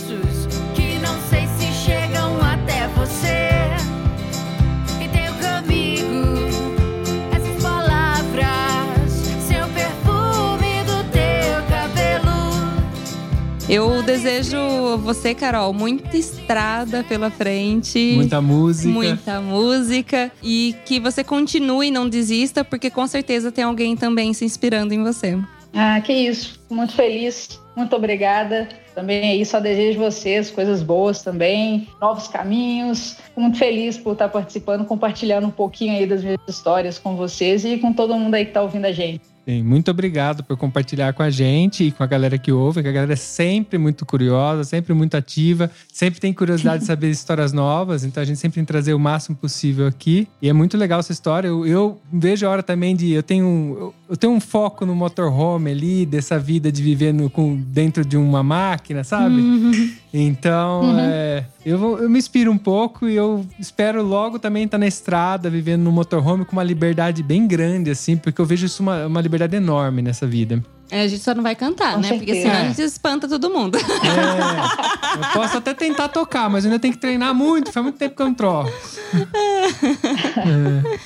Eu 13.69 14.01
desejo 14.01 14.57
a 14.57 14.95
você, 14.95 15.35
Carol, 15.35 15.73
muita 15.73 16.15
estrada 16.15 17.03
pela 17.03 17.29
frente. 17.29 18.13
Muita 18.15 18.41
música. 18.41 18.89
Muita 18.93 19.41
música 19.41 20.31
e 20.41 20.73
que 20.85 21.01
você 21.01 21.21
continue, 21.21 21.91
não 21.91 22.07
desista, 22.07 22.63
porque 22.63 22.89
com 22.89 23.05
certeza 23.05 23.51
tem 23.51 23.65
alguém 23.65 23.97
também 23.97 24.33
se 24.33 24.45
inspirando 24.45 24.93
em 24.93 25.03
você. 25.03 25.37
Ah, 25.73 25.99
que 25.99 26.13
isso. 26.13 26.57
Muito 26.69 26.93
feliz. 26.93 27.59
Muito 27.75 27.93
obrigada. 27.93 28.69
Também 28.95 29.41
isso. 29.41 29.51
Só 29.51 29.59
desejo 29.59 29.99
vocês 29.99 30.49
coisas 30.49 30.81
boas 30.81 31.21
também, 31.21 31.89
novos 31.99 32.29
caminhos. 32.29 33.17
Fico 33.25 33.41
muito 33.41 33.57
feliz 33.57 33.97
por 33.97 34.13
estar 34.13 34.29
participando, 34.29 34.85
compartilhando 34.85 35.45
um 35.45 35.51
pouquinho 35.51 35.91
aí 35.91 36.05
das 36.05 36.23
minhas 36.23 36.39
histórias 36.47 36.97
com 36.97 37.17
vocês 37.17 37.65
e 37.65 37.77
com 37.77 37.91
todo 37.91 38.17
mundo 38.17 38.33
aí 38.33 38.45
que 38.45 38.51
está 38.51 38.61
ouvindo 38.61 38.85
a 38.85 38.93
gente. 38.93 39.21
Sim, 39.47 39.63
muito 39.63 39.89
obrigado 39.89 40.43
por 40.43 40.57
compartilhar 40.57 41.13
com 41.13 41.23
a 41.23 41.29
gente 41.29 41.85
e 41.85 41.91
com 41.93 42.03
a 42.03 42.05
galera 42.05 42.37
que 42.37 42.51
ouve, 42.51 42.81
que 42.81 42.89
a 42.89 42.91
galera 42.91 43.13
é 43.13 43.15
sempre 43.15 43.77
muito 43.77 44.05
curiosa, 44.05 44.65
sempre 44.65 44.93
muito 44.93 45.15
ativa, 45.15 45.71
sempre 45.91 46.19
tem 46.19 46.33
curiosidade 46.33 46.81
de 46.81 46.83
saber 46.85 47.09
histórias 47.09 47.53
novas, 47.53 48.03
então 48.03 48.21
a 48.21 48.25
gente 48.25 48.39
sempre 48.39 48.55
tem 48.55 48.65
que 48.65 48.67
trazer 48.67 48.93
o 48.93 48.99
máximo 48.99 49.37
possível 49.37 49.87
aqui. 49.87 50.27
E 50.41 50.49
é 50.49 50.53
muito 50.53 50.75
legal 50.77 50.99
essa 50.99 51.13
história. 51.13 51.47
Eu, 51.47 51.65
eu 51.65 51.97
vejo 52.11 52.45
a 52.45 52.49
hora 52.49 52.61
também 52.61 52.93
de. 52.93 53.09
Eu 53.13 53.23
tenho, 53.23 53.45
um- 53.45 53.69
eu, 53.77 53.93
eu 54.09 54.17
tenho 54.17 54.33
um 54.33 54.39
foco 54.41 54.85
no 54.85 54.93
motorhome 54.93 55.71
ali, 55.71 56.05
dessa 56.05 56.37
vida 56.37 56.69
de 56.69 56.83
viver 56.83 57.13
no- 57.13 57.29
com, 57.29 57.55
dentro 57.55 58.03
de 58.03 58.17
uma 58.17 58.43
máquina, 58.43 59.05
sabe? 59.05 59.95
Então, 60.13 60.99
é, 60.99 61.45
eu, 61.69 61.77
vou- 61.77 61.99
eu 61.99 62.09
me 62.09 62.17
inspiro 62.17 62.51
um 62.51 62.57
pouco 62.57 63.07
e 63.07 63.15
eu 63.15 63.45
espero 63.59 64.01
logo 64.03 64.39
também 64.39 64.63
estar 64.65 64.77
na 64.77 64.87
estrada, 64.87 65.49
vivendo 65.49 65.83
no 65.83 65.91
motorhome 65.91 66.45
com 66.45 66.53
uma 66.53 66.63
liberdade 66.63 67.21
bem 67.23 67.47
grande, 67.47 67.91
assim, 67.91 68.15
porque 68.17 68.39
eu 68.39 68.45
vejo 68.45 68.65
isso 68.65 68.81
uma, 68.83 69.05
uma 69.07 69.21
liberdade 69.21 69.55
enorme 69.55 70.01
nessa 70.01 70.25
vida. 70.27 70.63
É, 70.89 71.01
a 71.01 71.07
gente 71.09 71.21
só 71.21 71.35
não 71.35 71.43
vai 71.43 71.53
cantar, 71.53 71.95
Com 71.95 71.99
né? 71.99 72.07
Porque 72.13 72.33
certeza. 72.33 72.41
senão 72.49 72.61
a 72.61 72.67
gente 72.69 72.81
espanta 72.81 73.27
todo 73.27 73.49
mundo. 73.49 73.77
É, 73.77 75.17
eu 75.17 75.31
posso 75.33 75.57
até 75.57 75.73
tentar 75.73 76.07
tocar, 76.07 76.49
mas 76.49 76.63
ainda 76.63 76.79
tenho 76.79 76.93
que 76.93 76.99
treinar 76.99 77.35
muito. 77.35 77.73
Faz 77.73 77.83
muito 77.83 77.97
tempo 77.97 78.15
que 78.15 78.21
eu 78.21 78.27
não 78.27 78.33
troco. 78.33 78.71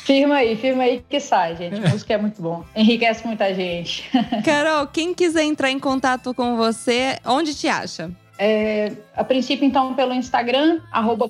Firma 0.06 0.36
aí, 0.36 0.56
firma 0.56 0.84
aí 0.84 1.04
que 1.10 1.20
sai, 1.20 1.56
gente. 1.56 1.80
Música 1.80 2.14
é 2.14 2.18
muito 2.18 2.42
bom. 2.42 2.64
Enriquece 2.76 3.26
muita 3.26 3.54
gente. 3.56 4.04
Carol, 4.46 4.86
quem 4.88 5.14
quiser 5.16 5.44
entrar 5.44 5.72
em 5.72 5.80
contato 5.80 6.32
com 6.34 6.56
você, 6.58 7.18
onde 7.26 7.56
te 7.56 7.68
acha? 7.68 8.12
É, 8.44 8.92
a 9.16 9.24
princípio, 9.24 9.64
então, 9.68 9.94
pelo 9.94 10.16
Instagram, 10.16 10.80
arroba. 10.92 11.30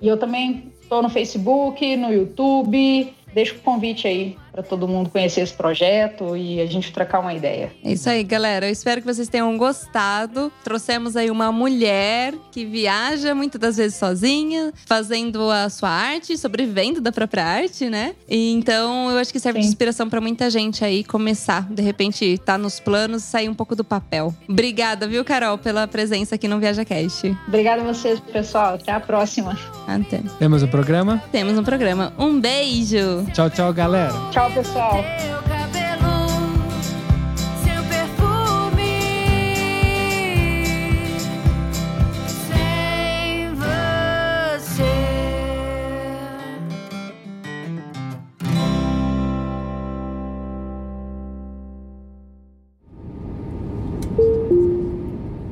E 0.00 0.06
eu 0.06 0.16
também 0.16 0.72
estou 0.80 1.02
no 1.02 1.08
Facebook, 1.08 1.96
no 1.96 2.12
YouTube. 2.12 3.12
Deixo 3.34 3.56
o 3.56 3.58
convite 3.58 4.06
aí 4.06 4.36
para 4.58 4.62
todo 4.64 4.88
mundo 4.88 5.08
conhecer 5.08 5.42
esse 5.42 5.52
projeto 5.52 6.36
e 6.36 6.60
a 6.60 6.66
gente 6.66 6.92
trocar 6.92 7.20
uma 7.20 7.32
ideia. 7.32 7.70
É 7.84 7.92
isso 7.92 8.10
aí, 8.10 8.24
galera. 8.24 8.66
Eu 8.66 8.72
espero 8.72 9.00
que 9.00 9.06
vocês 9.06 9.28
tenham 9.28 9.56
gostado. 9.56 10.50
Trouxemos 10.64 11.16
aí 11.16 11.30
uma 11.30 11.52
mulher 11.52 12.34
que 12.50 12.64
viaja 12.64 13.36
muitas 13.36 13.60
das 13.60 13.76
vezes 13.76 13.96
sozinha, 13.96 14.72
fazendo 14.84 15.48
a 15.48 15.68
sua 15.68 15.90
arte, 15.90 16.36
sobrevivendo 16.36 17.00
da 17.00 17.12
própria 17.12 17.44
arte, 17.44 17.88
né? 17.88 18.16
E 18.28 18.52
então 18.52 19.08
eu 19.12 19.18
acho 19.18 19.32
que 19.32 19.38
serve 19.38 19.60
de 19.60 19.64
Sim. 19.64 19.70
inspiração 19.70 20.10
pra 20.10 20.20
muita 20.20 20.50
gente 20.50 20.84
aí 20.84 21.04
começar, 21.04 21.62
de 21.70 21.82
repente, 21.82 22.36
tá 22.38 22.58
nos 22.58 22.80
planos, 22.80 23.22
sair 23.22 23.48
um 23.48 23.54
pouco 23.54 23.76
do 23.76 23.84
papel. 23.84 24.34
Obrigada, 24.48 25.06
viu, 25.06 25.24
Carol, 25.24 25.56
pela 25.56 25.86
presença 25.86 26.34
aqui 26.34 26.48
no 26.48 26.58
Viaja 26.58 26.84
Cast. 26.84 27.28
Obrigada 27.46 27.82
a 27.82 27.84
vocês, 27.84 28.18
pessoal. 28.18 28.74
Até 28.74 28.90
a 28.90 28.98
próxima. 28.98 29.56
Até. 29.86 30.20
Temos 30.40 30.64
o 30.64 30.68
programa. 30.68 31.22
Temos 31.30 31.56
um 31.56 31.62
programa. 31.62 32.12
Um 32.18 32.40
beijo. 32.40 33.24
Tchau, 33.32 33.48
tchau, 33.48 33.72
galera. 33.72 34.12
Tchau, 34.32 34.47
pessoal. 34.54 35.04